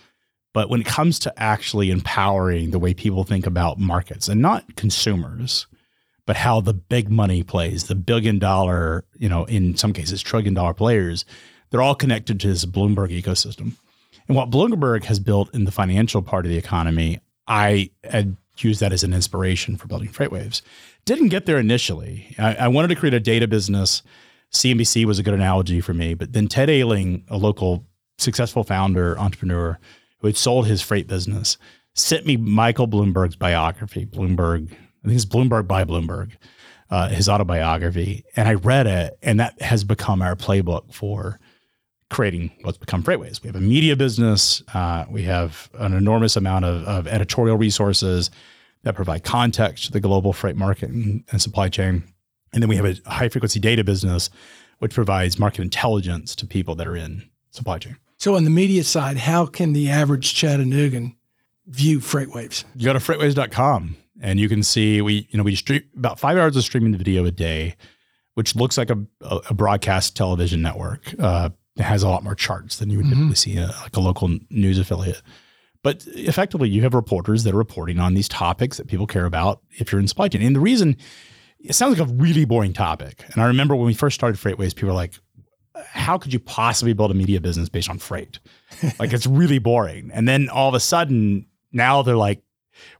But 0.59 0.71
when 0.71 0.81
it 0.81 0.89
comes 0.89 1.21
to 1.21 1.33
actually 1.41 1.93
empowering 1.93 2.73
the 2.73 2.81
way 2.81 2.93
people 2.93 3.23
think 3.23 3.47
about 3.47 3.79
markets 3.79 4.27
and 4.27 4.43
not 4.43 4.75
consumers, 4.75 5.69
but 6.27 6.35
how 6.35 6.61
the 6.61 6.75
big 6.75 7.09
money 7.09 7.45
plays, 7.45 7.85
the 7.85 7.95
billion 7.95 8.41
dollar, 8.41 9.05
you 9.17 9.29
know, 9.29 9.45
in 9.45 9.77
some 9.77 9.93
cases, 9.93 10.21
trillion 10.21 10.55
dollar 10.55 10.75
players, 10.75 11.25
they're 11.71 11.81
all 11.81 11.95
connected 11.95 12.41
to 12.41 12.49
this 12.49 12.65
Bloomberg 12.65 13.17
ecosystem. 13.17 13.75
And 14.27 14.37
what 14.37 14.51
Bloomberg 14.51 15.05
has 15.05 15.21
built 15.21 15.55
in 15.55 15.63
the 15.63 15.71
financial 15.71 16.23
part 16.23 16.45
of 16.45 16.51
the 16.51 16.59
economy, 16.59 17.21
I 17.47 17.91
had 18.03 18.37
used 18.57 18.81
that 18.81 18.93
as 18.93 19.05
an 19.05 19.15
inspiration 19.15 19.77
for 19.77 19.87
building 19.87 20.09
FreightWaves. 20.09 20.63
Didn't 21.05 21.29
get 21.29 21.47
there 21.47 21.59
initially. 21.59 22.35
I, 22.37 22.57
I 22.57 22.67
wanted 22.67 22.89
to 22.89 22.97
create 22.97 23.15
a 23.15 23.21
data 23.21 23.47
business. 23.47 24.03
CNBC 24.53 25.05
was 25.05 25.21
a 25.21 25.23
good 25.23 25.35
analogy 25.35 25.81
for 25.81 25.95
me. 25.95 26.15
But 26.15 26.33
then 26.33 26.49
Ted 26.49 26.69
Alling, 26.69 27.23
a 27.29 27.37
local 27.37 27.87
successful 28.19 28.65
founder, 28.65 29.17
entrepreneur, 29.21 29.79
who 30.19 30.27
had 30.27 30.37
sold 30.37 30.67
his 30.67 30.83
freight 30.83 31.07
business, 31.07 31.57
sent 31.95 32.27
me 32.27 32.37
Michael 32.37 32.89
Bloomberg's 32.89 33.37
biography. 33.37 34.07
Bloomberg, 34.07 34.73
I 34.73 35.09
think 35.09 35.17
it's 35.17 35.25
Bloomberg 35.25 35.67
by 35.67 35.85
Bloomberg. 35.85 36.33
uh, 36.91 37.09
his 37.09 37.29
autobiography, 37.29 38.25
and 38.37 38.49
I 38.49 38.55
read 38.55 38.87
it, 38.87 39.19
and 39.23 39.41
that 39.41 39.61
has 39.61 39.85
become 39.85 40.23
our 40.23 40.35
playbook 40.35 40.93
for 40.93 41.39
creating 42.11 42.51
what's 42.63 42.79
become 42.79 43.03
FreightWaves. 43.03 43.43
We 43.43 43.49
have 43.49 43.57
a 43.57 43.61
media 43.61 43.95
business. 43.95 44.63
Uh, 44.73 45.05
we 45.11 45.23
have 45.25 45.69
an 45.75 45.93
enormous 45.93 46.37
amount 46.37 46.65
of, 46.65 46.85
of, 46.85 47.07
editorial 47.07 47.59
resources 47.59 48.31
that 48.85 48.95
provide 48.95 49.25
context 49.25 49.85
to 49.85 49.93
the 49.93 50.01
global 50.01 50.33
freight 50.33 50.57
market 50.57 50.89
and, 50.89 51.25
and 51.31 51.43
supply 51.43 51.69
chain. 51.69 52.05
And 52.55 52.63
then 52.63 52.71
we 52.71 52.77
have 52.77 52.87
a 52.87 52.97
high 53.11 53.29
frequency 53.29 53.61
data 53.61 53.85
business, 53.85 54.31
which 54.79 54.95
provides 54.95 55.39
market 55.39 55.61
intelligence 55.61 56.35
to 56.37 56.47
people 56.47 56.75
that 56.77 56.87
are 56.87 56.97
in 56.97 57.29
supply 57.51 57.79
chain. 57.79 57.97
So, 58.19 58.35
on 58.35 58.43
the 58.43 58.51
media 58.51 58.83
side, 58.83 59.17
how 59.17 59.47
can 59.47 59.73
the 59.73 59.91
average 59.91 60.35
Chattanoogan 60.35 61.17
view 61.67 62.01
FreightWaves? 62.01 62.65
You 62.75 62.85
go 62.85 62.93
to 62.93 62.99
freightwaves.com 62.99 63.97
and 64.21 64.41
you 64.41 64.49
can 64.49 64.65
see 64.65 65.01
we, 65.01 65.29
you 65.31 65.39
know, 65.39 65.45
we 65.45 65.55
stream 65.55 65.83
about 65.97 66.19
five 66.19 66.37
hours 66.37 66.57
of 66.57 66.65
streaming 66.65 66.91
the 66.91 66.99
video 66.99 67.25
a 67.25 67.31
day, 67.31 67.77
which 68.35 68.57
looks 68.57 68.77
like 68.77 68.91
a, 68.91 68.99
a 69.23 69.55
broadcast 69.55 70.17
television 70.17 70.61
network. 70.61 71.15
Uh, 71.19 71.51
it 71.77 71.83
has 71.85 72.03
a 72.03 72.09
lot 72.09 72.25
more 72.25 72.35
charts 72.35 72.79
than 72.79 72.91
you 72.91 72.97
would 72.97 73.07
mm-hmm. 73.07 73.15
typically 73.15 73.37
see 73.37 73.57
a, 73.57 73.69
like 73.83 73.97
a 73.97 74.01
local 74.01 74.37
news 74.51 74.81
affiliate. 74.81 75.23
But 75.85 76.05
effectively, 76.09 76.69
you 76.69 76.83
have 76.83 76.95
reporters 76.95 77.45
that 77.45 77.55
are 77.55 77.59
reporting 77.59 78.01
on 78.01 78.15
these 78.15 78.29
topics 78.29 78.79
that 78.79 78.89
people 78.89 79.07
care 79.07 79.27
about 79.27 79.63
if 79.79 79.93
you're 79.93 80.01
in 80.01 80.09
supply 80.09 80.27
chain. 80.27 80.43
And 80.43 80.57
the 80.57 80.61
reason 80.61 80.97
it 81.61 81.75
sounds 81.75 81.99
like 81.99 82.09
a 82.09 82.13
really 82.13 82.45
boring 82.45 82.73
topic. 82.73 83.25
And 83.33 83.43
I 83.43 83.47
remember 83.47 83.75
when 83.77 83.87
we 83.87 83.95
first 83.95 84.15
started 84.15 84.41
FreightWaves, 84.41 84.75
people 84.75 84.89
were 84.89 84.95
like, 84.95 85.15
how 85.87 86.19
could 86.19 86.33
you 86.33 86.41
possibly 86.41 86.93
build 86.93 87.11
a 87.11 87.15
media 87.15 87.41
business 87.41 87.69
based 87.69 87.91
on 87.91 87.99
freight? 87.99 88.39
like 88.99 89.13
it's 89.13 89.27
really 89.27 89.59
boring. 89.59 90.11
And 90.13 90.29
then 90.29 90.49
all 90.49 90.69
of 90.69 90.75
a 90.75 90.81
sudden, 90.81 91.47
now 91.73 92.03
they're 92.03 92.17
like, 92.17 92.43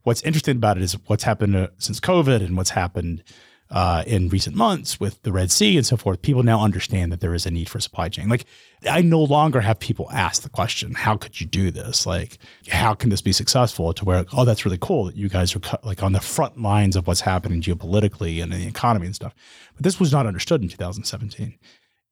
what's 0.03 0.21
interesting 0.23 0.57
about 0.57 0.77
it 0.77 0.83
is 0.83 0.93
what's 1.07 1.23
happened 1.23 1.55
uh, 1.55 1.67
since 1.77 1.99
COVID 1.99 2.43
and 2.43 2.57
what's 2.57 2.71
happened 2.71 3.23
uh, 3.71 4.03
in 4.07 4.29
recent 4.29 4.55
months 4.55 4.99
with 4.99 5.21
the 5.21 5.31
Red 5.31 5.51
Sea 5.51 5.77
and 5.77 5.85
so 5.85 5.95
forth, 5.95 6.23
people 6.23 6.41
now 6.41 6.59
understand 6.61 7.11
that 7.11 7.19
there 7.19 7.35
is 7.35 7.45
a 7.45 7.51
need 7.51 7.69
for 7.69 7.79
supply 7.79 8.09
chain. 8.09 8.27
Like, 8.27 8.45
I 8.89 9.01
no 9.01 9.21
longer 9.21 9.61
have 9.61 9.79
people 9.79 10.09
ask 10.11 10.41
the 10.41 10.49
question, 10.49 10.95
"How 10.95 11.15
could 11.15 11.39
you 11.39 11.45
do 11.45 11.69
this? 11.69 12.07
Like, 12.07 12.39
how 12.67 12.95
can 12.95 13.11
this 13.11 13.21
be 13.21 13.31
successful?" 13.31 13.93
To 13.93 14.05
where, 14.05 14.25
oh, 14.33 14.43
that's 14.43 14.65
really 14.65 14.79
cool 14.81 15.05
that 15.05 15.15
you 15.15 15.29
guys 15.29 15.55
are 15.55 15.61
like 15.83 16.01
on 16.01 16.13
the 16.13 16.19
front 16.19 16.59
lines 16.59 16.95
of 16.95 17.05
what's 17.05 17.21
happening 17.21 17.61
geopolitically 17.61 18.41
and 18.41 18.51
in 18.51 18.61
the 18.61 18.67
economy 18.67 19.05
and 19.05 19.15
stuff. 19.15 19.35
But 19.75 19.83
this 19.83 19.99
was 19.99 20.11
not 20.11 20.25
understood 20.25 20.63
in 20.63 20.69
2017. 20.69 21.59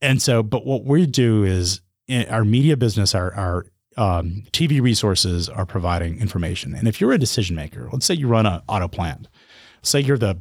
And 0.01 0.21
so, 0.21 0.43
but 0.43 0.65
what 0.65 0.85
we 0.85 1.05
do 1.05 1.43
is 1.43 1.81
our 2.29 2.45
media 2.45 2.77
business, 2.77 3.15
our 3.15 3.33
our 3.33 3.65
um, 3.97 4.43
TV 4.51 4.81
resources 4.81 5.49
are 5.49 5.65
providing 5.65 6.19
information. 6.19 6.75
And 6.75 6.87
if 6.87 7.01
you're 7.01 7.13
a 7.13 7.17
decision 7.17 7.55
maker, 7.55 7.89
let's 7.91 8.05
say 8.05 8.13
you 8.13 8.27
run 8.27 8.45
an 8.45 8.61
auto 8.67 8.87
plant, 8.87 9.27
say 9.81 9.99
you're 9.99 10.19
the 10.19 10.39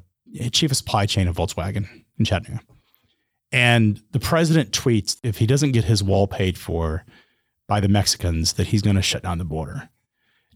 chief 0.53 0.71
of 0.71 0.77
supply 0.77 1.07
chain 1.07 1.27
of 1.27 1.37
Volkswagen 1.37 1.89
in 2.19 2.25
Chattanooga. 2.25 2.63
And 3.53 4.03
the 4.11 4.21
president 4.21 4.73
tweets 4.73 5.17
if 5.23 5.39
he 5.39 5.47
doesn't 5.47 5.73
get 5.73 5.85
his 5.85 6.03
wall 6.03 6.27
paid 6.27 6.59
for 6.59 7.05
by 7.67 7.81
the 7.81 7.89
Mexicans, 7.89 8.55
that 8.55 8.69
he's 8.69 8.83
going 8.83 8.97
to 8.97 9.03
shut 9.03 9.23
down 9.23 9.39
the 9.39 9.45
border. 9.45 9.89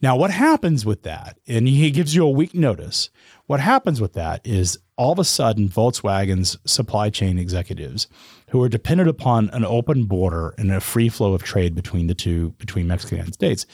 Now, 0.02 0.16
what 0.16 0.30
happens 0.30 0.86
with 0.86 1.02
that? 1.02 1.38
And 1.46 1.68
he 1.68 1.90
gives 1.90 2.14
you 2.14 2.24
a 2.24 2.30
week 2.30 2.54
notice. 2.54 3.10
What 3.46 3.60
happens 3.60 4.00
with 4.00 4.14
that 4.14 4.46
is 4.46 4.78
all 4.96 5.12
of 5.12 5.18
a 5.18 5.24
sudden, 5.24 5.68
Volkswagen's 5.68 6.56
supply 6.64 7.10
chain 7.10 7.38
executives, 7.38 8.06
who 8.50 8.62
are 8.62 8.68
dependent 8.68 9.08
upon 9.08 9.48
an 9.50 9.64
open 9.64 10.04
border 10.04 10.54
and 10.58 10.72
a 10.72 10.80
free 10.80 11.08
flow 11.08 11.32
of 11.32 11.42
trade 11.42 11.74
between 11.74 12.06
the 12.06 12.14
two, 12.14 12.50
between 12.58 12.86
Mexico 12.86 13.10
and 13.10 13.18
the 13.18 13.22
United 13.22 13.34
States, 13.34 13.66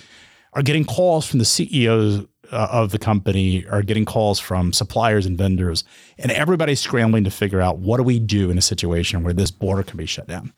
are 0.52 0.62
getting 0.62 0.84
calls 0.84 1.26
from 1.26 1.38
the 1.38 1.44
CEOs 1.44 2.26
uh, 2.52 2.68
of 2.70 2.90
the 2.90 2.98
company 2.98 3.66
are 3.66 3.82
getting 3.82 4.04
calls 4.04 4.38
from 4.38 4.72
suppliers 4.72 5.26
and 5.26 5.36
vendors, 5.36 5.84
and 6.18 6.30
everybody's 6.32 6.80
scrambling 6.80 7.24
to 7.24 7.30
figure 7.30 7.60
out 7.60 7.78
what 7.78 7.96
do 7.96 8.02
we 8.02 8.18
do 8.18 8.50
in 8.50 8.58
a 8.58 8.62
situation 8.62 9.22
where 9.22 9.32
this 9.32 9.50
border 9.50 9.82
can 9.82 9.96
be 9.96 10.06
shut 10.06 10.28
down. 10.28 10.52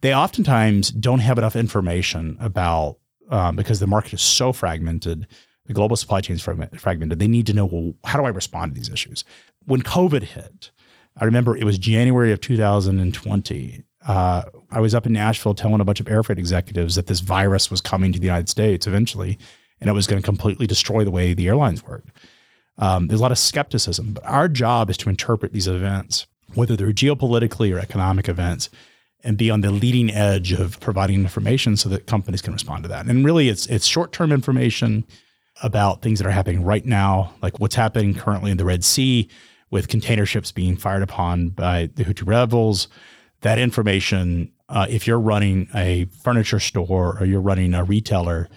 They 0.00 0.14
oftentimes 0.14 0.90
don't 0.90 1.20
have 1.20 1.38
enough 1.38 1.56
information 1.56 2.36
about 2.40 2.98
um, 3.30 3.56
because 3.56 3.80
the 3.80 3.86
market 3.86 4.14
is 4.14 4.22
so 4.22 4.52
fragmented, 4.52 5.26
the 5.66 5.74
global 5.74 5.96
supply 5.96 6.20
chain 6.20 6.36
is 6.36 6.42
fragmented. 6.42 7.18
They 7.18 7.28
need 7.28 7.46
to 7.46 7.52
know 7.52 7.66
well, 7.66 7.94
how 8.04 8.18
do 8.18 8.24
I 8.24 8.30
respond 8.30 8.74
to 8.74 8.80
these 8.80 8.90
issues? 8.90 9.24
When 9.66 9.82
COVID 9.82 10.22
hit, 10.22 10.70
I 11.20 11.24
remember 11.24 11.56
it 11.56 11.64
was 11.64 11.78
January 11.78 12.32
of 12.32 12.40
2020. 12.40 13.82
Uh, 14.06 14.42
I 14.70 14.80
was 14.80 14.94
up 14.94 15.06
in 15.06 15.12
Nashville 15.12 15.54
telling 15.54 15.80
a 15.80 15.84
bunch 15.84 16.00
of 16.00 16.08
air 16.08 16.22
freight 16.22 16.38
executives 16.38 16.94
that 16.94 17.06
this 17.06 17.20
virus 17.20 17.70
was 17.70 17.80
coming 17.80 18.12
to 18.12 18.18
the 18.18 18.26
United 18.26 18.48
States 18.48 18.86
eventually 18.86 19.38
and 19.80 19.88
it 19.88 19.92
was 19.92 20.06
going 20.06 20.20
to 20.20 20.24
completely 20.26 20.66
destroy 20.66 21.04
the 21.04 21.10
way 21.10 21.34
the 21.34 21.48
airlines 21.48 21.84
worked. 21.84 22.10
Um, 22.78 23.08
there's 23.08 23.20
a 23.20 23.22
lot 23.22 23.32
of 23.32 23.38
skepticism, 23.38 24.12
but 24.12 24.24
our 24.24 24.48
job 24.48 24.90
is 24.90 24.96
to 24.98 25.08
interpret 25.08 25.52
these 25.52 25.66
events, 25.66 26.26
whether 26.54 26.76
they're 26.76 26.92
geopolitically 26.92 27.74
or 27.74 27.78
economic 27.78 28.28
events, 28.28 28.70
and 29.24 29.36
be 29.36 29.50
on 29.50 29.62
the 29.62 29.70
leading 29.70 30.10
edge 30.10 30.52
of 30.52 30.78
providing 30.78 31.20
information 31.20 31.76
so 31.76 31.88
that 31.88 32.06
companies 32.06 32.40
can 32.40 32.52
respond 32.52 32.84
to 32.84 32.88
that. 32.88 33.06
And 33.06 33.24
really, 33.24 33.48
it's 33.48 33.66
it's 33.66 33.86
short 33.86 34.12
term 34.12 34.30
information 34.30 35.04
about 35.60 36.02
things 36.02 36.20
that 36.20 36.26
are 36.26 36.32
happening 36.32 36.64
right 36.64 36.86
now, 36.86 37.34
like 37.42 37.58
what's 37.58 37.74
happening 37.74 38.14
currently 38.14 38.52
in 38.52 38.58
the 38.58 38.64
Red 38.64 38.84
Sea 38.84 39.28
with 39.70 39.88
container 39.88 40.26
ships 40.26 40.52
being 40.52 40.76
fired 40.76 41.02
upon 41.02 41.50
by 41.50 41.90
the 41.94 42.04
Houthi 42.04 42.26
rebels. 42.26 42.88
That 43.42 43.58
information, 43.58 44.50
uh, 44.68 44.86
if 44.88 45.06
you're 45.06 45.20
running 45.20 45.68
a 45.74 46.06
furniture 46.22 46.60
store 46.60 47.16
or 47.20 47.26
you're 47.26 47.40
running 47.40 47.74
a 47.74 47.84
retailer, 47.84 48.48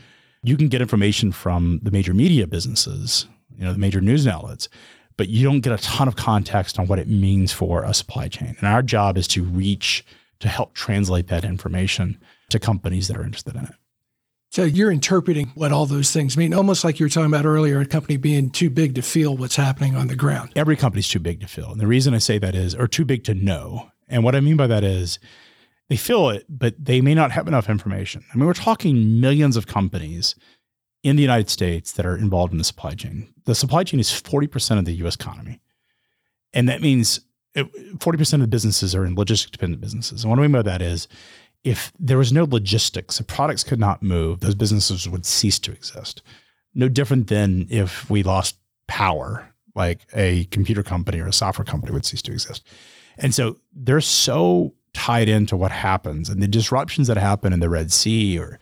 you 0.44 0.58
can 0.58 0.70
get 0.70 0.82
information 0.82 1.32
from 1.32 1.80
the 1.84 1.92
major 1.92 2.14
media 2.14 2.48
businesses, 2.48 3.28
you 3.58 3.64
know, 3.64 3.74
the 3.74 3.80
major 3.80 4.02
news 4.02 4.26
outlets, 4.26 4.70
but 5.18 5.30
you 5.30 5.44
don't 5.44 5.60
get 5.60 5.74
a 5.74 5.84
ton 5.84 6.08
of 6.08 6.16
context 6.16 6.80
on 6.80 6.88
what 6.88 6.98
it 6.98 7.08
means 7.08 7.52
for 7.52 7.84
a 7.84 7.94
supply 7.94 8.28
chain. 8.28 8.56
And 8.60 8.68
our 8.68 8.82
job 8.82 9.18
is 9.18 9.28
to 9.30 9.44
reach 9.44 10.04
to 10.40 10.48
help 10.48 10.74
translate 10.74 11.28
that 11.28 11.44
information 11.44 12.20
to 12.50 12.60
companies 12.60 13.08
that 13.08 13.18
are 13.18 13.24
interested 13.24 13.56
in 13.56 13.66
it. 13.66 13.76
So 14.52 14.66
you're 14.66 14.92
interpreting 14.92 15.48
what 15.56 15.72
all 15.72 15.86
those 15.86 16.12
things 16.12 16.36
mean, 16.36 16.54
almost 16.54 16.84
like 16.84 17.00
you 17.00 17.06
were 17.06 17.10
talking 17.10 17.28
about 17.34 17.46
earlier, 17.46 17.80
a 17.80 17.86
company 17.86 18.18
being 18.18 18.50
too 18.50 18.70
big 18.70 18.96
to 18.96 19.02
feel 19.02 19.38
what's 19.38 19.56
happening 19.56 19.96
on 19.96 20.08
the 20.08 20.16
ground. 20.18 20.52
Every 20.58 20.76
company's 20.76 21.08
too 21.08 21.20
big 21.20 21.40
to 21.40 21.48
feel. 21.48 21.72
And 21.72 21.80
the 21.80 21.88
reason 21.88 22.14
I 22.14 22.18
say 22.18 22.38
that 22.38 22.54
is, 22.54 22.76
or 22.76 22.86
too 22.86 23.06
big 23.06 23.24
to 23.24 23.34
know. 23.34 23.90
And 24.10 24.26
what 24.26 24.36
I 24.36 24.42
mean 24.42 24.58
by 24.58 24.68
that 24.68 24.84
is 24.84 25.20
they 25.88 25.96
feel 25.96 26.30
it, 26.30 26.46
but 26.50 26.76
they 26.78 27.00
may 27.00 27.16
not 27.16 27.32
have 27.32 27.48
enough 27.48 27.70
information. 27.70 28.26
I 28.34 28.36
mean, 28.36 28.46
we're 28.46 28.54
talking 28.54 29.22
millions 29.22 29.56
of 29.56 29.68
companies 29.68 30.36
in 31.02 31.16
the 31.16 31.22
United 31.22 31.50
States 31.50 31.94
that 31.94 32.06
are 32.06 32.18
involved 32.18 32.52
in 32.52 32.58
the 32.58 32.66
supply 32.66 32.94
chain. 32.94 33.34
The 33.46 33.56
supply 33.56 33.86
chain 33.86 34.02
is 34.02 34.10
40% 34.10 34.78
of 34.78 34.84
the 34.84 34.96
US 35.06 35.16
economy. 35.16 35.62
And 36.52 36.68
that 36.68 36.82
means 36.82 37.22
40% 37.56 38.34
of 38.34 38.42
the 38.42 38.48
businesses 38.48 38.96
are 38.96 39.06
in 39.06 39.16
logistic 39.16 39.52
dependent 39.52 39.82
businesses. 39.82 40.26
And 40.26 40.30
what 40.30 40.40
I 40.40 40.42
mean 40.42 40.52
by 40.52 40.62
that 40.62 40.82
is 40.82 41.08
if 41.64 41.92
there 42.00 42.18
was 42.18 42.34
no 42.34 42.46
logistics, 42.46 43.20
if 43.20 43.28
products 43.28 43.64
could 43.64 43.80
not 43.80 44.02
move, 44.02 44.40
those 44.40 44.56
businesses 44.56 45.08
would 45.08 45.26
cease 45.26 45.60
to 45.60 45.72
exist. 45.72 46.22
No 46.74 46.90
different 46.90 47.28
than 47.28 47.68
if 47.70 48.10
we 48.10 48.24
lost 48.24 48.58
power, 48.88 49.54
like 49.76 50.02
a 50.14 50.46
computer 50.46 50.84
company 50.84 51.20
or 51.20 51.28
a 51.28 51.34
software 51.34 51.66
company 51.66 51.94
would 51.94 52.06
cease 52.06 52.22
to 52.24 52.32
exist. 52.32 52.66
And 53.18 53.34
so 53.36 53.58
they're 53.74 54.02
so 54.02 54.74
tied 54.94 55.30
into 55.30 55.56
what 55.56 55.72
happens 55.72 56.30
and 56.30 56.42
the 56.42 56.48
disruptions 56.48 57.08
that 57.08 57.18
happen 57.18 57.54
in 57.54 57.60
the 57.60 57.70
Red 57.70 57.92
Sea 57.92 58.38
or 58.40 58.60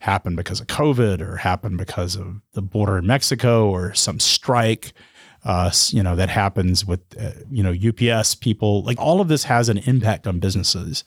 happen 0.00 0.34
because 0.34 0.60
of 0.60 0.66
COVID 0.66 1.20
or 1.20 1.36
happen 1.36 1.76
because 1.76 2.16
of 2.16 2.40
the 2.52 2.62
border 2.62 2.98
in 2.98 3.06
Mexico 3.06 3.70
or 3.70 3.94
some 3.94 4.18
strike, 4.18 4.92
uh, 5.44 5.70
you 5.88 6.02
know, 6.02 6.16
that 6.16 6.28
happens 6.28 6.84
with, 6.84 7.00
uh, 7.18 7.30
you 7.50 7.62
know, 7.62 7.72
UPS 7.72 8.34
people. 8.34 8.82
Like 8.82 8.98
all 8.98 9.20
of 9.20 9.28
this 9.28 9.44
has 9.44 9.68
an 9.68 9.78
impact 9.78 10.26
on 10.26 10.40
businesses. 10.40 11.04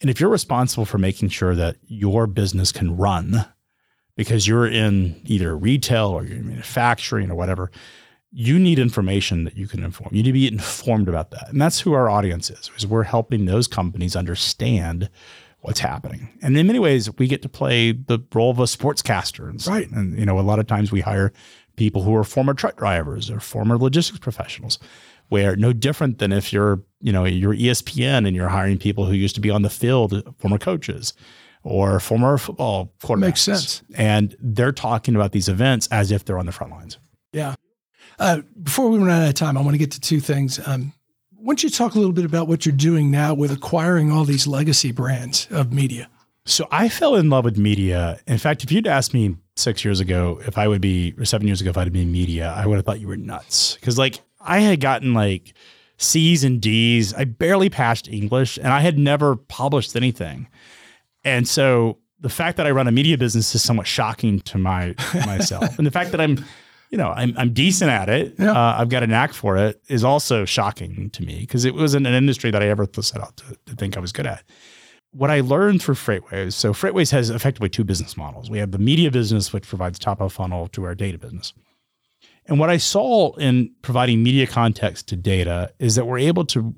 And 0.00 0.08
if 0.08 0.20
you're 0.20 0.30
responsible 0.30 0.84
for 0.84 0.98
making 0.98 1.28
sure 1.28 1.54
that 1.54 1.76
your 1.86 2.26
business 2.26 2.72
can 2.72 2.96
run 2.96 3.46
because 4.16 4.46
you're 4.46 4.66
in 4.66 5.20
either 5.24 5.56
retail 5.56 6.08
or 6.08 6.24
you're 6.24 6.42
manufacturing 6.42 7.30
or 7.30 7.34
whatever, 7.34 7.70
you 8.32 8.58
need 8.58 8.78
information 8.78 9.44
that 9.44 9.56
you 9.56 9.66
can 9.66 9.82
inform. 9.82 10.14
You 10.14 10.22
need 10.22 10.28
to 10.28 10.32
be 10.32 10.46
informed 10.48 11.08
about 11.08 11.32
that. 11.32 11.48
And 11.48 11.60
that's 11.60 11.80
who 11.80 11.92
our 11.92 12.08
audience 12.08 12.48
is, 12.48 12.70
is 12.76 12.86
we're 12.86 13.02
helping 13.02 13.44
those 13.44 13.66
companies 13.66 14.14
understand 14.16 15.10
what's 15.60 15.80
happening. 15.80 16.30
And 16.40 16.56
in 16.56 16.66
many 16.66 16.78
ways, 16.78 17.14
we 17.18 17.26
get 17.26 17.42
to 17.42 17.48
play 17.48 17.92
the 17.92 18.20
role 18.32 18.50
of 18.50 18.58
a 18.58 18.64
sportscaster. 18.64 19.48
And, 19.48 19.66
right. 19.66 19.90
And, 19.90 20.18
you 20.18 20.24
know, 20.24 20.38
a 20.38 20.42
lot 20.42 20.58
of 20.58 20.66
times 20.66 20.90
we 20.90 21.00
hire 21.00 21.32
people 21.76 22.02
who 22.02 22.14
are 22.14 22.24
former 22.24 22.54
truck 22.54 22.76
drivers 22.76 23.30
or 23.30 23.40
former 23.40 23.76
logistics 23.76 24.18
professionals, 24.18 24.78
where 25.30 25.56
no 25.56 25.72
different 25.72 26.18
than 26.18 26.32
if 26.32 26.52
you're, 26.52 26.82
you 27.00 27.12
know, 27.12 27.24
you're 27.24 27.54
ESPN 27.54 28.26
and 28.26 28.36
you're 28.36 28.48
hiring 28.48 28.78
people 28.78 29.06
who 29.06 29.14
used 29.14 29.34
to 29.36 29.40
be 29.40 29.48
on 29.48 29.62
the 29.62 29.70
field, 29.70 30.22
former 30.38 30.58
coaches 30.58 31.14
or 31.62 32.00
former 32.00 32.36
football 32.36 32.92
quarterbacks. 33.02 33.20
Makes 33.20 33.42
sense. 33.42 33.82
And 33.94 34.36
they're 34.40 34.72
talking 34.72 35.14
about 35.14 35.32
these 35.32 35.48
events 35.48 35.88
as 35.90 36.10
if 36.10 36.24
they're 36.24 36.38
on 36.38 36.46
the 36.46 36.52
front 36.52 36.72
lines. 36.72 36.98
Yeah. 37.32 37.54
Uh, 38.18 38.42
before 38.62 38.90
we 38.90 38.98
run 38.98 39.10
out 39.10 39.28
of 39.28 39.34
time, 39.34 39.56
I 39.56 39.62
want 39.62 39.74
to 39.74 39.78
get 39.78 39.92
to 39.92 40.00
two 40.00 40.20
things. 40.20 40.60
Um, 40.66 40.92
why 41.30 41.52
don't 41.52 41.62
you 41.62 41.70
talk 41.70 41.94
a 41.94 41.98
little 41.98 42.12
bit 42.12 42.24
about 42.24 42.48
what 42.48 42.66
you're 42.66 42.74
doing 42.74 43.10
now 43.10 43.32
with 43.32 43.50
acquiring 43.50 44.12
all 44.12 44.24
these 44.24 44.46
legacy 44.46 44.92
brands 44.92 45.48
of 45.50 45.72
media? 45.72 46.08
So 46.44 46.66
I 46.70 46.88
fell 46.88 47.16
in 47.16 47.30
love 47.30 47.44
with 47.44 47.56
media. 47.56 48.18
In 48.26 48.38
fact, 48.38 48.64
if 48.64 48.72
you'd 48.72 48.86
asked 48.86 49.14
me 49.14 49.36
six 49.56 49.84
years 49.84 50.00
ago 50.00 50.40
if 50.46 50.58
I 50.58 50.68
would 50.68 50.80
be, 50.80 51.14
or 51.16 51.24
seven 51.24 51.46
years 51.46 51.60
ago, 51.60 51.70
if 51.70 51.78
I'd 51.78 51.92
be 51.92 52.02
in 52.02 52.12
media, 52.12 52.52
I 52.56 52.66
would 52.66 52.76
have 52.76 52.84
thought 52.84 53.00
you 53.00 53.08
were 53.08 53.16
nuts. 53.16 53.76
Because 53.76 53.96
like 53.96 54.20
I 54.40 54.60
had 54.60 54.80
gotten 54.80 55.14
like 55.14 55.54
C's 55.96 56.44
and 56.44 56.60
D's. 56.60 57.12
I 57.14 57.24
barely 57.24 57.70
passed 57.70 58.08
English 58.08 58.56
and 58.56 58.68
I 58.68 58.80
had 58.80 58.98
never 58.98 59.36
published 59.36 59.94
anything. 59.96 60.48
And 61.24 61.46
so 61.46 61.98
the 62.20 62.28
fact 62.28 62.56
that 62.56 62.66
I 62.66 62.70
run 62.70 62.88
a 62.88 62.92
media 62.92 63.18
business 63.18 63.54
is 63.54 63.62
somewhat 63.62 63.86
shocking 63.86 64.40
to 64.40 64.58
my 64.58 64.94
myself. 65.26 65.76
and 65.78 65.86
the 65.86 65.90
fact 65.90 66.10
that 66.12 66.20
I'm, 66.20 66.44
you 66.90 66.98
know, 66.98 67.10
I'm, 67.10 67.34
I'm 67.36 67.52
decent 67.52 67.90
at 67.90 68.08
it. 68.08 68.34
Yeah. 68.38 68.52
Uh, 68.52 68.76
I've 68.78 68.88
got 68.88 69.02
a 69.02 69.06
knack 69.06 69.32
for 69.32 69.56
it 69.56 69.80
is 69.88 70.04
also 70.04 70.44
shocking 70.44 71.10
to 71.10 71.22
me 71.22 71.40
because 71.40 71.64
it 71.64 71.74
wasn't 71.74 72.06
an 72.06 72.14
industry 72.14 72.50
that 72.50 72.62
I 72.62 72.68
ever 72.68 72.86
set 73.00 73.20
out 73.20 73.36
to, 73.38 73.56
to 73.66 73.74
think 73.76 73.96
I 73.96 74.00
was 74.00 74.12
good 74.12 74.26
at 74.26 74.42
what 75.12 75.30
I 75.30 75.40
learned 75.40 75.82
through 75.82 75.96
FreightWaves, 75.96 76.52
so 76.52 76.72
FreightWaves 76.72 77.10
has 77.10 77.30
effectively 77.30 77.68
two 77.68 77.84
business 77.84 78.16
models. 78.16 78.48
We 78.48 78.58
have 78.58 78.70
the 78.70 78.78
media 78.78 79.10
business, 79.10 79.52
which 79.52 79.66
provides 79.66 79.98
top 79.98 80.20
of 80.20 80.32
funnel 80.32 80.68
to 80.68 80.84
our 80.84 80.94
data 80.94 81.18
business. 81.18 81.52
And 82.50 82.58
what 82.58 82.68
I 82.68 82.78
saw 82.78 83.32
in 83.36 83.72
providing 83.80 84.24
media 84.24 84.46
context 84.46 85.06
to 85.08 85.16
data 85.16 85.72
is 85.78 85.94
that 85.94 86.06
we're 86.06 86.18
able 86.18 86.44
to, 86.46 86.74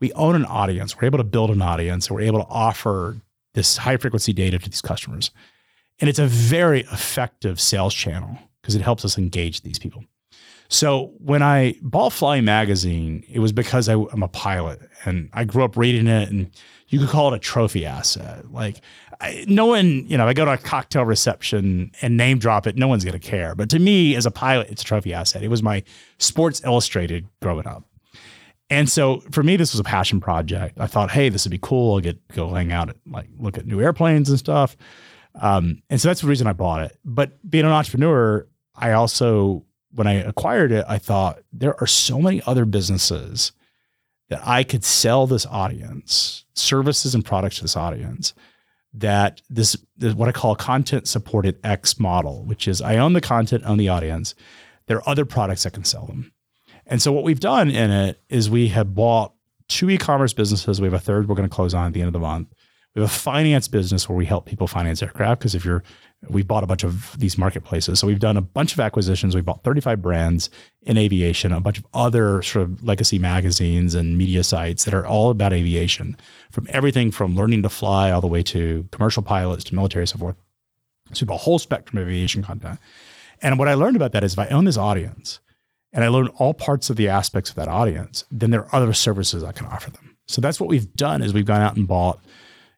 we 0.00 0.12
own 0.12 0.36
an 0.36 0.44
audience, 0.44 0.96
we're 0.96 1.06
able 1.06 1.18
to 1.18 1.24
build 1.24 1.50
an 1.50 1.60
audience, 1.60 2.06
and 2.06 2.14
we're 2.14 2.22
able 2.22 2.38
to 2.38 2.48
offer 2.48 3.20
this 3.54 3.76
high 3.76 3.96
frequency 3.96 4.32
data 4.32 4.60
to 4.60 4.70
these 4.70 4.80
customers. 4.80 5.32
And 6.00 6.08
it's 6.08 6.20
a 6.20 6.26
very 6.26 6.82
effective 6.82 7.60
sales 7.60 7.92
channel 7.92 8.38
because 8.60 8.76
it 8.76 8.80
helps 8.80 9.04
us 9.04 9.18
engage 9.18 9.62
these 9.62 9.78
people. 9.78 10.04
So 10.68 11.12
when 11.18 11.42
I 11.42 11.74
bought 11.82 12.12
Fly 12.12 12.40
Magazine, 12.40 13.24
it 13.28 13.40
was 13.40 13.52
because 13.52 13.88
I, 13.88 13.94
am 13.94 14.22
a 14.22 14.28
pilot 14.28 14.80
and 15.04 15.28
I 15.32 15.44
grew 15.44 15.64
up 15.64 15.76
reading 15.76 16.06
it, 16.06 16.30
and 16.30 16.48
you 16.88 17.00
could 17.00 17.08
call 17.08 17.32
it 17.32 17.36
a 17.36 17.40
trophy 17.40 17.84
asset. 17.84 18.52
Like 18.52 18.80
I, 19.22 19.44
no 19.46 19.66
one, 19.66 20.04
you 20.08 20.18
know, 20.18 20.26
I 20.26 20.34
go 20.34 20.44
to 20.44 20.52
a 20.52 20.58
cocktail 20.58 21.04
reception 21.04 21.92
and 22.02 22.16
name 22.16 22.38
drop 22.38 22.66
it, 22.66 22.76
no 22.76 22.88
one's 22.88 23.04
gonna 23.04 23.20
care. 23.20 23.54
But 23.54 23.70
to 23.70 23.78
me, 23.78 24.16
as 24.16 24.26
a 24.26 24.32
pilot, 24.32 24.68
it's 24.68 24.82
a 24.82 24.84
trophy 24.84 25.14
asset. 25.14 25.44
It 25.44 25.48
was 25.48 25.62
my 25.62 25.84
Sports 26.18 26.60
Illustrated 26.64 27.26
growing 27.40 27.66
up. 27.66 27.84
And 28.68 28.88
so 28.88 29.20
for 29.30 29.42
me, 29.42 29.56
this 29.56 29.72
was 29.72 29.80
a 29.80 29.84
passion 29.84 30.20
project. 30.20 30.80
I 30.80 30.86
thought, 30.86 31.10
hey, 31.10 31.28
this 31.28 31.44
would 31.44 31.52
be 31.52 31.58
cool. 31.62 31.94
I'll 31.94 32.00
get 32.00 32.26
go 32.28 32.48
hang 32.52 32.72
out, 32.72 32.88
at, 32.88 32.96
like 33.06 33.28
look 33.38 33.56
at 33.56 33.66
new 33.66 33.80
airplanes 33.80 34.28
and 34.28 34.38
stuff. 34.38 34.76
Um, 35.40 35.82
and 35.88 36.00
so 36.00 36.08
that's 36.08 36.22
the 36.22 36.26
reason 36.26 36.46
I 36.46 36.52
bought 36.52 36.82
it. 36.82 36.98
But 37.04 37.48
being 37.48 37.64
an 37.64 37.70
entrepreneur, 37.70 38.46
I 38.74 38.92
also 38.92 39.64
when 39.92 40.06
I 40.06 40.14
acquired 40.14 40.72
it, 40.72 40.84
I 40.88 40.98
thought 40.98 41.40
there 41.52 41.80
are 41.80 41.86
so 41.86 42.18
many 42.18 42.42
other 42.46 42.64
businesses 42.64 43.52
that 44.30 44.40
I 44.44 44.64
could 44.64 44.84
sell 44.84 45.26
this 45.26 45.46
audience 45.46 46.44
services 46.54 47.14
and 47.14 47.24
products 47.24 47.56
to 47.56 47.62
this 47.62 47.76
audience 47.76 48.34
that 48.94 49.40
this, 49.48 49.76
this 49.96 50.14
what 50.14 50.28
I 50.28 50.32
call 50.32 50.54
content 50.54 51.08
supported 51.08 51.58
X 51.64 51.98
model, 51.98 52.44
which 52.44 52.68
is 52.68 52.82
I 52.82 52.96
own 52.96 53.12
the 53.12 53.20
content, 53.20 53.64
own 53.64 53.78
the 53.78 53.88
audience. 53.88 54.34
There 54.86 54.98
are 54.98 55.08
other 55.08 55.24
products 55.24 55.62
that 55.62 55.72
can 55.72 55.84
sell 55.84 56.06
them. 56.06 56.32
And 56.86 57.00
so 57.00 57.12
what 57.12 57.24
we've 57.24 57.40
done 57.40 57.70
in 57.70 57.90
it 57.90 58.20
is 58.28 58.50
we 58.50 58.68
have 58.68 58.94
bought 58.94 59.32
two 59.68 59.88
e-commerce 59.88 60.32
businesses. 60.32 60.80
We 60.80 60.86
have 60.86 60.94
a 60.94 60.98
third 60.98 61.28
we're 61.28 61.36
going 61.36 61.48
to 61.48 61.54
close 61.54 61.74
on 61.74 61.86
at 61.86 61.92
the 61.92 62.00
end 62.00 62.08
of 62.08 62.12
the 62.12 62.18
month. 62.18 62.48
We 62.94 63.00
have 63.00 63.10
a 63.10 63.14
finance 63.14 63.68
business 63.68 64.08
where 64.08 64.16
we 64.16 64.26
help 64.26 64.44
people 64.44 64.66
finance 64.66 65.02
aircraft 65.02 65.40
because 65.40 65.54
if 65.54 65.64
you're 65.64 65.82
we 66.28 66.42
bought 66.42 66.62
a 66.62 66.66
bunch 66.66 66.84
of 66.84 67.18
these 67.18 67.36
marketplaces. 67.36 67.98
So 67.98 68.06
we've 68.06 68.20
done 68.20 68.36
a 68.36 68.42
bunch 68.42 68.72
of 68.72 68.80
acquisitions. 68.80 69.34
We 69.34 69.40
bought 69.40 69.64
35 69.64 70.00
brands 70.00 70.50
in 70.82 70.96
aviation, 70.96 71.52
a 71.52 71.60
bunch 71.60 71.78
of 71.78 71.86
other 71.94 72.42
sort 72.42 72.64
of 72.64 72.82
legacy 72.84 73.18
magazines 73.18 73.94
and 73.94 74.16
media 74.16 74.44
sites 74.44 74.84
that 74.84 74.94
are 74.94 75.06
all 75.06 75.30
about 75.30 75.52
aviation, 75.52 76.16
from 76.50 76.66
everything 76.70 77.10
from 77.10 77.34
learning 77.34 77.62
to 77.62 77.68
fly 77.68 78.10
all 78.10 78.20
the 78.20 78.26
way 78.26 78.42
to 78.44 78.86
commercial 78.92 79.22
pilots 79.22 79.64
to 79.64 79.74
military, 79.74 80.06
so 80.06 80.18
forth. 80.18 80.36
So 81.12 81.24
we 81.24 81.28
have 81.28 81.34
a 81.34 81.42
whole 81.42 81.58
spectrum 81.58 82.00
of 82.00 82.08
aviation 82.08 82.42
content. 82.42 82.78
And 83.42 83.58
what 83.58 83.68
I 83.68 83.74
learned 83.74 83.96
about 83.96 84.12
that 84.12 84.22
is 84.22 84.34
if 84.34 84.38
I 84.38 84.46
own 84.48 84.64
this 84.64 84.78
audience 84.78 85.40
and 85.92 86.04
I 86.04 86.08
learn 86.08 86.28
all 86.38 86.54
parts 86.54 86.88
of 86.88 86.96
the 86.96 87.08
aspects 87.08 87.50
of 87.50 87.56
that 87.56 87.68
audience, 87.68 88.24
then 88.30 88.50
there 88.50 88.62
are 88.62 88.74
other 88.74 88.92
services 88.92 89.42
I 89.42 89.52
can 89.52 89.66
offer 89.66 89.90
them. 89.90 90.16
So 90.26 90.40
that's 90.40 90.60
what 90.60 90.68
we've 90.68 90.92
done 90.94 91.20
is 91.20 91.34
we've 91.34 91.44
gone 91.44 91.60
out 91.60 91.76
and 91.76 91.86
bought 91.86 92.20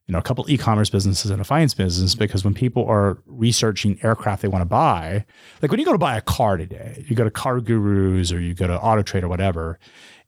you 0.06 0.12
know, 0.12 0.18
a 0.18 0.22
couple 0.22 0.44
e-commerce 0.50 0.90
businesses 0.90 1.30
and 1.30 1.40
a 1.40 1.44
finance 1.44 1.72
business 1.72 2.12
mm-hmm. 2.12 2.18
because 2.18 2.44
when 2.44 2.54
people 2.54 2.84
are 2.86 3.18
researching 3.26 3.98
aircraft 4.02 4.42
they 4.42 4.48
want 4.48 4.60
to 4.60 4.66
buy, 4.66 5.24
like 5.62 5.70
when 5.70 5.80
you 5.80 5.86
go 5.86 5.92
to 5.92 5.98
buy 5.98 6.16
a 6.16 6.20
car 6.20 6.56
today, 6.56 7.04
you 7.08 7.16
go 7.16 7.24
to 7.24 7.30
CarGurus 7.30 8.34
or 8.34 8.38
you 8.38 8.54
go 8.54 8.66
to 8.66 8.78
Auto 8.78 9.02
Trade 9.02 9.24
or 9.24 9.28
whatever, 9.28 9.78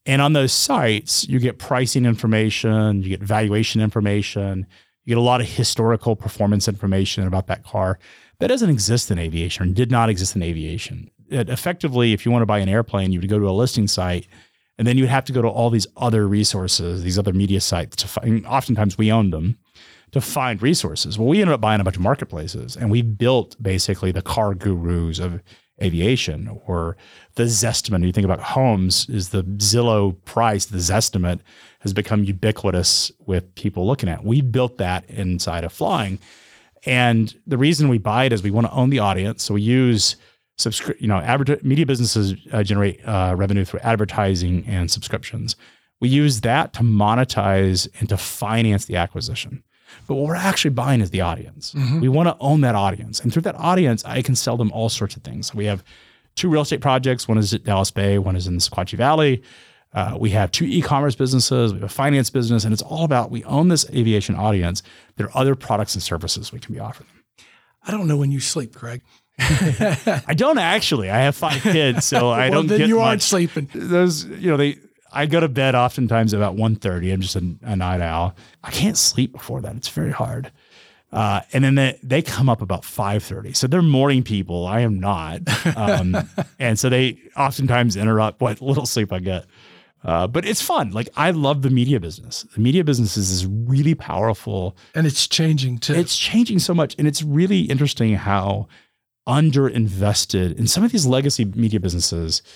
and 0.07 0.23
on 0.23 0.33
those 0.33 0.53
sites 0.53 1.29
you 1.29 1.39
get 1.39 1.59
pricing 1.59 2.07
information, 2.07 3.03
you 3.03 3.11
get 3.11 3.23
valuation 3.23 3.81
information, 3.81 4.67
you 5.05 5.11
get 5.11 5.19
a 5.19 5.21
lot 5.21 5.41
of 5.41 5.47
historical 5.47 6.17
performance 6.17 6.69
information 6.69 7.27
about 7.27 7.47
that 7.49 7.65
car. 7.65 7.99
That 8.39 8.49
doesn't 8.49 8.71
exist 8.71 9.11
in 9.11 9.19
aviation 9.19 9.63
and 9.65 9.75
did 9.75 9.91
not 9.91 10.09
exist 10.09 10.37
in 10.37 10.43
aviation. 10.43 11.11
It 11.29 11.51
effectively, 11.51 12.13
if 12.13 12.25
you 12.25 12.33
want 12.33 12.43
to 12.43 12.47
buy 12.47 12.61
an 12.61 12.69
airplane, 12.69 13.13
you 13.13 13.21
would 13.21 13.29
go 13.29 13.39
to 13.39 13.49
a 13.49 13.53
listing 13.53 13.89
site 13.89 14.27
and 14.79 14.87
then 14.87 14.99
you'd 14.99 15.09
have 15.09 15.25
to 15.25 15.33
go 15.33 15.43
to 15.43 15.49
all 15.49 15.71
these 15.71 15.87
other 15.97 16.29
resources, 16.29 17.03
these 17.03 17.19
other 17.19 17.33
media 17.33 17.61
sites 17.61 17.97
to 17.97 18.09
find. 18.09 18.47
Oftentimes 18.47 18.97
we 18.97 19.11
owned 19.11 19.33
them 19.33 19.59
to 20.17 20.21
find 20.21 20.63
resources. 20.63 21.19
Well, 21.19 21.29
we 21.29 21.41
ended 21.41 21.55
up 21.55 21.61
buying 21.61 21.81
a 21.81 21.85
bunch 21.85 21.97
of 21.97 22.03
marketplaces 22.03 22.77
and 22.77 22.91
we 22.91 23.03
built 23.03 23.55
basically 23.63 24.13
the 24.13 24.23
car 24.23 24.55
gurus 24.55 25.19
of 25.19 25.43
aviation 25.83 26.59
or 26.67 26.97
the 27.35 27.45
Zestimate. 27.45 28.05
You 28.05 28.13
think 28.13 28.25
about 28.25 28.41
homes 28.41 29.09
is 29.11 29.29
the 29.29 29.43
Zillow 29.43 30.17
price, 30.25 30.65
the 30.67 30.79
Zestimate 30.79 31.41
has 31.81 31.93
become 31.93 32.25
ubiquitous 32.25 33.13
with 33.27 33.55
people 33.55 33.87
looking 33.87 34.09
at. 34.09 34.25
We 34.25 34.41
built 34.41 34.79
that 34.79 35.09
inside 35.11 35.65
of 35.65 35.73
flying. 35.73 36.19
And 36.87 37.35
the 37.47 37.59
reason 37.59 37.89
we 37.89 37.99
buy 37.99 38.25
it 38.25 38.33
is 38.33 38.43
we 38.43 38.51
want 38.51 38.67
to 38.69 38.73
own 38.73 38.91
the 38.91 39.01
audience. 39.01 39.43
So 39.43 39.55
we 39.55 39.63
use 39.63 40.17
subscri- 40.59 41.01
you 41.01 41.09
know, 41.09 41.19
adver- 41.19 41.61
media 41.63 41.85
businesses 41.85 42.35
uh, 42.53 42.63
generate 42.63 43.07
uh, 43.07 43.35
revenue 43.37 43.65
through 43.65 43.81
advertising 43.81 44.65
and 44.67 44.91
subscriptions. 44.91 45.57
We 46.01 46.09
use 46.09 46.41
that 46.41 46.73
to 46.75 46.81
monetize 46.81 47.89
and 48.01 48.09
to 48.09 48.17
finance 48.17 48.87
the 48.87 48.97
acquisition. 48.97 49.63
But 50.07 50.15
what 50.15 50.27
we're 50.27 50.35
actually 50.35 50.71
buying 50.71 51.01
is 51.01 51.11
the 51.11 51.21
audience. 51.21 51.73
Mm-hmm. 51.75 52.01
We 52.01 52.09
want 52.09 52.29
to 52.29 52.37
own 52.41 52.61
that 52.63 52.75
audience. 52.75 53.21
And 53.21 53.33
through 53.33 53.43
that 53.43 53.57
audience, 53.57 54.05
I 54.05 54.23
can 54.23 54.37
sell 54.37 54.57
them 54.57 54.71
all 54.73 54.89
sorts 54.89 55.17
of 55.17 55.23
things. 55.23 55.55
we 55.55 55.67
have 55.67 55.83
two 56.35 56.49
real 56.49 56.63
estate 56.63 56.81
projects. 56.81 57.27
One 57.27 57.39
is 57.39 57.53
at 57.55 57.65
Dallas 57.65 57.91
Bay, 57.91 58.19
one 58.19 58.37
is 58.37 58.47
in 58.47 58.55
the 58.55 58.61
Sequatchie 58.61 58.97
Valley. 58.97 59.43
Uh, 59.93 60.17
we 60.19 60.31
have 60.31 60.51
two 60.51 60.67
e-commerce 60.67 61.15
businesses. 61.15 61.73
We 61.73 61.81
have 61.81 61.91
a 61.91 61.93
finance 61.93 62.29
business, 62.29 62.65
and 62.65 62.73
it's 62.73 62.83
all 62.83 63.05
about 63.05 63.31
we 63.31 63.43
own 63.45 63.69
this 63.69 63.89
aviation 63.91 64.35
audience. 64.35 64.83
There 65.17 65.27
are 65.27 65.37
other 65.37 65.55
products 65.55 65.95
and 65.95 66.03
services 66.03 66.53
we 66.53 66.59
can 66.61 66.75
be 66.75 66.81
offering 66.81 67.09
them. 67.09 67.47
I 67.87 67.93
don't 67.93 68.07
know 68.07 68.17
when 68.17 68.31
you 68.31 68.41
sleep, 68.41 68.75
Craig. 68.75 69.01
I 69.39 70.35
don't 70.37 70.59
actually. 70.59 71.09
I 71.09 71.19
have 71.19 71.37
five 71.37 71.63
kids, 71.63 72.05
so 72.05 72.31
I 72.31 72.51
well, 72.51 72.61
don't. 72.61 72.67
Then 72.67 72.79
get 72.81 72.89
you 72.89 73.01
aren't 73.01 73.23
sleeping. 73.23 73.71
Those, 73.75 74.25
you 74.25 74.51
know, 74.51 74.57
they 74.57 74.79
I 75.17 75.27
go 75.27 75.41
to 75.41 75.49
bed 75.49 75.75
oftentimes 75.75 76.33
about 76.33 76.57
1.30. 76.57 77.13
I'm 77.13 77.21
just 77.21 77.37
a, 77.37 77.57
a, 77.63 77.75
night 77.75 78.03
owl. 78.03 78.37
I 78.63 78.71
can't 78.71 78.99
sleep 78.99 79.33
before 79.33 79.63
that. 79.63 79.75
It's 79.75 79.89
very 79.89 80.13
hard. 80.13 80.53
Uh, 81.11 81.41
and 81.55 81.65
then 81.65 81.77
they, 81.77 81.99
they 82.03 82.21
come 82.21 82.51
up 82.51 82.61
about 82.61 82.83
5.30. 82.83 83.57
So 83.57 83.67
they're 83.67 83.81
morning 83.81 84.23
people. 84.23 84.67
I 84.67 84.81
am 84.81 85.01
not. 85.01 85.41
Um, 85.75 86.17
and 86.59 86.79
so 86.79 86.91
they 86.91 87.19
oftentimes 87.37 87.97
interrupt 87.97 88.41
what 88.43 88.61
little 88.61 88.85
sleep 88.85 89.13
I 89.13 89.21
get. 89.21 89.47
Uh, 90.05 90.27
but 90.27 90.45
it's 90.45 90.61
fun. 90.61 90.91
Like 90.91 91.09
I 91.17 91.31
love 91.31 91.63
the 91.63 91.71
media 91.71 91.99
business. 91.99 92.43
The 92.55 92.61
media 92.61 92.85
business 92.85 93.17
is, 93.17 93.31
is 93.31 93.47
really 93.47 93.95
powerful. 93.95 94.77
And 94.95 95.07
it's 95.07 95.27
changing 95.27 95.79
too. 95.79 95.95
It's 95.95 96.17
changing 96.17 96.59
so 96.59 96.75
much. 96.75 96.95
And 96.99 97.09
it's 97.09 97.23
really 97.23 97.63
interesting 97.63 98.15
how 98.15 98.69
underinvested 99.27 100.57
in 100.57 100.67
some 100.69 100.85
of 100.85 100.93
these 100.93 101.07
legacy 101.07 101.47
media 101.47 101.81
businesses– 101.81 102.43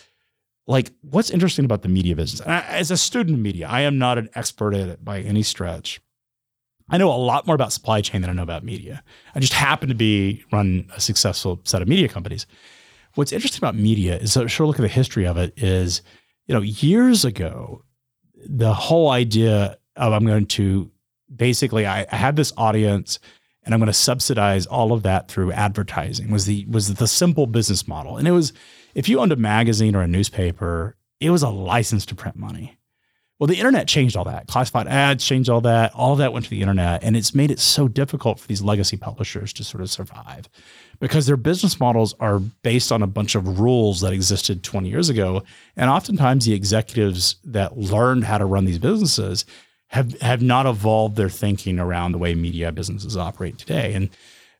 like 0.71 0.93
what's 1.03 1.31
interesting 1.31 1.65
about 1.65 1.83
the 1.83 1.89
media 1.89 2.15
business? 2.15 2.41
I, 2.47 2.61
as 2.61 2.91
a 2.91 2.97
student 2.97 3.37
of 3.37 3.43
media 3.43 3.67
i 3.69 3.81
am 3.81 3.99
not 3.99 4.19
an 4.19 4.31
expert 4.35 4.75
at 4.75 4.89
it 4.89 5.05
by 5.05 5.21
any 5.21 5.43
stretch. 5.43 6.01
I 6.93 6.99
know 6.99 7.13
a 7.13 7.15
lot 7.15 7.47
more 7.47 7.55
about 7.55 7.73
supply 7.73 8.01
chain 8.01 8.21
than 8.21 8.31
i 8.31 8.33
know 8.33 8.43
about 8.43 8.65
media. 8.65 9.03
I 9.35 9.41
just 9.41 9.53
happen 9.53 9.89
to 9.89 9.95
be 9.95 10.45
run 10.53 10.89
a 10.97 11.01
successful 11.01 11.61
set 11.65 11.83
of 11.83 11.89
media 11.89 12.09
companies. 12.09 12.47
What's 13.15 13.33
interesting 13.33 13.59
about 13.59 13.75
media 13.75 14.17
is 14.17 14.37
a 14.37 14.49
short 14.49 14.69
look 14.69 14.79
at 14.79 14.83
the 14.83 14.89
history 14.89 15.27
of 15.27 15.37
it 15.37 15.53
is 15.57 16.03
you 16.47 16.55
know 16.55 16.63
years 16.63 17.25
ago 17.25 17.85
the 18.47 18.73
whole 18.73 19.11
idea 19.11 19.77
of 19.97 20.13
i'm 20.13 20.25
going 20.25 20.47
to 20.47 20.91
basically 21.35 21.87
i, 21.87 22.07
I 22.11 22.17
have 22.17 22.37
this 22.37 22.53
audience 22.57 23.19
and 23.65 23.75
i'm 23.75 23.81
going 23.81 23.87
to 23.89 23.93
subsidize 23.93 24.67
all 24.67 24.93
of 24.93 25.03
that 25.03 25.29
through 25.29 25.53
advertising 25.53 26.31
was 26.31 26.47
the 26.47 26.65
was 26.67 26.95
the 26.95 27.07
simple 27.09 27.47
business 27.47 27.87
model. 27.87 28.17
And 28.17 28.27
it 28.27 28.33
was 28.33 28.53
if 28.95 29.09
you 29.09 29.21
owned 29.21 29.33
a 29.33 29.37
magazine 29.37 29.95
or 29.95 30.03
a 30.03 30.09
newspaper, 30.09 30.97
it 31.21 31.31
was 31.31 31.43
a 31.43 31.49
license 31.49 32.07
to 32.07 32.15
print 32.15 32.37
money. 32.37 32.79
Well, 33.41 33.47
the 33.47 33.57
internet 33.57 33.89
changed 33.89 34.19
all 34.19 34.25
that. 34.25 34.49
Classified 34.49 34.87
ads 34.87 35.25
changed 35.25 35.49
all 35.49 35.63
that. 35.63 35.95
All 35.95 36.15
that 36.17 36.35
went 36.35 36.45
to 36.45 36.51
the 36.51 36.61
internet. 36.61 37.03
And 37.03 37.17
it's 37.17 37.35
made 37.35 37.51
it 37.51 37.59
so 37.59 37.89
difficult 37.89 38.39
for 38.39 38.47
these 38.47 38.61
legacy 38.61 38.99
publishers 38.99 39.55
to 39.55 39.65
sort 39.65 39.83
of 39.83 39.91
survive 39.91 40.47
because 41.01 41.25
their 41.25 41.39
business 41.39 41.81
models 41.81 42.15
are 42.21 42.39
based 42.39 42.93
on 42.93 43.03
a 43.03 43.07
bunch 43.07 43.35
of 43.35 43.59
rules 43.59 44.03
that 44.03 44.13
existed 44.13 44.63
20 44.63 44.91
years 44.91 45.09
ago. 45.09 45.43
And 45.75 45.89
oftentimes 45.89 46.45
the 46.45 46.53
executives 46.53 47.37
that 47.45 47.79
learned 47.79 48.25
how 48.25 48.37
to 48.37 48.45
run 48.45 48.67
these 48.67 48.79
businesses 48.79 49.47
have, 49.87 50.21
have 50.21 50.43
not 50.43 50.67
evolved 50.67 51.17
their 51.17 51.31
thinking 51.31 51.79
around 51.79 52.13
the 52.13 52.19
way 52.19 52.35
media 52.35 52.71
businesses 52.73 53.17
operate 53.17 53.57
today. 53.57 53.95
And 53.95 54.11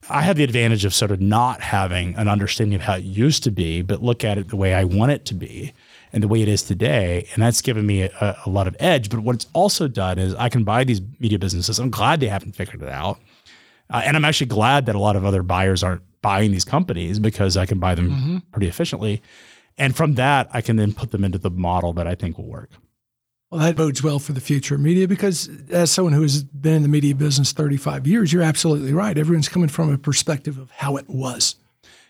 I 0.09 0.23
have 0.23 0.35
the 0.35 0.43
advantage 0.43 0.83
of 0.83 0.93
sort 0.93 1.11
of 1.11 1.21
not 1.21 1.61
having 1.61 2.15
an 2.15 2.27
understanding 2.27 2.75
of 2.75 2.81
how 2.81 2.95
it 2.95 3.03
used 3.03 3.43
to 3.43 3.51
be, 3.51 3.81
but 3.81 4.01
look 4.01 4.23
at 4.23 4.37
it 4.37 4.49
the 4.49 4.55
way 4.57 4.73
I 4.73 4.83
want 4.83 5.11
it 5.11 5.25
to 5.25 5.33
be. 5.33 5.73
and 6.13 6.21
the 6.21 6.27
way 6.27 6.41
it 6.41 6.47
is 6.47 6.63
today. 6.63 7.27
And 7.33 7.41
that's 7.41 7.61
given 7.61 7.85
me 7.85 8.03
a, 8.03 8.37
a 8.45 8.49
lot 8.49 8.67
of 8.67 8.75
edge. 8.79 9.09
But 9.09 9.21
what 9.21 9.35
it's 9.35 9.47
also 9.53 9.87
done 9.87 10.19
is 10.19 10.35
I 10.35 10.49
can 10.49 10.63
buy 10.63 10.83
these 10.83 11.01
media 11.19 11.39
businesses. 11.39 11.79
I'm 11.79 11.89
glad 11.89 12.19
they 12.19 12.27
haven't 12.27 12.55
figured 12.55 12.81
it 12.81 12.89
out. 12.89 13.19
Uh, 13.89 14.01
and 14.05 14.15
I'm 14.15 14.25
actually 14.25 14.47
glad 14.47 14.85
that 14.85 14.95
a 14.95 14.99
lot 14.99 15.15
of 15.15 15.25
other 15.25 15.43
buyers 15.43 15.83
aren't 15.83 16.01
buying 16.21 16.51
these 16.51 16.65
companies 16.65 17.19
because 17.19 17.57
I 17.57 17.65
can 17.65 17.79
buy 17.79 17.95
them 17.95 18.09
mm-hmm. 18.09 18.37
pretty 18.51 18.67
efficiently. 18.67 19.21
And 19.77 19.95
from 19.95 20.15
that, 20.15 20.49
I 20.53 20.61
can 20.61 20.75
then 20.75 20.93
put 20.93 21.11
them 21.11 21.23
into 21.23 21.37
the 21.37 21.49
model 21.49 21.93
that 21.93 22.07
I 22.07 22.15
think 22.15 22.37
will 22.37 22.45
work. 22.45 22.71
Well, 23.51 23.59
that 23.59 23.75
bodes 23.75 24.01
well 24.01 24.17
for 24.17 24.31
the 24.31 24.39
future 24.39 24.75
of 24.75 24.81
media 24.81 25.09
because, 25.09 25.49
as 25.71 25.91
someone 25.91 26.13
who 26.13 26.21
has 26.21 26.41
been 26.41 26.75
in 26.75 26.81
the 26.83 26.87
media 26.87 27.13
business 27.13 27.51
35 27.51 28.07
years, 28.07 28.31
you're 28.31 28.41
absolutely 28.41 28.93
right. 28.93 29.17
Everyone's 29.17 29.49
coming 29.49 29.67
from 29.67 29.91
a 29.91 29.97
perspective 29.97 30.57
of 30.57 30.71
how 30.71 30.95
it 30.95 31.09
was. 31.09 31.55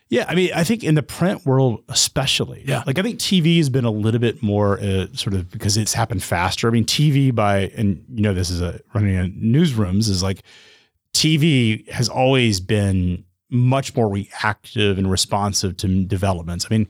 Yeah, 0.09 0.25
I 0.27 0.35
mean, 0.35 0.51
I 0.53 0.63
think 0.63 0.83
in 0.83 0.93
the 0.93 1.01
print 1.01 1.43
world, 1.43 1.83
especially. 1.89 2.63
Yeah. 2.67 2.83
Like, 2.85 2.99
I 2.99 3.01
think 3.01 3.17
TV 3.17 3.57
has 3.57 3.69
been 3.69 3.85
a 3.85 3.91
little 3.91 4.19
bit 4.19 4.43
more 4.43 4.79
uh, 4.79 5.07
sort 5.13 5.33
of 5.33 5.49
because 5.49 5.77
it's 5.77 5.93
happened 5.93 6.21
faster. 6.21 6.67
I 6.67 6.71
mean, 6.71 6.85
TV 6.85 7.33
by, 7.33 7.71
and 7.75 8.05
you 8.13 8.21
know, 8.21 8.35
this 8.35 8.51
is 8.51 8.61
a 8.61 8.79
running 8.93 9.15
in 9.15 9.31
newsrooms 9.41 10.09
is 10.09 10.21
like 10.21 10.43
TV 11.13 11.89
has 11.89 12.07
always 12.07 12.59
been 12.59 13.23
much 13.49 13.95
more 13.95 14.09
reactive 14.09 14.99
and 14.99 15.09
responsive 15.09 15.75
to 15.77 16.03
developments. 16.05 16.67
I 16.69 16.77
mean, 16.77 16.87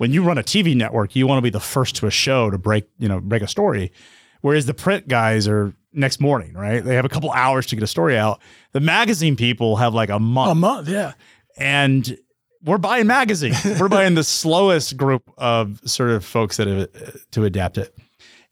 when 0.00 0.14
you 0.14 0.22
run 0.22 0.38
a 0.38 0.42
TV 0.42 0.74
network, 0.74 1.14
you 1.14 1.26
want 1.26 1.36
to 1.36 1.42
be 1.42 1.50
the 1.50 1.60
first 1.60 1.94
to 1.96 2.06
a 2.06 2.10
show 2.10 2.48
to 2.48 2.56
break, 2.56 2.88
you 2.98 3.06
know, 3.06 3.20
break 3.20 3.42
a 3.42 3.46
story. 3.46 3.92
Whereas 4.40 4.64
the 4.64 4.72
print 4.72 5.08
guys 5.08 5.46
are 5.46 5.74
next 5.92 6.20
morning, 6.20 6.54
right? 6.54 6.82
They 6.82 6.94
have 6.94 7.04
a 7.04 7.08
couple 7.10 7.30
hours 7.32 7.66
to 7.66 7.76
get 7.76 7.84
a 7.84 7.86
story 7.86 8.16
out. 8.16 8.40
The 8.72 8.80
magazine 8.80 9.36
people 9.36 9.76
have 9.76 9.92
like 9.92 10.08
a 10.08 10.18
month. 10.18 10.52
A 10.52 10.54
month, 10.54 10.88
yeah. 10.88 11.12
And 11.58 12.16
we're 12.64 12.78
buying 12.78 13.08
magazines. 13.08 13.62
we're 13.78 13.90
buying 13.90 14.14
the 14.14 14.24
slowest 14.24 14.96
group 14.96 15.30
of 15.36 15.82
sort 15.84 16.08
of 16.08 16.24
folks 16.24 16.56
that 16.56 16.66
have 16.66 17.30
to 17.32 17.44
adapt 17.44 17.76
it. 17.76 17.94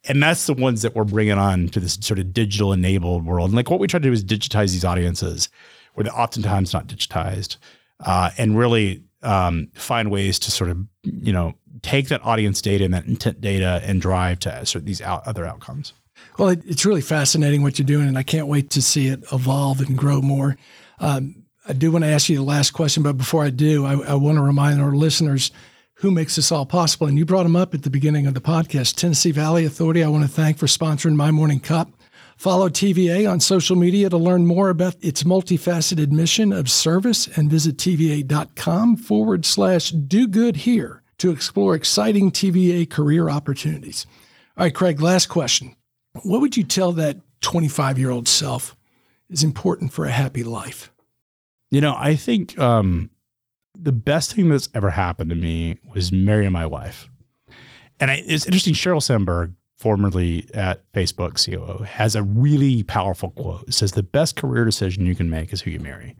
And 0.06 0.22
that's 0.22 0.44
the 0.44 0.52
ones 0.52 0.82
that 0.82 0.94
we're 0.94 1.04
bringing 1.04 1.38
on 1.38 1.70
to 1.70 1.80
this 1.80 1.94
sort 2.02 2.18
of 2.18 2.34
digital 2.34 2.74
enabled 2.74 3.24
world. 3.24 3.48
And 3.48 3.56
like 3.56 3.70
what 3.70 3.80
we 3.80 3.86
try 3.86 4.00
to 4.00 4.06
do 4.06 4.12
is 4.12 4.22
digitize 4.22 4.72
these 4.72 4.84
audiences 4.84 5.48
where 5.94 6.04
they're 6.04 6.14
oftentimes 6.14 6.74
not 6.74 6.88
digitized 6.88 7.56
uh, 8.00 8.32
and 8.36 8.58
really 8.58 9.02
um, 9.22 9.68
find 9.74 10.10
ways 10.10 10.38
to 10.40 10.50
sort 10.50 10.70
of 10.70 10.78
you 11.02 11.32
know 11.32 11.54
take 11.82 12.08
that 12.08 12.24
audience 12.24 12.60
data 12.60 12.84
and 12.84 12.94
that 12.94 13.06
intent 13.06 13.40
data 13.40 13.80
and 13.84 14.00
drive 14.00 14.40
to 14.40 14.66
sort 14.66 14.82
of 14.82 14.86
these 14.86 15.00
out, 15.00 15.26
other 15.26 15.46
outcomes. 15.46 15.92
Well, 16.38 16.48
it, 16.48 16.62
it's 16.64 16.84
really 16.84 17.00
fascinating 17.00 17.62
what 17.62 17.78
you're 17.78 17.86
doing, 17.86 18.08
and 18.08 18.18
I 18.18 18.22
can't 18.22 18.46
wait 18.46 18.70
to 18.70 18.82
see 18.82 19.08
it 19.08 19.24
evolve 19.32 19.80
and 19.80 19.96
grow 19.96 20.20
more. 20.20 20.56
Um, 21.00 21.44
I 21.68 21.72
do 21.74 21.92
want 21.92 22.04
to 22.04 22.10
ask 22.10 22.28
you 22.28 22.36
the 22.36 22.42
last 22.42 22.70
question, 22.72 23.02
but 23.02 23.16
before 23.16 23.44
I 23.44 23.50
do, 23.50 23.84
I, 23.84 23.92
I 23.92 24.14
want 24.14 24.38
to 24.38 24.42
remind 24.42 24.80
our 24.80 24.92
listeners 24.92 25.50
who 25.94 26.10
makes 26.10 26.36
this 26.36 26.50
all 26.50 26.64
possible. 26.64 27.06
And 27.06 27.18
you 27.18 27.24
brought 27.24 27.42
them 27.42 27.56
up 27.56 27.74
at 27.74 27.82
the 27.82 27.90
beginning 27.90 28.26
of 28.26 28.34
the 28.34 28.40
podcast, 28.40 28.94
Tennessee 28.94 29.32
Valley 29.32 29.64
Authority. 29.64 30.02
I 30.02 30.08
want 30.08 30.24
to 30.24 30.30
thank 30.30 30.56
for 30.56 30.66
sponsoring 30.66 31.16
My 31.16 31.30
Morning 31.30 31.60
Cup. 31.60 31.90
Follow 32.38 32.68
TVA 32.68 33.28
on 33.28 33.40
social 33.40 33.74
media 33.74 34.08
to 34.08 34.16
learn 34.16 34.46
more 34.46 34.70
about 34.70 34.94
its 35.00 35.24
multifaceted 35.24 36.12
mission 36.12 36.52
of 36.52 36.70
service 36.70 37.26
and 37.36 37.50
visit 37.50 37.78
TVA.com 37.78 38.96
forward 38.96 39.44
slash 39.44 39.90
do 39.90 40.28
good 40.28 40.58
here 40.58 41.02
to 41.18 41.32
explore 41.32 41.74
exciting 41.74 42.30
TVA 42.30 42.88
career 42.88 43.28
opportunities. 43.28 44.06
All 44.56 44.62
right, 44.62 44.74
Craig, 44.74 45.00
last 45.00 45.26
question. 45.26 45.74
What 46.22 46.40
would 46.40 46.56
you 46.56 46.62
tell 46.62 46.92
that 46.92 47.16
25 47.40 47.98
year 47.98 48.10
old 48.10 48.28
self 48.28 48.76
is 49.28 49.42
important 49.42 49.92
for 49.92 50.04
a 50.04 50.12
happy 50.12 50.44
life? 50.44 50.92
You 51.72 51.80
know, 51.80 51.96
I 51.98 52.14
think 52.14 52.56
um, 52.56 53.10
the 53.76 53.90
best 53.90 54.34
thing 54.34 54.48
that's 54.48 54.68
ever 54.76 54.90
happened 54.90 55.30
to 55.30 55.36
me 55.36 55.80
was 55.92 56.12
marrying 56.12 56.52
my 56.52 56.66
wife. 56.66 57.10
And 57.98 58.12
I, 58.12 58.22
it's 58.24 58.46
interesting, 58.46 58.74
Sheryl 58.74 59.02
Sandberg 59.02 59.54
formerly 59.78 60.46
at 60.54 60.90
Facebook 60.92 61.42
COO, 61.44 61.84
has 61.84 62.16
a 62.16 62.22
really 62.22 62.82
powerful 62.82 63.30
quote. 63.30 63.68
It 63.68 63.74
says, 63.74 63.92
The 63.92 64.02
best 64.02 64.36
career 64.36 64.64
decision 64.64 65.06
you 65.06 65.14
can 65.14 65.30
make 65.30 65.52
is 65.52 65.62
who 65.62 65.70
you 65.70 65.80
marry. 65.80 66.16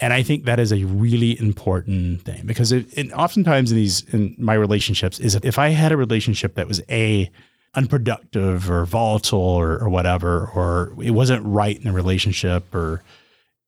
And 0.00 0.12
I 0.12 0.24
think 0.24 0.44
that 0.44 0.58
is 0.58 0.72
a 0.72 0.84
really 0.84 1.38
important 1.38 2.22
thing 2.22 2.44
because 2.44 2.72
it, 2.72 2.86
it, 2.98 3.12
oftentimes 3.12 3.70
in 3.70 3.76
these 3.76 4.02
in 4.12 4.34
my 4.36 4.54
relationships 4.54 5.20
is 5.20 5.36
if 5.36 5.60
I 5.60 5.68
had 5.68 5.92
a 5.92 5.96
relationship 5.96 6.56
that 6.56 6.66
was 6.66 6.82
a 6.90 7.30
unproductive 7.74 8.68
or 8.68 8.84
volatile 8.84 9.38
or, 9.38 9.78
or 9.78 9.88
whatever, 9.88 10.50
or 10.54 10.92
it 11.00 11.12
wasn't 11.12 11.44
right 11.46 11.76
in 11.76 11.84
the 11.84 11.92
relationship, 11.92 12.74
or 12.74 13.02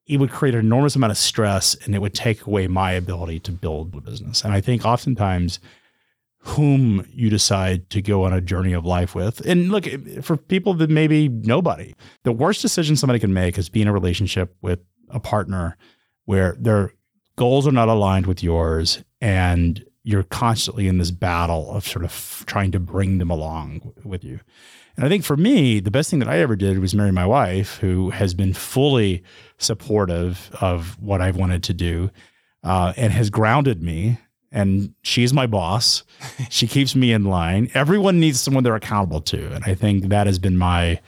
it 0.07 0.19
would 0.19 0.31
create 0.31 0.55
an 0.55 0.61
enormous 0.61 0.97
amount 0.97 1.13
of 1.13 1.17
stress 1.17 1.75
and 1.85 1.95
it 1.95 2.01
would 2.01 2.15
take 2.15 2.47
away 2.47 2.67
my 2.67 2.93
ability 2.93 3.41
to 3.41 3.53
build 3.53 3.95
a 3.95 4.01
business. 4.01 4.43
And 4.43 4.53
I 4.53 4.61
think 4.61 4.85
oftentimes 4.85 5.61
whom 6.45 7.07
you 7.11 7.31
decide 7.31 7.89
to 7.89 8.03
go 8.03 8.25
on 8.25 8.33
a 8.33 8.41
journey 8.41 8.75
of 8.75 8.85
life 8.85 9.15
with. 9.15 9.41
And 9.47 9.71
look, 9.71 9.87
for 10.23 10.37
people 10.37 10.75
that 10.75 10.91
maybe 10.91 11.29
nobody, 11.29 11.95
the 12.23 12.33
worst 12.33 12.61
decision 12.61 12.97
somebody 12.97 13.19
can 13.19 13.33
make 13.33 13.57
is 13.57 13.71
be 13.71 13.81
in 13.81 13.89
a 13.89 13.93
relationship 13.93 14.55
with 14.61 14.81
a 15.09 15.19
partner 15.19 15.79
where 16.27 16.55
their 16.59 16.93
goals 17.37 17.67
are 17.67 17.73
not 17.73 17.89
aligned 17.89 18.27
with 18.27 18.43
yours 18.43 19.03
and 19.23 19.85
you're 20.03 20.23
constantly 20.23 20.87
in 20.87 20.99
this 20.99 21.11
battle 21.11 21.71
of 21.71 21.89
sort 21.89 22.05
of 22.05 22.45
trying 22.47 22.71
to 22.73 22.79
bring 22.79 23.17
them 23.17 23.31
along 23.31 23.95
with 24.05 24.23
you. 24.23 24.39
And 24.97 25.07
I 25.07 25.09
think 25.09 25.25
for 25.25 25.39
me, 25.39 25.81
the 25.81 25.91
best 25.91 26.11
thing 26.11 26.19
that 26.19 26.29
I 26.29 26.41
ever 26.41 26.57
did 26.57 26.79
was 26.79 26.95
marry 26.95 27.11
my 27.11 27.27
wife, 27.27 27.79
who 27.79 28.11
has 28.11 28.35
been 28.35 28.53
fully 28.53 29.23
supportive 29.57 30.55
of 30.61 31.01
what 31.01 31.23
I've 31.23 31.37
wanted 31.37 31.63
to 31.65 31.75
do 31.75 32.11
uh, 32.63 32.93
and 32.99 33.15
has 33.15 33.31
grounded 33.31 33.83
me 33.83 34.19
and 34.55 34.95
she's 35.03 35.35
my 35.35 35.47
boss. 35.47 36.05
she 36.49 36.67
keeps 36.67 36.97
me 36.97 37.13
in 37.13 37.25
line. 37.25 37.71
Everyone 37.75 38.21
needs 38.21 38.41
someone 38.41 38.65
they're 38.65 38.77
accountable 38.77 39.21
to, 39.23 39.53
and 39.53 39.65
I 39.65 39.75
think 39.75 40.09
that 40.09 40.27
has 40.27 40.39
been 40.39 40.57
my 40.57 41.01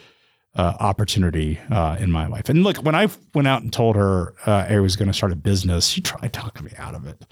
uh, 0.57 0.75
opportunity 0.81 1.59
uh, 1.71 1.97
in 1.99 2.11
my 2.11 2.27
life. 2.27 2.49
And 2.49 2.63
look, 2.65 2.79
when 2.79 2.95
I 2.95 3.09
went 3.35 3.47
out 3.47 3.63
and 3.63 3.73
told 3.73 3.97
her 3.97 4.35
uh, 4.47 4.67
I 4.69 4.81
was 4.81 4.97
going 4.97 5.09
to 5.09 5.15
start 5.15 5.33
a 5.33 5.37
business, 5.37 5.87
she 5.87 6.01
tried 6.01 6.33
talking 6.33 6.67
me 6.67 6.73
out 6.77 6.95
of 6.95 7.07
it. 7.07 7.25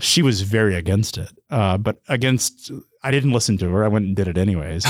She 0.00 0.22
was 0.22 0.42
very 0.42 0.74
against 0.74 1.16
it, 1.18 1.30
uh, 1.50 1.78
but 1.78 2.00
against 2.08 2.70
I 3.02 3.10
didn't 3.10 3.32
listen 3.32 3.56
to 3.58 3.70
her. 3.70 3.84
I 3.84 3.88
went 3.88 4.06
and 4.06 4.16
did 4.16 4.28
it 4.28 4.36
anyways. 4.36 4.84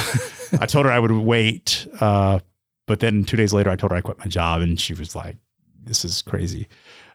I 0.60 0.66
told 0.66 0.86
her 0.86 0.92
I 0.92 0.98
would 0.98 1.12
wait, 1.12 1.86
uh, 2.00 2.38
but 2.86 3.00
then 3.00 3.24
two 3.24 3.36
days 3.36 3.52
later, 3.52 3.70
I 3.70 3.76
told 3.76 3.92
her 3.92 3.98
I 3.98 4.00
quit 4.00 4.18
my 4.18 4.26
job, 4.26 4.62
and 4.62 4.80
she 4.80 4.94
was 4.94 5.14
like, 5.14 5.36
"This 5.82 6.06
is 6.06 6.22
crazy." 6.22 6.68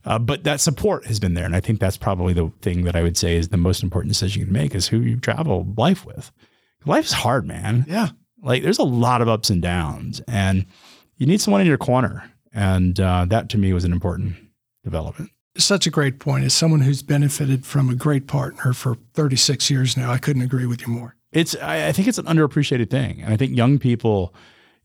Uh, 0.06 0.18
but 0.18 0.44
that 0.44 0.62
support 0.62 1.06
has 1.06 1.20
been 1.20 1.34
there. 1.34 1.46
And 1.46 1.56
I 1.56 1.60
think 1.60 1.80
that's 1.80 1.98
probably 1.98 2.34
the 2.34 2.52
thing 2.62 2.84
that 2.86 2.96
I 2.96 3.04
would 3.04 3.18
say 3.18 3.36
is 3.36 3.50
the 3.50 3.58
most 3.58 3.84
important 3.84 4.12
decision 4.12 4.40
you 4.40 4.46
can 4.46 4.54
make 4.54 4.74
is 4.74 4.88
who 4.88 5.00
you 5.00 5.18
travel 5.18 5.68
life 5.78 6.06
with. 6.06 6.32
Life's 6.86 7.12
hard, 7.12 7.46
man. 7.46 7.86
Yeah. 7.88 8.10
Like 8.42 8.64
there's 8.64 8.80
a 8.80 8.84
lot 8.84 9.22
of 9.22 9.28
ups 9.28 9.50
and 9.50 9.62
downs, 9.62 10.22
and 10.28 10.66
you 11.18 11.28
need 11.28 11.42
someone 11.42 11.62
in 11.62 11.68
your 11.68 11.78
corner. 11.78 12.32
And 12.54 13.00
uh, 13.00 13.26
that 13.26 13.50
to 13.50 13.58
me 13.58 13.74
was 13.74 13.84
an 13.84 13.92
important 13.92 14.36
development. 14.84 15.32
Such 15.58 15.86
a 15.86 15.92
great 15.92 16.20
point. 16.20 16.46
As 16.46 16.54
someone 16.54 16.82
who's 16.82 17.02
benefited 17.02 17.66
from 17.66 17.90
a 17.90 17.96
great 17.96 18.28
partner 18.28 18.74
for 18.74 18.96
36 19.14 19.70
years 19.70 19.98
now, 19.98 20.12
I 20.12 20.18
couldn't 20.18 20.42
agree 20.42 20.66
with 20.66 20.82
you 20.82 20.94
more. 20.94 21.16
It's, 21.32 21.56
I, 21.58 21.88
I 21.88 21.92
think 21.92 22.08
it's 22.08 22.18
an 22.18 22.26
underappreciated 22.26 22.90
thing. 22.90 23.22
And 23.22 23.34
I 23.34 23.38
think 23.38 23.56
young 23.56 23.78
people, 23.78 24.34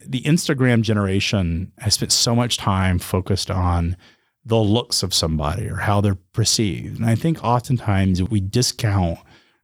the 0.04 0.22
Instagram 0.22 0.82
generation 0.82 1.72
has 1.78 1.94
spent 1.94 2.12
so 2.12 2.34
much 2.34 2.56
time 2.56 2.98
focused 2.98 3.50
on 3.50 3.96
the 4.45 4.59
looks 4.59 5.03
of 5.03 5.14
somebody 5.14 5.68
or 5.68 5.76
how 5.76 6.01
they're 6.01 6.18
perceived. 6.32 7.01
And 7.01 7.09
I 7.09 7.14
think 7.14 7.42
oftentimes 7.42 8.22
we 8.22 8.40
discount 8.40 9.18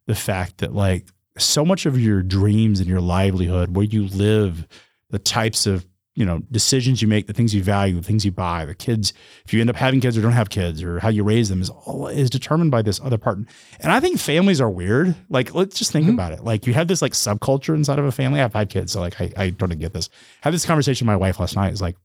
the 0.07 0.15
fact 0.15 0.59
that 0.59 0.75
like 0.75 1.07
so 1.39 1.65
much 1.65 1.87
of 1.87 2.01
your 2.01 2.23
dreams 2.23 2.81
and 2.81 2.89
your 2.89 3.01
livelihood, 3.01 3.77
where 3.77 3.85
you 3.85 4.09
live, 4.09 4.67
the 5.11 5.19
types 5.19 5.67
of 5.67 5.87
you 6.17 6.25
know 6.25 6.41
decisions 6.51 7.01
you 7.01 7.09
make, 7.09 7.27
the 7.27 7.33
things 7.33 7.55
you 7.55 7.63
value, 7.63 7.95
the 7.95 8.03
things 8.03 8.25
you 8.25 8.33
buy, 8.33 8.65
the 8.65 8.75
kids, 8.75 9.13
if 9.45 9.53
you 9.53 9.61
end 9.61 9.71
up 9.71 9.77
having 9.77 10.01
kids 10.01 10.17
or 10.19 10.23
don't 10.23 10.33
have 10.33 10.51
kids, 10.51 10.83
or 10.83 10.99
how 10.99 11.09
you 11.09 11.23
raise 11.23 11.49
them, 11.49 11.61
is 11.61 11.71
all 11.71 12.09
is 12.09 12.31
determined 12.31 12.71
by 12.71 12.83
this 12.83 13.01
other 13.01 13.19
part. 13.19 13.39
And 13.81 13.93
I 13.93 14.01
think 14.01 14.19
families 14.19 14.61
are 14.61 14.71
weird. 14.71 15.15
Like 15.29 15.55
let's 15.55 15.79
just 15.79 15.93
think 15.93 16.07
mm-hmm. 16.07 16.15
about 16.15 16.33
it. 16.33 16.43
Like 16.43 16.67
you 16.67 16.75
have 16.75 16.89
this 16.89 17.03
like 17.03 17.13
subculture 17.13 17.75
inside 17.75 17.99
of 17.99 18.05
a 18.05 18.13
family. 18.13 18.41
I 18.41 18.43
have 18.43 18.53
five 18.53 18.69
kids, 18.69 18.93
so 18.93 19.01
like 19.01 19.21
I, 19.21 19.31
I 19.37 19.51
totally 19.51 19.77
get 19.77 19.93
this. 19.93 20.09
I 20.43 20.49
had 20.49 20.55
this 20.55 20.67
conversation 20.67 21.07
with 21.07 21.13
my 21.13 21.17
wife 21.17 21.39
last 21.39 21.57
night. 21.57 21.73
It's 21.73 21.83
like 21.83 21.97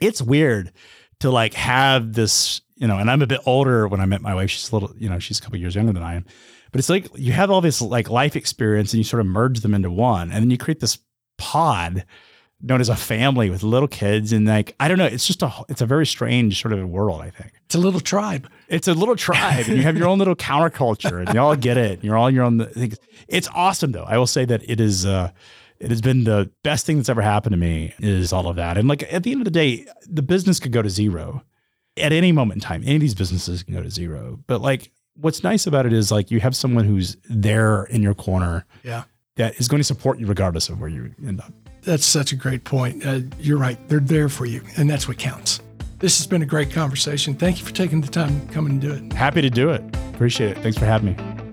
it's 0.00 0.22
weird 0.22 0.72
to 1.20 1.30
like 1.30 1.54
have 1.54 2.12
this, 2.12 2.60
you 2.76 2.86
know, 2.86 2.98
and 2.98 3.10
I'm 3.10 3.22
a 3.22 3.26
bit 3.26 3.40
older 3.46 3.88
when 3.88 4.00
I 4.00 4.06
met 4.06 4.22
my 4.22 4.34
wife. 4.34 4.50
She's 4.50 4.70
a 4.70 4.76
little, 4.76 4.94
you 4.96 5.08
know, 5.08 5.18
she's 5.18 5.38
a 5.38 5.42
couple 5.42 5.58
years 5.58 5.74
younger 5.74 5.92
than 5.92 6.02
I 6.02 6.14
am. 6.14 6.24
But 6.70 6.78
it's 6.78 6.88
like 6.88 7.08
you 7.16 7.32
have 7.32 7.50
all 7.50 7.60
this 7.60 7.80
like 7.80 8.10
life 8.10 8.36
experience 8.36 8.92
and 8.92 8.98
you 8.98 9.04
sort 9.04 9.20
of 9.20 9.26
merge 9.26 9.60
them 9.60 9.74
into 9.74 9.90
one. 9.90 10.30
And 10.30 10.42
then 10.42 10.50
you 10.50 10.58
create 10.58 10.80
this 10.80 10.98
pod 11.38 12.04
known 12.60 12.80
as 12.80 12.88
a 12.88 12.96
family 12.96 13.50
with 13.50 13.62
little 13.62 13.86
kids 13.86 14.32
and 14.32 14.46
like 14.46 14.74
I 14.80 14.88
don't 14.88 14.98
know 14.98 15.06
it's 15.06 15.26
just 15.26 15.42
a 15.42 15.52
it's 15.68 15.80
a 15.80 15.86
very 15.86 16.04
strange 16.04 16.60
sort 16.60 16.74
of 16.74 16.88
world 16.88 17.20
I 17.20 17.30
think 17.30 17.52
it's 17.66 17.76
a 17.76 17.78
little 17.78 18.00
tribe 18.00 18.48
it's 18.66 18.88
a 18.88 18.94
little 18.94 19.14
tribe 19.14 19.66
and 19.68 19.76
you 19.76 19.84
have 19.84 19.96
your 19.96 20.08
own 20.08 20.18
little 20.18 20.34
counterculture 20.34 21.20
and 21.24 21.32
you 21.32 21.40
all 21.40 21.54
get 21.54 21.76
it 21.76 21.92
And 21.92 22.04
you're 22.04 22.16
all 22.16 22.26
in 22.26 22.34
your 22.34 22.42
own 22.44 22.66
things 22.66 22.98
it's 23.28 23.48
awesome 23.54 23.92
though 23.92 24.02
I 24.02 24.18
will 24.18 24.26
say 24.26 24.44
that 24.44 24.68
it 24.68 24.80
is 24.80 25.06
uh 25.06 25.30
it 25.80 25.90
has 25.90 26.00
been 26.00 26.24
the 26.24 26.50
best 26.62 26.86
thing 26.86 26.96
that's 26.96 27.08
ever 27.08 27.22
happened 27.22 27.52
to 27.52 27.56
me 27.58 27.94
is 28.00 28.32
all 28.32 28.48
of 28.48 28.56
that. 28.56 28.76
And 28.78 28.88
like 28.88 29.02
at 29.12 29.22
the 29.22 29.32
end 29.32 29.40
of 29.40 29.44
the 29.44 29.50
day, 29.50 29.86
the 30.06 30.22
business 30.22 30.58
could 30.60 30.72
go 30.72 30.82
to 30.82 30.90
zero 30.90 31.42
at 31.96 32.12
any 32.12 32.32
moment 32.32 32.56
in 32.56 32.60
time. 32.60 32.82
Any 32.84 32.96
of 32.96 33.00
these 33.00 33.14
businesses 33.14 33.62
can 33.62 33.74
go 33.74 33.82
to 33.82 33.90
zero. 33.90 34.40
But 34.46 34.60
like 34.60 34.90
what's 35.14 35.42
nice 35.42 35.66
about 35.66 35.86
it 35.86 35.92
is 35.92 36.10
like 36.10 36.30
you 36.30 36.40
have 36.40 36.54
someone 36.56 36.84
who's 36.84 37.16
there 37.28 37.84
in 37.84 38.02
your 38.02 38.14
corner. 38.14 38.64
Yeah. 38.82 39.04
that 39.36 39.58
is 39.60 39.68
going 39.68 39.80
to 39.80 39.84
support 39.84 40.18
you 40.18 40.26
regardless 40.26 40.68
of 40.68 40.80
where 40.80 40.88
you 40.88 41.14
end 41.26 41.40
up. 41.40 41.52
That's 41.82 42.04
such 42.04 42.32
a 42.32 42.36
great 42.36 42.64
point. 42.64 43.06
Uh, 43.06 43.20
you're 43.38 43.58
right. 43.58 43.78
They're 43.88 44.00
there 44.00 44.28
for 44.28 44.46
you, 44.46 44.62
and 44.76 44.90
that's 44.90 45.06
what 45.08 45.16
counts. 45.18 45.60
This 46.00 46.18
has 46.18 46.26
been 46.26 46.42
a 46.42 46.46
great 46.46 46.70
conversation. 46.72 47.34
Thank 47.34 47.60
you 47.60 47.64
for 47.66 47.72
taking 47.72 48.00
the 48.00 48.08
time 48.08 48.46
to 48.46 48.52
come 48.52 48.66
and 48.66 48.80
do 48.80 48.92
it. 48.92 49.12
Happy 49.12 49.40
to 49.40 49.50
do 49.50 49.70
it. 49.70 49.82
Appreciate 50.14 50.56
it. 50.56 50.58
Thanks 50.58 50.76
for 50.76 50.84
having 50.86 51.16
me. 51.16 51.47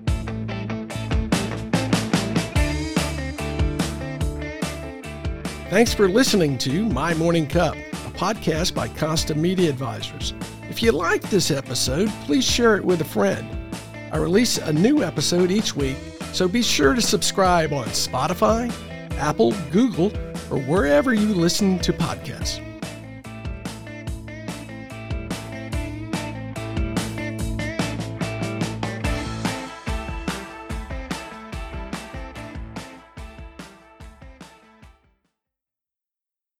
Thanks 5.68 5.92
for 5.92 6.08
listening 6.08 6.58
to 6.58 6.84
My 6.84 7.12
Morning 7.14 7.44
Cup, 7.44 7.74
a 7.74 8.10
podcast 8.12 8.72
by 8.72 8.86
Costa 8.86 9.34
Media 9.34 9.68
Advisors. 9.68 10.32
If 10.70 10.80
you 10.80 10.92
like 10.92 11.22
this 11.22 11.50
episode, 11.50 12.08
please 12.22 12.44
share 12.44 12.76
it 12.76 12.84
with 12.84 13.00
a 13.00 13.04
friend. 13.04 13.48
I 14.12 14.18
release 14.18 14.58
a 14.58 14.72
new 14.72 15.02
episode 15.02 15.50
each 15.50 15.74
week, 15.74 15.96
so 16.32 16.46
be 16.46 16.62
sure 16.62 16.94
to 16.94 17.02
subscribe 17.02 17.72
on 17.72 17.86
Spotify, 17.86 18.72
Apple, 19.18 19.54
Google, 19.72 20.12
or 20.52 20.60
wherever 20.60 21.12
you 21.12 21.34
listen 21.34 21.80
to 21.80 21.92
podcasts. 21.92 22.62